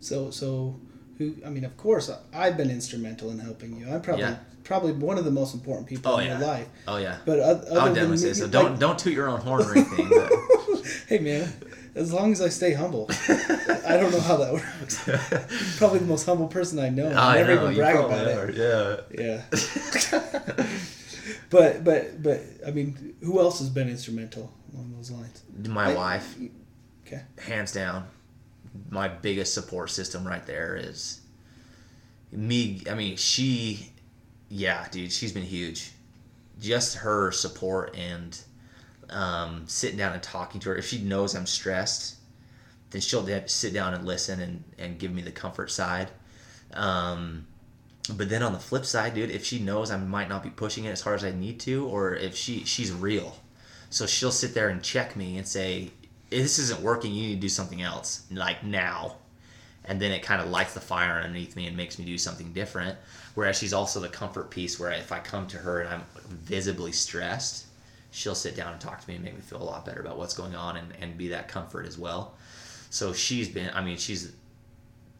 So 0.00 0.30
so 0.30 0.78
who 1.18 1.34
I 1.46 1.50
mean 1.50 1.64
of 1.64 1.76
course 1.76 2.10
I've 2.32 2.56
been 2.56 2.70
instrumental 2.70 3.30
in 3.30 3.38
helping 3.38 3.78
you. 3.78 3.88
I'm 3.90 4.00
probably 4.02 4.24
Yeah. 4.24 4.36
probably 4.64 4.92
one 4.92 5.18
of 5.18 5.24
the 5.24 5.30
most 5.30 5.54
important 5.54 5.86
people 5.88 6.12
Oh, 6.12 6.18
in 6.18 6.26
yeah. 6.26 6.38
your 6.38 6.46
life. 6.48 6.68
oh 6.88 6.96
yeah 6.96 7.18
But 7.26 7.38
other 7.40 7.66
i'll 7.78 7.84
than 7.86 7.94
definitely 7.94 8.16
say 8.18 8.32
so 8.34 8.44
like- 8.44 8.52
don't 8.52 8.78
don't 8.80 8.98
toot 8.98 9.12
your 9.14 9.28
own 9.28 9.40
horn 9.40 9.62
or 9.62 9.76
anything 9.76 10.08
but 10.08 10.32
hey 11.08 11.18
man, 11.18 11.52
as 11.94 12.12
long 12.12 12.32
as 12.32 12.40
I 12.40 12.48
stay 12.48 12.72
humble. 12.72 13.10
I 13.92 13.96
don't 13.96 14.12
know 14.12 14.20
how 14.20 14.36
that 14.36 14.52
works. 14.52 15.74
Probably 15.78 15.98
the 15.98 16.04
most 16.06 16.24
humble 16.24 16.46
person 16.46 16.78
I 16.78 16.88
know. 16.88 17.08
I 17.10 17.34
I 17.34 17.36
never 17.38 17.54
know, 17.56 17.62
even 17.64 17.74
brag 17.76 17.96
about 17.96 18.26
are, 18.28 18.48
it. 18.48 18.56
yeah 19.16 19.24
Yeah. 19.24 19.42
but 21.50 21.84
but 21.84 22.22
but 22.22 22.40
I 22.66 22.70
mean, 22.70 23.14
who 23.22 23.40
else 23.40 23.58
has 23.58 23.68
been 23.70 23.88
instrumental 23.88 24.52
along 24.72 24.92
those 24.96 25.10
lines? 25.10 25.42
my 25.68 25.92
I- 25.92 25.94
wife 25.94 26.36
Okay. 27.06 27.22
hands 27.38 27.72
down 27.72 28.06
my 28.90 29.08
biggest 29.08 29.54
support 29.54 29.90
system 29.90 30.26
right 30.26 30.46
there 30.46 30.76
is 30.76 31.20
me 32.32 32.82
i 32.90 32.94
mean 32.94 33.16
she 33.16 33.90
yeah 34.48 34.86
dude 34.90 35.12
she's 35.12 35.32
been 35.32 35.42
huge. 35.42 35.92
Just 36.60 36.96
her 36.96 37.32
support 37.32 37.96
and 37.96 38.38
um, 39.08 39.64
sitting 39.66 39.96
down 39.96 40.12
and 40.12 40.22
talking 40.22 40.60
to 40.60 40.68
her. 40.68 40.76
If 40.76 40.86
she 40.86 41.00
knows 41.00 41.34
i'm 41.34 41.46
stressed 41.46 42.16
then 42.90 43.00
she'll 43.00 43.26
sit 43.46 43.72
down 43.72 43.94
and 43.94 44.04
listen 44.04 44.40
and, 44.40 44.64
and 44.78 44.98
give 44.98 45.12
me 45.12 45.22
the 45.22 45.30
comfort 45.30 45.70
side. 45.70 46.10
Um, 46.74 47.46
but 48.16 48.28
then 48.28 48.42
on 48.42 48.52
the 48.52 48.58
flip 48.58 48.84
side 48.84 49.14
dude 49.14 49.30
if 49.30 49.44
she 49.44 49.60
knows 49.60 49.90
i 49.90 49.96
might 49.96 50.28
not 50.28 50.42
be 50.42 50.50
pushing 50.50 50.84
it 50.84 50.90
as 50.90 51.00
hard 51.00 51.16
as 51.16 51.24
i 51.24 51.30
need 51.30 51.60
to 51.60 51.86
or 51.86 52.14
if 52.14 52.36
she 52.36 52.64
she's 52.64 52.92
real. 52.92 53.36
So 53.88 54.06
she'll 54.06 54.30
sit 54.30 54.54
there 54.54 54.68
and 54.68 54.82
check 54.82 55.16
me 55.16 55.36
and 55.36 55.46
say 55.46 55.90
this 56.30 56.58
isn't 56.58 56.80
working 56.80 57.12
you 57.12 57.28
need 57.28 57.34
to 57.34 57.40
do 57.40 57.48
something 57.48 57.82
else 57.82 58.22
like 58.30 58.62
now 58.64 59.16
and 59.84 60.00
then 60.00 60.12
it 60.12 60.22
kind 60.22 60.40
of 60.40 60.48
lights 60.48 60.74
the 60.74 60.80
fire 60.80 61.20
underneath 61.20 61.56
me 61.56 61.66
and 61.66 61.76
makes 61.76 61.98
me 61.98 62.04
do 62.04 62.16
something 62.16 62.52
different 62.52 62.96
whereas 63.34 63.58
she's 63.58 63.72
also 63.72 64.00
the 64.00 64.08
comfort 64.08 64.50
piece 64.50 64.78
where 64.78 64.90
if 64.92 65.12
i 65.12 65.18
come 65.18 65.46
to 65.46 65.56
her 65.56 65.80
and 65.80 65.88
i'm 65.88 66.04
visibly 66.28 66.92
stressed 66.92 67.66
she'll 68.12 68.34
sit 68.34 68.56
down 68.56 68.72
and 68.72 68.80
talk 68.80 69.00
to 69.00 69.08
me 69.08 69.16
and 69.16 69.24
make 69.24 69.34
me 69.34 69.40
feel 69.40 69.62
a 69.62 69.64
lot 69.64 69.84
better 69.84 70.00
about 70.00 70.18
what's 70.18 70.34
going 70.34 70.54
on 70.54 70.76
and, 70.76 70.92
and 71.00 71.16
be 71.18 71.28
that 71.28 71.48
comfort 71.48 71.86
as 71.86 71.98
well 71.98 72.34
so 72.90 73.12
she's 73.12 73.48
been 73.48 73.70
i 73.74 73.82
mean 73.82 73.96
she's 73.96 74.32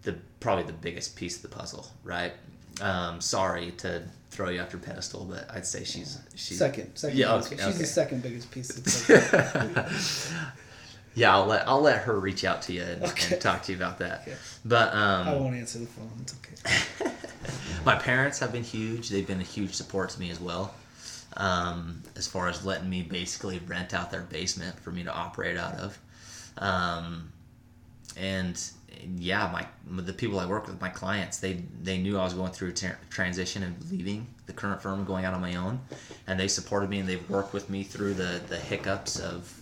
the 0.02 0.14
probably 0.38 0.64
the 0.64 0.72
biggest 0.72 1.16
piece 1.16 1.36
of 1.36 1.42
the 1.42 1.48
puzzle 1.56 1.86
right 2.04 2.32
um, 2.80 3.20
sorry 3.20 3.72
to 3.72 4.02
throw 4.30 4.48
you 4.48 4.60
off 4.60 4.72
your 4.72 4.80
pedestal 4.80 5.24
but 5.24 5.50
i'd 5.54 5.66
say 5.66 5.84
she's 5.84 6.18
she's 6.34 6.56
Second, 6.56 6.96
second. 6.96 7.18
Yeah, 7.18 7.34
okay, 7.34 7.56
she's 7.56 7.66
okay. 7.66 7.78
the 7.78 7.84
second 7.84 8.22
biggest 8.22 8.50
piece. 8.50 8.70
Yeah, 11.14 11.34
I'll 11.34 11.46
let 11.46 11.66
I'll 11.68 11.80
let 11.80 12.02
her 12.02 12.18
reach 12.18 12.44
out 12.44 12.62
to 12.62 12.72
you 12.72 12.82
and, 12.82 13.02
Okay. 13.02 13.34
and 13.34 13.42
talk 13.42 13.62
to 13.64 13.72
you 13.72 13.78
about 13.78 13.98
that. 13.98 14.22
Okay. 14.22 14.36
But 14.64 14.94
I 14.94 15.32
um, 15.32 15.40
won't 15.40 15.56
answer 15.56 15.78
the 15.80 15.86
phone. 15.86 16.10
It's 16.22 16.34
okay. 16.34 17.12
my 17.84 17.96
parents 17.96 18.38
have 18.38 18.52
been 18.52 18.62
huge. 18.64 19.08
They've 19.08 19.26
been 19.26 19.40
a 19.40 19.44
huge 19.44 19.74
support 19.74 20.10
to 20.10 20.20
me 20.20 20.30
as 20.30 20.40
well. 20.40 20.74
Um, 21.36 22.02
as 22.16 22.26
far 22.26 22.48
as 22.48 22.64
letting 22.64 22.90
me 22.90 23.02
basically 23.02 23.60
rent 23.66 23.94
out 23.94 24.10
their 24.10 24.22
basement 24.22 24.78
for 24.80 24.90
me 24.90 25.04
to 25.04 25.12
operate 25.12 25.56
out 25.56 25.74
of. 25.74 25.98
Um, 26.58 27.32
and 28.16 28.60
yeah, 29.16 29.48
my 29.52 29.66
the 30.02 30.12
people 30.12 30.38
I 30.40 30.46
work 30.46 30.66
with, 30.66 30.80
my 30.80 30.88
clients, 30.88 31.38
they 31.38 31.62
they 31.82 31.98
knew 31.98 32.18
I 32.18 32.24
was 32.24 32.34
going 32.34 32.52
through 32.52 32.70
a 32.70 32.72
tra- 32.72 32.98
transition 33.08 33.62
and 33.62 33.76
leaving 33.90 34.26
the 34.46 34.52
current 34.52 34.82
firm 34.82 34.98
and 34.98 35.06
going 35.06 35.24
out 35.24 35.34
on 35.34 35.40
my 35.40 35.54
own, 35.56 35.80
and 36.26 36.38
they 36.38 36.48
supported 36.48 36.90
me 36.90 36.98
and 36.98 37.08
they've 37.08 37.28
worked 37.30 37.52
with 37.52 37.70
me 37.70 37.82
through 37.82 38.14
the 38.14 38.40
the 38.48 38.56
hiccups 38.56 39.18
of. 39.18 39.56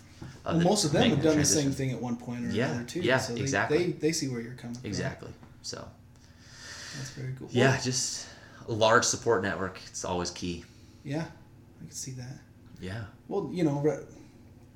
Well, 0.48 0.58
the- 0.58 0.64
most 0.64 0.84
of 0.84 0.92
them 0.92 1.02
have 1.02 1.10
done 1.18 1.18
the 1.28 1.32
transition. 1.34 1.62
same 1.62 1.72
thing 1.72 1.90
at 1.92 2.00
one 2.00 2.16
point 2.16 2.44
or 2.46 2.50
Yeah, 2.50 2.68
another 2.70 2.84
too. 2.84 3.00
yeah, 3.00 3.18
so 3.18 3.34
they, 3.34 3.40
exactly. 3.40 3.78
They, 3.78 3.92
they 3.92 4.12
see 4.12 4.28
where 4.28 4.40
you're 4.40 4.54
coming 4.54 4.76
from. 4.76 4.86
Exactly. 4.86 5.30
So 5.62 5.86
That's 6.96 7.10
very 7.10 7.34
cool. 7.38 7.48
yeah, 7.50 7.78
just 7.80 8.26
a 8.68 8.72
large 8.72 9.04
support 9.04 9.42
network. 9.42 9.78
It's 9.88 10.04
always 10.04 10.30
key. 10.30 10.64
yeah, 11.04 11.24
I 11.80 11.84
can 11.84 11.90
see 11.90 12.12
that. 12.12 12.38
Yeah. 12.80 13.04
Well, 13.28 13.50
you 13.52 13.64
know, 13.64 13.80
re- 13.80 13.98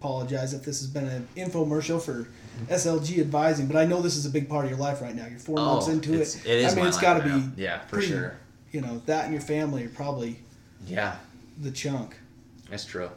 apologize 0.01 0.53
if 0.53 0.65
this 0.65 0.81
has 0.81 0.89
been 0.89 1.07
an 1.07 1.29
infomercial 1.37 2.03
for 2.03 2.29
SLG 2.69 3.21
advising, 3.21 3.67
but 3.67 3.77
I 3.77 3.85
know 3.85 4.03
this 4.03 4.17
is 4.17 4.27
a 4.27 4.31
big 4.31 4.49
part 4.49 4.65
of 4.65 4.71
your 4.71 4.81
life 4.81 5.01
right 5.01 5.15
now. 5.15 5.27
You're 5.27 5.39
four 5.39 5.59
oh, 5.59 5.65
months 5.65 5.89
into 5.89 6.11
Oh, 6.19 6.21
it. 6.21 6.41
it 6.45 6.59
is. 6.65 6.73
I 6.73 6.77
mean, 6.77 6.87
it's 6.87 6.99
got 6.99 7.23
to 7.23 7.25
be, 7.25 7.63
Yeah, 7.63 7.81
for 7.83 7.97
pretty- 7.97 8.09
sure. 8.09 8.37
you 8.73 8.81
know, 8.81 9.01
that 9.07 9.25
and 9.27 9.33
your 9.33 9.43
family 9.43 9.85
are 9.85 9.89
probably 9.91 10.39
Yeah, 10.87 11.17
the 11.61 11.71
chunk. 11.71 12.17
that's 12.69 12.85
true. 12.85 13.11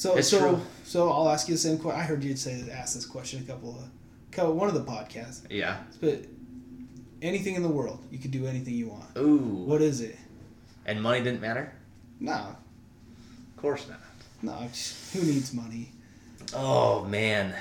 So, 0.00 0.16
It's 0.16 0.28
so, 0.28 0.38
true. 0.38 0.60
so 0.82 1.10
I'll 1.12 1.28
ask 1.28 1.46
you 1.46 1.52
the 1.52 1.60
same 1.60 1.76
question. 1.78 2.00
I 2.00 2.04
heard 2.04 2.24
you 2.24 2.34
say 2.34 2.64
ask 2.72 2.94
this 2.94 3.04
question 3.04 3.42
a 3.42 3.46
couple 3.46 3.72
of, 3.78 3.84
couple, 4.32 4.54
one 4.54 4.66
of 4.66 4.72
the 4.74 4.80
podcasts. 4.82 5.42
Yeah. 5.50 5.76
But 6.00 6.24
anything 7.20 7.54
in 7.54 7.62
the 7.62 7.68
world, 7.68 8.02
you 8.10 8.18
could 8.18 8.30
do 8.30 8.46
anything 8.46 8.72
you 8.72 8.88
want. 8.88 9.04
Ooh. 9.18 9.36
What 9.36 9.82
is 9.82 10.00
it? 10.00 10.16
And 10.86 11.02
money 11.02 11.22
didn't 11.22 11.42
matter. 11.42 11.74
No, 12.18 12.32
Of 12.32 13.56
course 13.60 13.86
not. 13.90 14.00
no. 14.40 14.52
Who 15.12 15.20
needs 15.22 15.52
money? 15.52 15.92
Oh 16.54 17.04
man, 17.04 17.54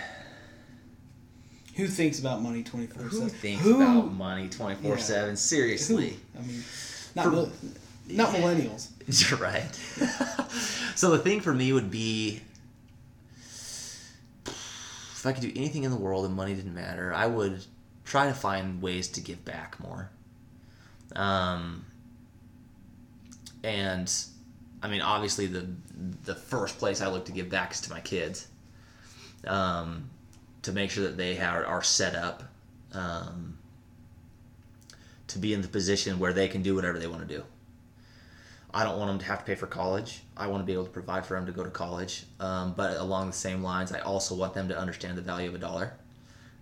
Who 1.75 1.87
thinks 1.87 2.19
about 2.21 2.41
money 2.41 2.63
twenty 2.63 2.87
four 2.87 3.03
seven? 3.09 3.19
who 3.19 3.27
thinks 3.29 3.65
about 3.67 4.13
money 4.13 4.47
twenty 4.47 4.75
four 4.81 4.97
seven? 4.97 5.35
Seriously. 5.35 6.17
I 6.37 6.41
mean, 6.41 6.63
not 7.15 7.25
For- 7.25 7.31
mil- 7.31 7.51
not 8.09 8.33
millennials. 8.33 8.89
You're 9.29 9.39
right. 9.39 9.73
so 10.95 11.11
the 11.11 11.19
thing 11.19 11.41
for 11.41 11.53
me 11.53 11.73
would 11.73 11.91
be 11.91 12.41
if 14.45 15.25
I 15.25 15.33
could 15.33 15.41
do 15.41 15.51
anything 15.55 15.83
in 15.83 15.91
the 15.91 15.97
world 15.97 16.25
and 16.25 16.33
money 16.33 16.53
didn't 16.53 16.73
matter, 16.73 17.13
I 17.13 17.27
would 17.27 17.63
try 18.05 18.27
to 18.27 18.33
find 18.33 18.81
ways 18.81 19.09
to 19.09 19.21
give 19.21 19.43
back 19.43 19.79
more. 19.79 20.09
Um, 21.15 21.85
and 23.63 24.11
I 24.81 24.87
mean, 24.87 25.01
obviously, 25.01 25.47
the 25.47 25.67
the 26.23 26.35
first 26.35 26.77
place 26.77 27.01
I 27.01 27.07
look 27.07 27.25
to 27.25 27.31
give 27.31 27.49
back 27.49 27.73
is 27.73 27.81
to 27.81 27.89
my 27.89 27.99
kids. 27.99 28.47
Um, 29.45 30.09
to 30.63 30.71
make 30.71 30.91
sure 30.91 31.03
that 31.05 31.17
they 31.17 31.39
are, 31.39 31.65
are 31.65 31.81
set 31.81 32.15
up 32.15 32.43
um, 32.93 33.57
to 35.27 35.39
be 35.39 35.53
in 35.53 35.61
the 35.61 35.67
position 35.67 36.19
where 36.19 36.33
they 36.33 36.47
can 36.47 36.61
do 36.61 36.75
whatever 36.75 36.99
they 36.99 37.07
want 37.07 37.27
to 37.27 37.37
do. 37.37 37.43
I 38.73 38.83
don't 38.83 38.99
want 38.99 39.09
them 39.09 39.19
to 39.19 39.25
have 39.25 39.39
to 39.39 39.45
pay 39.45 39.55
for 39.55 39.67
college. 39.67 40.21
I 40.37 40.47
want 40.47 40.61
to 40.61 40.65
be 40.65 40.73
able 40.73 40.85
to 40.85 40.91
provide 40.91 41.25
for 41.25 41.33
them 41.33 41.45
to 41.47 41.51
go 41.51 41.63
to 41.63 41.71
college. 41.71 42.25
Um, 42.39 42.73
but 42.77 42.97
along 42.97 43.27
the 43.27 43.33
same 43.33 43.63
lines, 43.63 43.91
I 43.91 43.99
also 43.99 44.35
want 44.35 44.53
them 44.53 44.67
to 44.67 44.77
understand 44.77 45.17
the 45.17 45.21
value 45.21 45.49
of 45.49 45.55
a 45.55 45.59
dollar. 45.59 45.93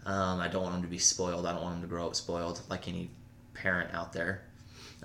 Um, 0.05 0.39
I 0.39 0.47
don't 0.47 0.63
want 0.63 0.75
them 0.75 0.83
to 0.83 0.87
be 0.87 0.99
spoiled. 0.99 1.45
I 1.45 1.51
don't 1.51 1.61
want 1.61 1.75
them 1.75 1.81
to 1.81 1.87
grow 1.87 2.07
up 2.07 2.15
spoiled 2.15 2.61
like 2.69 2.87
any 2.87 3.09
parent 3.53 3.93
out 3.93 4.13
there. 4.13 4.43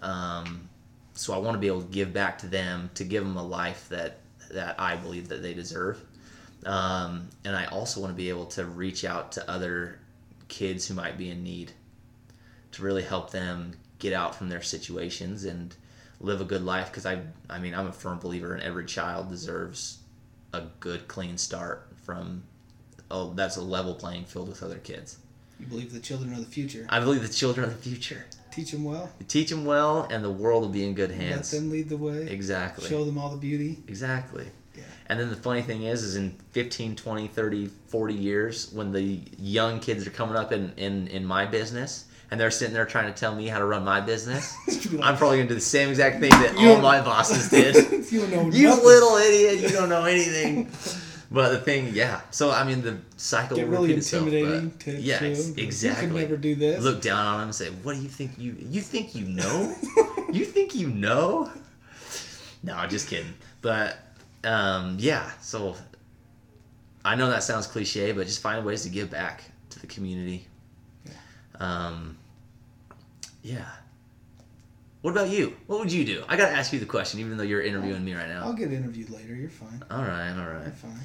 Um, 0.01 0.69
so 1.15 1.35
I 1.35 1.39
want 1.39 1.55
to 1.55 1.59
be 1.59 1.67
able 1.67 1.83
to 1.83 1.93
give 1.93 2.13
back 2.13 2.39
to 2.39 2.47
them 2.47 2.91
to 2.95 3.05
give 3.05 3.25
them 3.25 3.37
a 3.37 3.45
life 3.45 3.89
that 3.89 4.19
that 4.53 4.79
I 4.79 4.97
believe 4.97 5.29
that 5.29 5.43
they 5.43 5.55
deserve. 5.55 6.01
Um, 6.65 7.29
and 7.45 7.57
I 7.57 7.65
also 7.67 8.01
want 8.01 8.13
to 8.13 8.17
be 8.17 8.29
able 8.29 8.47
to 8.47 8.65
reach 8.65 9.05
out 9.05 9.33
to 9.33 9.51
other 9.51 9.99
kids 10.49 10.87
who 10.87 10.95
might 10.95 11.19
be 11.19 11.31
in 11.31 11.43
need 11.43 11.73
to 12.73 12.83
really 12.83 13.03
help 13.03 13.31
them 13.31 13.73
get 13.99 14.13
out 14.13 14.35
from 14.35 14.49
their 14.49 14.63
situations 14.63 15.45
and 15.45 15.75
live 16.23 16.41
a 16.41 16.45
good 16.45 16.65
life 16.65 16.87
because 16.91 17.05
I 17.07 17.21
I 17.51 17.59
mean 17.59 17.75
I'm 17.75 17.87
a 17.89 17.93
firm 17.93 18.19
believer 18.19 18.55
in 18.55 18.63
every 18.63 18.87
child 18.87 19.29
deserves 19.29 19.99
a 20.53 20.63
good 20.81 21.09
clean 21.09 21.37
start 21.37 21.89
from 22.05 22.45
oh 23.11 23.33
that's 23.35 23.57
a 23.57 23.63
level 23.63 23.95
playing 23.95 24.25
field 24.25 24.49
with 24.49 24.63
other 24.63 24.79
kids 24.79 25.19
You 25.61 25.67
believe 25.67 25.93
the 25.93 26.01
children 26.01 26.33
are 26.35 26.41
the 26.41 26.47
future. 26.47 26.87
I 26.89 26.99
believe 27.01 27.23
the 27.23 27.29
children 27.33 27.67
are 27.67 27.71
the 27.71 27.77
future. 27.91 28.27
Teach 28.51 28.73
them 28.73 28.85
well. 28.85 29.11
You 29.19 29.27
teach 29.27 29.49
them 29.49 29.65
well, 29.65 30.07
and 30.11 30.23
the 30.23 30.31
world 30.31 30.63
will 30.63 30.69
be 30.69 30.85
in 30.85 30.95
good 30.95 31.11
hands. 31.11 31.53
Let 31.53 31.61
them 31.61 31.71
lead 31.71 31.89
the 31.89 31.97
way. 31.97 32.27
Exactly. 32.29 32.87
Show 32.89 33.05
them 33.05 33.17
all 33.17 33.31
the 33.31 33.39
beauty. 33.39 33.79
Exactly. 33.89 34.47
Yeah. 34.77 34.83
And 35.07 35.19
then 35.19 35.31
the 35.31 35.37
funny 35.37 35.63
thing 35.63 35.85
is, 35.85 36.03
is 36.03 36.17
in 36.17 36.37
15, 36.51 36.97
20, 36.97 37.29
30, 37.29 37.67
40 37.87 38.15
years, 38.15 38.73
when 38.73 38.93
the 38.93 39.21
young 39.39 39.81
kids 39.81 40.07
are 40.07 40.11
coming 40.11 40.37
up 40.37 40.53
in, 40.53 40.73
in, 40.77 41.07
in 41.09 41.25
my 41.25 41.47
business, 41.47 42.07
and 42.33 42.41
they're 42.41 42.51
sitting 42.51 42.73
there 42.73 42.87
trying 42.87 43.13
to 43.13 43.21
tell 43.21 43.35
me 43.35 43.47
how 43.47 43.59
to 43.59 43.67
run 43.67 43.85
my 43.85 44.01
business, 44.01 44.57
I'm 45.03 45.19
probably 45.19 45.37
going 45.37 45.49
to 45.49 45.49
do 45.49 45.55
the 45.55 45.61
same 45.61 45.91
exact 45.91 46.19
thing 46.19 46.31
that 46.31 46.57
all 46.57 46.81
my 46.81 47.03
bosses 47.03 47.51
did. 47.51 47.75
you 48.11 48.27
know 48.29 48.49
you 48.49 48.69
nothing. 48.69 48.85
little 48.87 49.17
idiot, 49.17 49.61
you 49.61 49.69
don't 49.69 49.91
know 49.91 50.05
anything. 50.05 50.71
But 51.31 51.51
the 51.51 51.59
thing, 51.59 51.91
yeah. 51.93 52.23
So, 52.31 52.51
I 52.51 52.65
mean, 52.65 52.81
the 52.81 52.97
cycle 53.19 53.59
Get 53.59 53.69
really 53.69 53.89
repeat 53.89 53.99
itself, 53.99 54.29
intimidating 54.29 54.79
to 54.79 54.93
yeah, 54.93 55.19
to 55.19 55.61
exactly. 55.61 56.07
You 56.07 56.13
could 56.13 56.21
never 56.23 56.37
do 56.39 56.55
this. 56.55 56.83
Look 56.83 57.03
down 57.03 57.19
on 57.19 57.39
them 57.39 57.49
and 57.49 57.55
say, 57.55 57.69
"What 57.69 57.97
do 57.97 58.03
you 58.03 58.09
think 58.09 58.39
you 58.39 58.57
you 58.59 58.81
think 58.81 59.15
you 59.15 59.27
know? 59.27 59.75
you 60.33 60.47
think 60.47 60.75
you 60.75 60.89
know?" 60.89 61.51
No, 62.63 62.87
just 62.87 63.09
kidding. 63.09 63.35
But 63.61 63.99
um, 64.43 64.97
yeah, 64.99 65.31
so 65.43 65.77
I 67.05 67.15
know 67.15 67.29
that 67.29 67.43
sounds 67.43 67.67
cliche, 67.67 68.13
but 68.13 68.27
just 68.27 68.41
find 68.41 68.65
ways 68.65 68.85
to 68.85 68.89
give 68.89 69.11
back 69.11 69.43
to 69.71 69.81
the 69.81 69.87
community. 69.87 70.47
Yeah. 71.05 71.13
Um, 71.61 72.17
yeah. 73.43 73.69
What 75.03 75.11
about 75.11 75.31
you? 75.31 75.57
What 75.67 75.81
would 75.81 75.93
you 75.93 76.05
do? 76.05 76.25
I 76.29 76.37
gotta 76.37 76.53
ask 76.53 76.73
you 76.73 76.79
the 76.79 76.87
question, 76.87 77.19
even 77.21 77.37
though 77.37 77.43
you're 77.43 77.63
interviewing 77.63 78.05
me 78.05 78.15
right 78.15 78.29
now. 78.29 78.45
I'll 78.45 78.53
get 78.53 78.73
interviewed 78.73 79.11
later. 79.11 79.35
You're 79.35 79.51
fine. 79.51 79.83
All 79.91 80.03
right, 80.03 80.31
all 80.31 80.47
right. 80.47 80.67
You're 80.67 80.73
fine. 80.73 81.01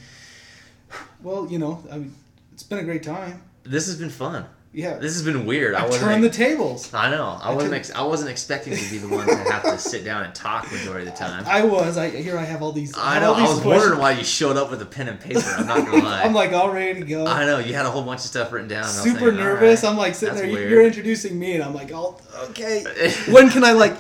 Well, 1.22 1.48
you 1.50 1.58
know, 1.58 1.84
I 1.92 1.98
mean, 1.98 2.16
it's 2.54 2.64
been 2.64 2.78
a 2.78 2.84
great 2.84 3.04
time. 3.04 3.42
This 3.64 3.88
has 3.88 3.98
been 3.98 4.12
fun. 4.12 4.46
Yeah. 4.74 4.98
This 4.98 5.14
has 5.14 5.24
been 5.24 5.46
weird. 5.46 5.74
I 5.74 5.80
I've 5.84 5.90
wasn't. 5.90 6.04
turned 6.12 6.24
the 6.24 6.30
tables. 6.30 6.94
I 6.94 7.10
know. 7.10 7.40
I 7.42 7.50
I 7.52 7.54
wasn't. 7.56 7.74
Ex- 7.74 7.92
I 7.92 8.04
wasn't 8.04 8.30
expecting 8.30 8.76
to 8.76 8.90
be 8.92 8.98
the 9.00 9.08
one 9.08 9.26
to 9.26 9.36
have 9.52 9.64
to 9.64 9.78
sit 9.80 10.04
down 10.06 10.24
and 10.26 10.36
talk 10.36 10.72
majority 10.72 11.08
of 11.08 11.14
the 11.14 11.18
time. 11.20 11.44
I 11.48 11.64
was. 11.64 11.98
I 11.98 12.10
here 12.10 12.38
I 12.38 12.44
have 12.44 12.62
all 12.62 12.72
these. 12.74 12.94
I 12.98 13.20
know. 13.20 13.34
I 13.34 13.42
was 13.42 13.60
questions. 13.60 13.66
wondering 13.66 14.00
why 14.00 14.12
you 14.12 14.24
showed 14.24 14.56
up 14.58 14.70
with 14.70 14.82
a 14.82 14.86
pen 14.86 15.08
and 15.08 15.20
paper. 15.20 15.42
I'm 15.58 15.66
not 15.66 15.86
gonna 15.86 16.04
lie. 16.04 16.22
I'm 16.24 16.34
like 16.34 16.54
all 16.54 16.72
ready 16.72 17.00
to 17.00 17.06
go. 17.06 17.26
I 17.26 17.46
know 17.46 17.58
you 17.60 17.74
had 17.74 17.86
a 17.88 17.90
whole 17.92 18.04
bunch 18.04 18.20
of 18.20 18.28
stuff 18.28 18.52
written 18.52 18.68
down. 18.68 18.84
I 18.84 18.88
super 18.88 19.20
thinking, 19.20 19.38
nervous. 19.38 19.84
right, 19.84 19.90
I'm 19.90 19.98
like 19.98 20.14
sitting 20.14 20.36
there. 20.36 20.46
weird. 20.48 20.70
You're 20.70 20.84
introducing 20.86 21.40
me, 21.40 21.54
and 21.56 21.64
I'm 21.64 21.74
like, 21.74 21.92
oh, 21.92 22.20
okay. 22.50 22.84
when 23.30 23.50
can 23.50 23.64
I 23.64 23.72
like? 23.72 23.96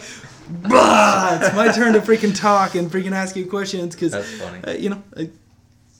Bah, 0.49 1.39
it's 1.41 1.55
my 1.55 1.71
turn 1.71 1.93
to 1.93 1.99
freaking 2.01 2.37
talk 2.39 2.75
and 2.75 2.89
freaking 2.89 3.11
ask 3.11 3.35
you 3.35 3.47
questions 3.47 3.95
because 3.95 4.11
That's 4.11 4.31
funny. 4.39 4.63
uh, 4.63 4.71
you 4.71 4.89
know. 4.91 5.03
I, 5.17 5.29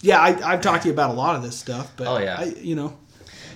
yeah, 0.02 0.20
I, 0.22 0.54
I've 0.54 0.62
talked 0.62 0.84
to 0.84 0.90
you 0.90 0.94
about 0.94 1.10
a 1.10 1.14
lot 1.14 1.36
of 1.36 1.42
this 1.42 1.58
stuff, 1.58 1.92
but 1.98 2.06
Oh, 2.08 2.20
yeah. 2.20 2.38
I, 2.40 2.44
you 2.62 2.76
know, 2.76 2.96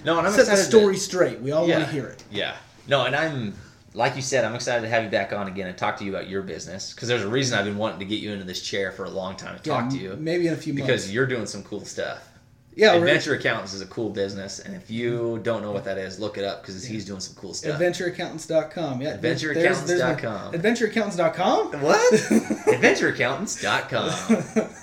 No, 0.03 0.17
and 0.17 0.27
I'm 0.27 0.33
set 0.33 0.47
the 0.47 0.57
story 0.57 0.95
To, 0.95 0.99
straight. 0.99 1.39
We 1.41 1.51
all 1.51 1.67
yeah, 1.67 1.77
want 1.77 1.87
to 1.89 1.93
hear 1.93 2.07
it. 2.07 2.23
Yeah. 2.31 2.55
No, 2.87 3.05
and 3.05 3.15
I'm 3.15 3.53
like 3.93 4.15
you 4.15 4.21
said. 4.21 4.43
I'm 4.45 4.55
excited 4.55 4.81
to 4.81 4.89
have 4.89 5.03
you 5.03 5.09
back 5.09 5.33
on 5.33 5.47
again 5.47 5.67
and 5.67 5.77
talk 5.77 5.97
to 5.97 6.03
you 6.05 6.11
about 6.15 6.29
your 6.29 6.41
business 6.41 6.93
because 6.93 7.07
there's 7.07 7.23
a 7.23 7.29
reason 7.29 7.57
I've 7.57 7.65
been 7.65 7.77
wanting 7.77 7.99
to 7.99 8.05
get 8.05 8.19
you 8.19 8.31
into 8.31 8.45
this 8.45 8.61
chair 8.61 8.91
for 8.91 9.05
a 9.05 9.09
long 9.09 9.35
time 9.35 9.57
to 9.57 9.63
talk 9.63 9.89
to 9.91 9.97
you 9.97 10.15
Maybe 10.19 10.47
in 10.47 10.53
a 10.53 10.57
few 10.57 10.73
minutes. 10.73 10.87
because 10.87 11.01
months. 11.03 11.13
you're 11.13 11.27
doing 11.27 11.45
some 11.45 11.63
cool 11.63 11.85
stuff. 11.85 12.27
Yeah, 12.73 12.93
Adventure 12.93 13.35
Accountants 13.35 13.73
is 13.73 13.81
a 13.81 13.85
cool 13.85 14.09
business, 14.09 14.59
and 14.59 14.73
if 14.73 14.89
you 14.89 15.41
don't 15.43 15.61
know 15.61 15.73
what 15.73 15.83
that 15.83 15.97
is, 15.97 16.21
look 16.21 16.37
it 16.37 16.45
up 16.45 16.61
because 16.61 16.81
he's 16.85 17.03
doing 17.03 17.19
some 17.19 17.35
cool 17.35 17.53
stuff. 17.53 17.77
AdventureAccountants.com. 17.77 19.01
Yeah, 19.01 19.17
AdventureAccountants.com. 19.17 20.53
AdventureAccountants.com. 20.53 21.81
What? 21.81 22.13
AdventureAccountants.com. 22.13 24.71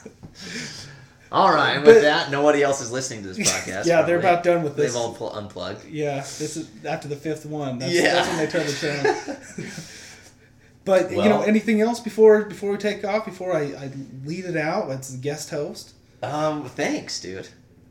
All 1.31 1.53
right, 1.53 1.75
and 1.77 1.85
with 1.85 1.97
But- 1.97 2.03
that, 2.03 2.31
nobody 2.31 2.63
else 2.63 2.81
is 2.81 2.91
listening 2.91 3.23
to 3.23 3.29
this 3.33 3.39
podcast. 3.53 3.85
Yeah, 3.87 4.03
they're 4.03 4.19
about 4.19 4.43
done 4.43 4.63
with 4.63 4.77
this. 4.77 4.93
They've 4.93 5.01
all 5.01 5.15
pl- 5.15 5.33
unplugged. 5.33 5.85
Yeah, 5.87 6.17
this 6.21 6.57
is 6.57 6.69
after 6.85 7.07
the 7.09 7.17
fifth 7.17 7.45
one. 7.47 7.79
That's, 7.79 7.93
Yeah. 7.93 8.15
that's 8.15 8.29
when 8.29 8.39
they 8.39 8.47
turn 8.47 8.67
the 8.67 8.73
channel. 8.73 9.37
but 10.85 11.11
you 11.11 11.17
know, 11.29 11.43
anything 11.43 11.81
else 11.81 12.01
before 12.01 12.45
before 12.45 12.71
we 12.73 12.79
take 12.79 13.05
off? 13.05 13.25
Before 13.27 13.55
I, 13.55 13.63
I 13.75 13.91
lead 14.25 14.47
it 14.47 14.57
out 14.57 14.91
as 14.91 15.13
the 15.13 15.19
guest 15.19 15.51
host. 15.51 15.93
Um, 16.23 16.65
thanks, 16.69 17.21
dude. 17.21 17.49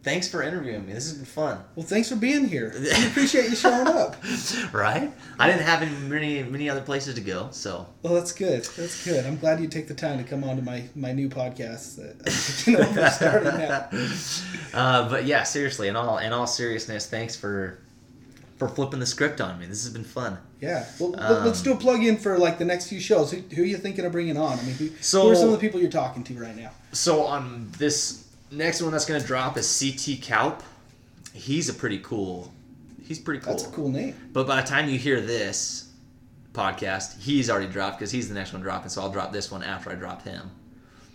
Thanks 0.07 0.29
for 0.29 0.41
interviewing 0.41 0.85
me. 0.85 0.93
This 0.93 1.09
has 1.09 1.15
been 1.17 1.25
fun. 1.25 1.59
Well, 1.75 1.85
thanks 1.85 2.07
for 2.07 2.15
being 2.15 2.47
here. 2.47 2.73
We 2.79 3.07
appreciate 3.07 3.49
you 3.49 3.57
showing 3.57 3.87
up. 3.87 4.15
Right? 4.71 5.11
I 5.37 5.47
didn't 5.47 5.63
have 5.63 5.81
any, 5.81 5.91
many 6.07 6.43
many 6.43 6.69
other 6.69 6.79
places 6.79 7.15
to 7.15 7.21
go, 7.21 7.49
so 7.51 7.85
Well, 8.03 8.13
that's 8.13 8.31
good. 8.31 8.63
That's 8.77 9.03
good. 9.03 9.25
I'm 9.25 9.37
glad 9.37 9.59
you 9.59 9.67
take 9.67 9.89
the 9.89 9.93
time 9.93 10.17
to 10.17 10.23
come 10.23 10.45
on 10.45 10.55
to 10.55 10.61
my 10.61 10.85
my 10.95 11.11
new 11.11 11.27
podcast 11.27 11.97
that 11.97 12.67
you 12.67 12.77
know 12.77 12.89
we're 12.95 13.09
starting 13.09 13.49
now. 13.59 13.89
uh, 14.73 15.09
but 15.09 15.25
yeah, 15.25 15.43
seriously, 15.43 15.89
in 15.89 15.97
all 15.97 16.19
in 16.19 16.31
all 16.31 16.47
seriousness, 16.47 17.07
thanks 17.09 17.35
for 17.35 17.79
for 18.57 18.69
flipping 18.69 19.01
the 19.01 19.05
script 19.05 19.41
on 19.41 19.59
me. 19.59 19.65
This 19.65 19.83
has 19.83 19.91
been 19.91 20.05
fun. 20.05 20.37
Yeah. 20.61 20.85
Well, 20.99 21.11
let- 21.11 21.43
let's 21.45 21.59
Um, 21.59 21.63
do 21.65 21.73
a 21.73 21.75
plug 21.77 22.01
in 22.03 22.15
for 22.17 22.37
like 22.39 22.57
the 22.59 22.65
next 22.65 22.87
few 22.87 23.01
shows. 23.01 23.31
Who, 23.31 23.41
who 23.53 23.61
are 23.61 23.65
you 23.65 23.77
thinking 23.77 24.05
of 24.05 24.13
bringing 24.13 24.37
on? 24.37 24.57
I 24.57 24.63
mean, 24.63 24.73
who, 24.75 24.89
So- 25.01 25.23
who 25.23 25.31
are 25.31 25.35
some 25.35 25.49
of 25.49 25.51
the 25.51 25.59
people 25.59 25.79
you're 25.81 25.91
talking 25.91 26.23
to 26.23 26.33
right 26.39 26.55
now? 26.55 26.71
So 26.93 27.23
on 27.25 27.71
this 27.77 28.23
next 28.51 28.81
one 28.81 28.91
that's 28.91 29.05
gonna 29.05 29.19
drop 29.19 29.57
is 29.57 29.67
CT 29.79 30.21
Kaup. 30.21 30.61
He's 31.33 31.69
a 31.69 31.73
pretty 31.73 31.99
cool. 31.99 32.51
He's 33.03 33.19
pretty 33.19 33.39
cool. 33.39 33.53
That's 33.53 33.67
a 33.67 33.71
cool 33.71 33.89
name. 33.89 34.15
But 34.33 34.47
by 34.47 34.61
the 34.61 34.67
time 34.67 34.89
you 34.89 34.97
hear 34.97 35.21
this 35.21 35.91
podcast, 36.53 37.21
he's 37.21 37.49
already 37.49 37.71
dropped 37.71 37.99
because 37.99 38.11
he's 38.11 38.27
the 38.27 38.35
next 38.35 38.53
one 38.53 38.61
dropping. 38.61 38.89
So 38.89 39.01
I'll 39.01 39.11
drop 39.11 39.31
this 39.31 39.51
one 39.51 39.63
after 39.63 39.89
I 39.89 39.95
drop 39.95 40.23
him. 40.23 40.51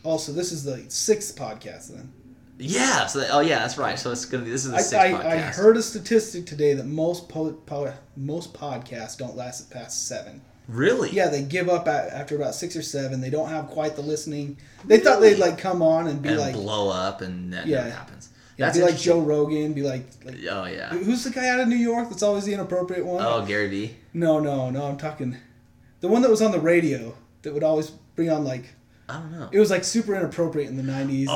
Oh, 0.04 0.10
also, 0.12 0.32
this 0.32 0.52
is 0.52 0.64
the 0.64 0.84
sixth 0.88 1.36
podcast 1.36 1.88
then. 1.94 2.12
Yeah. 2.58 3.06
So 3.06 3.20
that, 3.20 3.30
oh 3.32 3.40
yeah, 3.40 3.58
that's 3.58 3.78
right. 3.78 3.98
So 3.98 4.10
it's 4.12 4.24
gonna 4.24 4.44
be 4.44 4.50
this 4.50 4.64
is 4.64 4.70
the 4.70 4.76
I, 4.78 4.80
sixth 4.80 5.04
I, 5.04 5.12
podcast. 5.12 5.24
I 5.24 5.38
heard 5.38 5.76
a 5.76 5.82
statistic 5.82 6.46
today 6.46 6.74
that 6.74 6.86
most 6.86 7.28
po- 7.28 7.52
po- 7.52 7.94
most 8.16 8.54
podcasts 8.54 9.16
don't 9.16 9.36
last 9.36 9.70
past 9.70 10.06
seven. 10.06 10.40
Really? 10.68 11.10
Yeah, 11.10 11.28
they 11.28 11.42
give 11.42 11.68
up 11.68 11.86
at, 11.88 12.08
after 12.10 12.36
about 12.36 12.54
six 12.54 12.76
or 12.76 12.82
seven. 12.82 13.20
They 13.20 13.30
don't 13.30 13.48
have 13.48 13.66
quite 13.68 13.96
the 13.96 14.02
listening. 14.02 14.56
They 14.84 14.98
thought 14.98 15.20
they'd 15.20 15.36
like 15.38 15.58
come 15.58 15.82
on 15.82 16.06
and 16.06 16.22
be 16.22 16.30
And 16.30 16.38
like, 16.38 16.54
blow 16.54 16.88
up, 16.90 17.20
and 17.20 17.52
that 17.52 17.66
Yeah. 17.66 17.88
happens. 17.88 18.28
yeah, 18.56 18.66
That's 18.66 18.78
be 18.78 18.84
like. 18.84 18.96
Joe 18.96 19.20
Rogan, 19.20 19.72
be 19.72 19.82
like, 19.82 20.04
like 20.24 20.36
Oh 20.50 20.64
yeah. 20.64 20.90
who's 20.90 21.24
the 21.24 21.30
guy 21.30 21.48
out 21.48 21.60
of 21.60 21.68
New 21.68 21.76
York 21.76 22.08
that's 22.10 22.22
always 22.22 22.44
the 22.44 22.54
inappropriate 22.54 23.04
one? 23.04 23.24
Oh 23.24 23.44
Gary 23.44 23.68
Vee. 23.68 23.96
No, 24.14 24.38
no, 24.40 24.70
no. 24.70 24.84
I'm 24.84 24.96
talking 24.96 25.36
the 26.00 26.08
one 26.08 26.22
that 26.22 26.30
was 26.30 26.40
on 26.42 26.52
the 26.52 26.60
radio 26.60 27.14
that 27.42 27.52
would 27.54 27.64
always 27.64 27.90
bring 28.14 28.30
on 28.30 28.44
like 28.44 28.66
I 29.08 29.14
don't 29.14 29.32
know. 29.32 29.48
it 29.52 29.58
was 29.58 29.70
like 29.70 29.84
super 29.84 30.14
inappropriate 30.14 30.68
in 30.70 30.76
the 30.76 30.82
'90s. 30.84 31.26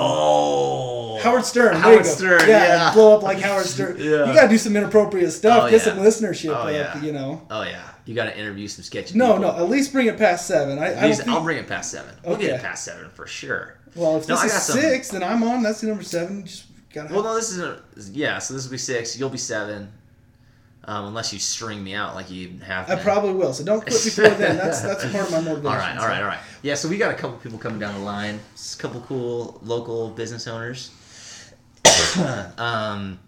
Oh. 0.40 1.18
Howard 1.22 1.44
Stern. 1.44 1.72
there 1.74 1.82
Howard 1.82 1.98
you 1.98 2.02
go. 2.04 2.08
Stern. 2.10 2.40
Yeah, 2.48 2.66
Yeah. 2.88 2.92
blow 2.94 3.16
up 3.16 3.22
like 3.22 3.40
Howard 3.40 3.66
Stern. 3.66 3.96
Yeah. 3.98 4.26
You 4.26 4.34
gotta 4.34 4.48
do 4.48 4.58
some 4.58 4.76
inappropriate 4.76 5.32
stuff. 5.32 5.64
Oh, 5.64 5.70
get 5.70 5.78
yeah. 5.84 5.84
some 5.94 5.98
listenership 5.98 6.50
Oh, 6.50 6.68
up. 6.68 6.72
yeah. 6.72 7.02
You 7.02 7.12
know. 7.12 7.42
Oh 7.50 7.62
yeah. 7.62 7.82
You 8.06 8.14
got 8.14 8.26
to 8.26 8.38
interview 8.38 8.68
some 8.68 8.82
sketchy. 8.84 9.18
No, 9.18 9.34
people. 9.36 9.52
no. 9.52 9.56
At 9.58 9.68
least 9.68 9.92
bring 9.92 10.06
it 10.06 10.16
past 10.16 10.46
seven. 10.46 10.78
I, 10.78 10.86
I 10.86 10.94
don't 10.94 11.02
These- 11.08 11.16
think, 11.18 11.28
I'll 11.28 11.42
bring 11.42 11.58
it 11.58 11.66
past 11.68 11.90
seven. 11.90 12.14
We'll 12.24 12.36
get 12.36 12.50
it 12.54 12.60
past 12.62 12.84
seven 12.84 13.10
for 13.10 13.26
sure. 13.26 13.78
well, 13.96 14.16
if 14.16 14.28
No, 14.28 14.34
this 14.36 14.42
I 14.42 14.46
is 14.46 14.52
got 14.52 14.62
some- 14.62 14.80
six, 14.80 15.08
then 15.10 15.22
I'm 15.24 15.42
on. 15.42 15.62
That's 15.62 15.80
the 15.80 15.88
number 15.88 16.04
seven. 16.04 16.46
Just 16.46 16.66
gotta. 16.94 17.12
Well, 17.12 17.24
no, 17.24 17.34
this 17.34 17.50
is 17.50 17.58
a 17.58 17.82
yeah. 18.12 18.38
So 18.38 18.54
this 18.54 18.64
will 18.64 18.70
be 18.70 18.78
six. 18.78 19.18
You'll 19.18 19.28
be 19.28 19.38
seven, 19.38 19.92
um, 20.84 21.06
unless 21.06 21.32
you 21.32 21.40
string 21.40 21.82
me 21.82 21.94
out 21.94 22.14
like 22.14 22.30
you 22.30 22.58
have. 22.64 22.88
I 22.88 22.94
probably 22.94 23.32
will. 23.32 23.52
So 23.52 23.64
don't 23.64 23.80
quit 23.80 23.92
before 24.04 24.28
then. 24.28 24.56
That's 24.56 24.82
that's 24.82 25.02
part 25.10 25.26
of 25.26 25.32
my 25.32 25.40
motivation. 25.50 25.66
All 25.66 25.74
right, 25.76 25.98
all 25.98 26.06
right, 26.06 26.20
all 26.22 26.28
right. 26.28 26.38
Yeah, 26.62 26.74
so 26.76 26.88
we 26.88 26.98
got 26.98 27.10
a 27.10 27.14
couple 27.14 27.36
people 27.38 27.58
coming 27.58 27.80
down 27.80 27.94
the 27.94 28.00
line. 28.00 28.38
Just 28.54 28.78
a 28.78 28.82
couple 28.82 29.00
cool 29.00 29.58
local 29.64 30.10
business 30.10 30.46
owners. 30.46 30.90
um, 32.58 33.18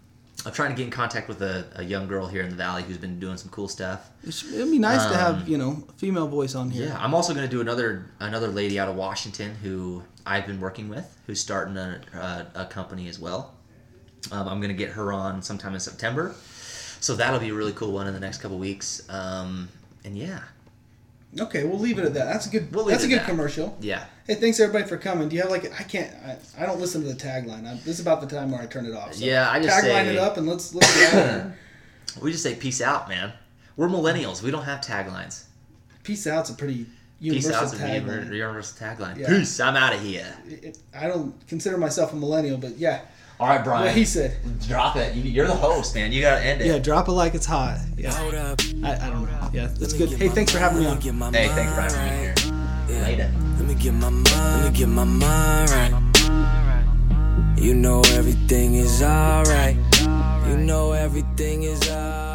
I'm 0.49 0.55
trying 0.55 0.70
to 0.70 0.76
get 0.76 0.84
in 0.84 0.90
contact 0.90 1.28
with 1.28 1.42
a, 1.42 1.66
a 1.76 1.84
young 1.84 2.09
girl 2.09 2.26
here 2.26 2.42
in 2.42 2.49
the 2.49 2.57
valley 2.57 2.82
who's 2.82 2.96
been 2.96 3.20
doing 3.20 3.36
some 3.36 3.51
cool 3.51 3.68
stuff. 3.68 4.09
It'd 4.26 4.70
be 4.70 4.78
nice 4.78 5.03
to 5.05 5.11
Um, 5.11 5.14
have 5.14 5.49
you 5.49 5.59
know 5.59 5.84
a 5.86 5.92
female 5.92 6.26
voice 6.26 6.55
on 6.55 6.70
here. 6.70 6.86
Yeah, 6.86 6.99
I'm 6.99 7.12
also 7.14 7.34
going 7.34 7.46
to 7.46 7.51
do 7.51 7.61
another 7.61 8.07
another 8.18 8.49
lady 8.49 8.80
out 8.80 8.88
of 8.88 8.96
Washington 8.96 9.55
who 9.62 10.03
I've 10.24 10.46
been 10.46 10.59
working 10.59 10.88
with, 10.88 11.07
who's 11.26 11.38
starting 11.38 11.76
a, 11.76 12.01
a, 12.14 12.62
a 12.62 12.64
company 12.64 13.09
as 13.09 13.18
well. 13.18 13.53
Um, 14.32 14.49
I'm 14.49 14.59
going 14.61 14.70
to 14.70 14.74
get 14.84 14.90
her 14.92 15.12
on 15.12 15.42
sometime 15.42 15.74
in 15.74 15.80
September, 15.80 16.34
so 16.99 17.14
that'll 17.14 17.40
be 17.40 17.51
a 17.51 17.55
really 17.55 17.72
cool 17.72 17.92
one 17.92 18.07
in 18.07 18.14
the 18.14 18.20
next 18.20 18.38
couple 18.38 18.59
weeks. 18.59 19.03
Um, 19.11 19.68
and 20.07 20.16
yeah, 20.16 20.40
Okay, 21.39 21.64
we'll 21.64 21.79
leave 21.79 21.99
it 21.99 22.05
at 22.07 22.14
that. 22.14 22.24
That's 22.24 22.47
a 22.47 22.51
good. 22.51 22.74
We'll 22.74 22.85
leave 22.85 22.93
that's 22.95 23.05
a 23.05 23.09
good 23.09 23.20
that. 23.20 23.29
commercial. 23.29 23.76
yeah. 23.81 24.05
Hey, 24.26 24.35
thanks 24.35 24.61
everybody 24.61 24.87
for 24.89 24.97
coming. 24.97 25.29
Do 25.29 25.37
you 25.37 25.43
have 25.43 25.51
like 25.51 25.64
I 25.79 25.83
can't 25.85 26.11
I, 26.24 26.37
I 26.62 26.66
don't 26.66 26.81
listen 26.81 27.03
to 27.03 27.09
the 27.09 27.14
tagline. 27.14 27.66
I, 27.66 27.74
this 27.74 27.89
is 27.99 28.01
about 28.01 28.20
the 28.20 28.26
time 28.26 28.51
where 28.51 28.61
I 28.62 28.66
turn 28.66 28.87
it 28.87 28.95
off. 28.95 29.14
So 29.14 29.24
Yeah, 29.24 29.51
I 29.51 29.61
just 29.61 29.76
tagline 29.76 30.05
say- 30.07 30.12
it 30.14 30.18
up 30.18 30.37
and 30.39 30.47
let's 30.47 30.74
let's 30.74 30.95
get 30.99 31.14
out 31.14 31.24
of 31.29 31.31
here. 31.43 31.59
We 32.22 32.33
just 32.33 32.43
say 32.43 32.55
peace 32.55 32.81
out, 32.81 33.09
man. 33.09 33.33
We're 33.76 33.89
millennials. 33.89 34.43
We 34.43 34.51
don't 34.51 34.64
have 34.64 34.81
taglines. 34.81 35.45
Peace 36.03 36.26
out's 36.26 36.49
a 36.51 36.55
pretty 36.55 36.85
Peace 36.85 37.45
universal 37.45 37.55
out's 37.55 37.72
a 37.74 37.76
tagline. 37.76 38.05
univer- 38.26 38.35
universal 38.35 38.87
tagline. 38.87 39.18
Yeah. 39.18 39.29
Peace. 39.29 39.61
I'm 39.61 39.76
out 39.76 39.95
of 39.95 40.01
here. 40.01 40.35
It- 40.49 40.64
it- 40.64 40.79
I 40.95 41.07
don't 41.09 41.35
consider 41.47 41.76
myself 41.76 42.12
a 42.12 42.16
millennial, 42.16 42.57
but 42.57 42.76
yeah, 42.79 43.03
All 43.41 43.47
right, 43.47 43.62
Brian. 43.62 43.86
what 43.86 43.95
he 43.95 44.05
said. 44.05 44.36
Drop 44.66 44.97
it. 44.97 45.14
You- 45.14 45.22
You're 45.30 45.47
the 45.47 45.55
host, 45.55 45.95
man. 45.95 46.11
You 46.11 46.20
gotta 46.22 46.45
end 46.45 46.61
it. 46.61 46.66
Yeah, 46.66 46.78
drop 46.78 47.07
it 47.09 47.12
like 47.12 47.34
it's 47.34 47.47
hot. 47.47 47.78
Yeah, 47.97 48.12
Hold 48.12 48.34
up. 48.34 48.61
I, 48.82 48.97
I 49.07 49.11
don't 49.11 49.26
know. 49.26 49.51
Yeah, 49.53 49.68
that's 49.78 49.93
good. 49.93 50.11
Hey, 50.11 50.28
thanks 50.28 50.51
for 50.53 50.59
having 50.59 50.80
me 50.80 50.86
on. 50.86 51.01
Hey, 51.32 51.49
thanks, 51.49 51.72
Brian, 51.74 51.91
for 51.91 51.97
being 51.97 52.09
mind 52.09 52.39
here. 52.41 52.99
right. 52.99 53.03
Later. 53.03 53.30
Let 53.59 53.66
me 53.66 53.74
get 53.74 53.93
my 53.95 54.09
mind, 54.11 54.26
let 54.64 54.72
me 54.72 54.78
get 54.78 54.89
my 54.89 55.05
mind 55.05 55.70
right. 55.70 57.55
You 57.59 57.74
know 57.74 58.01
everything 58.14 58.74
is 58.74 59.03
alright. 59.03 59.76
You 60.49 60.57
know 60.57 60.93
everything 60.93 61.64
is 61.64 61.89
alright. 61.91 62.28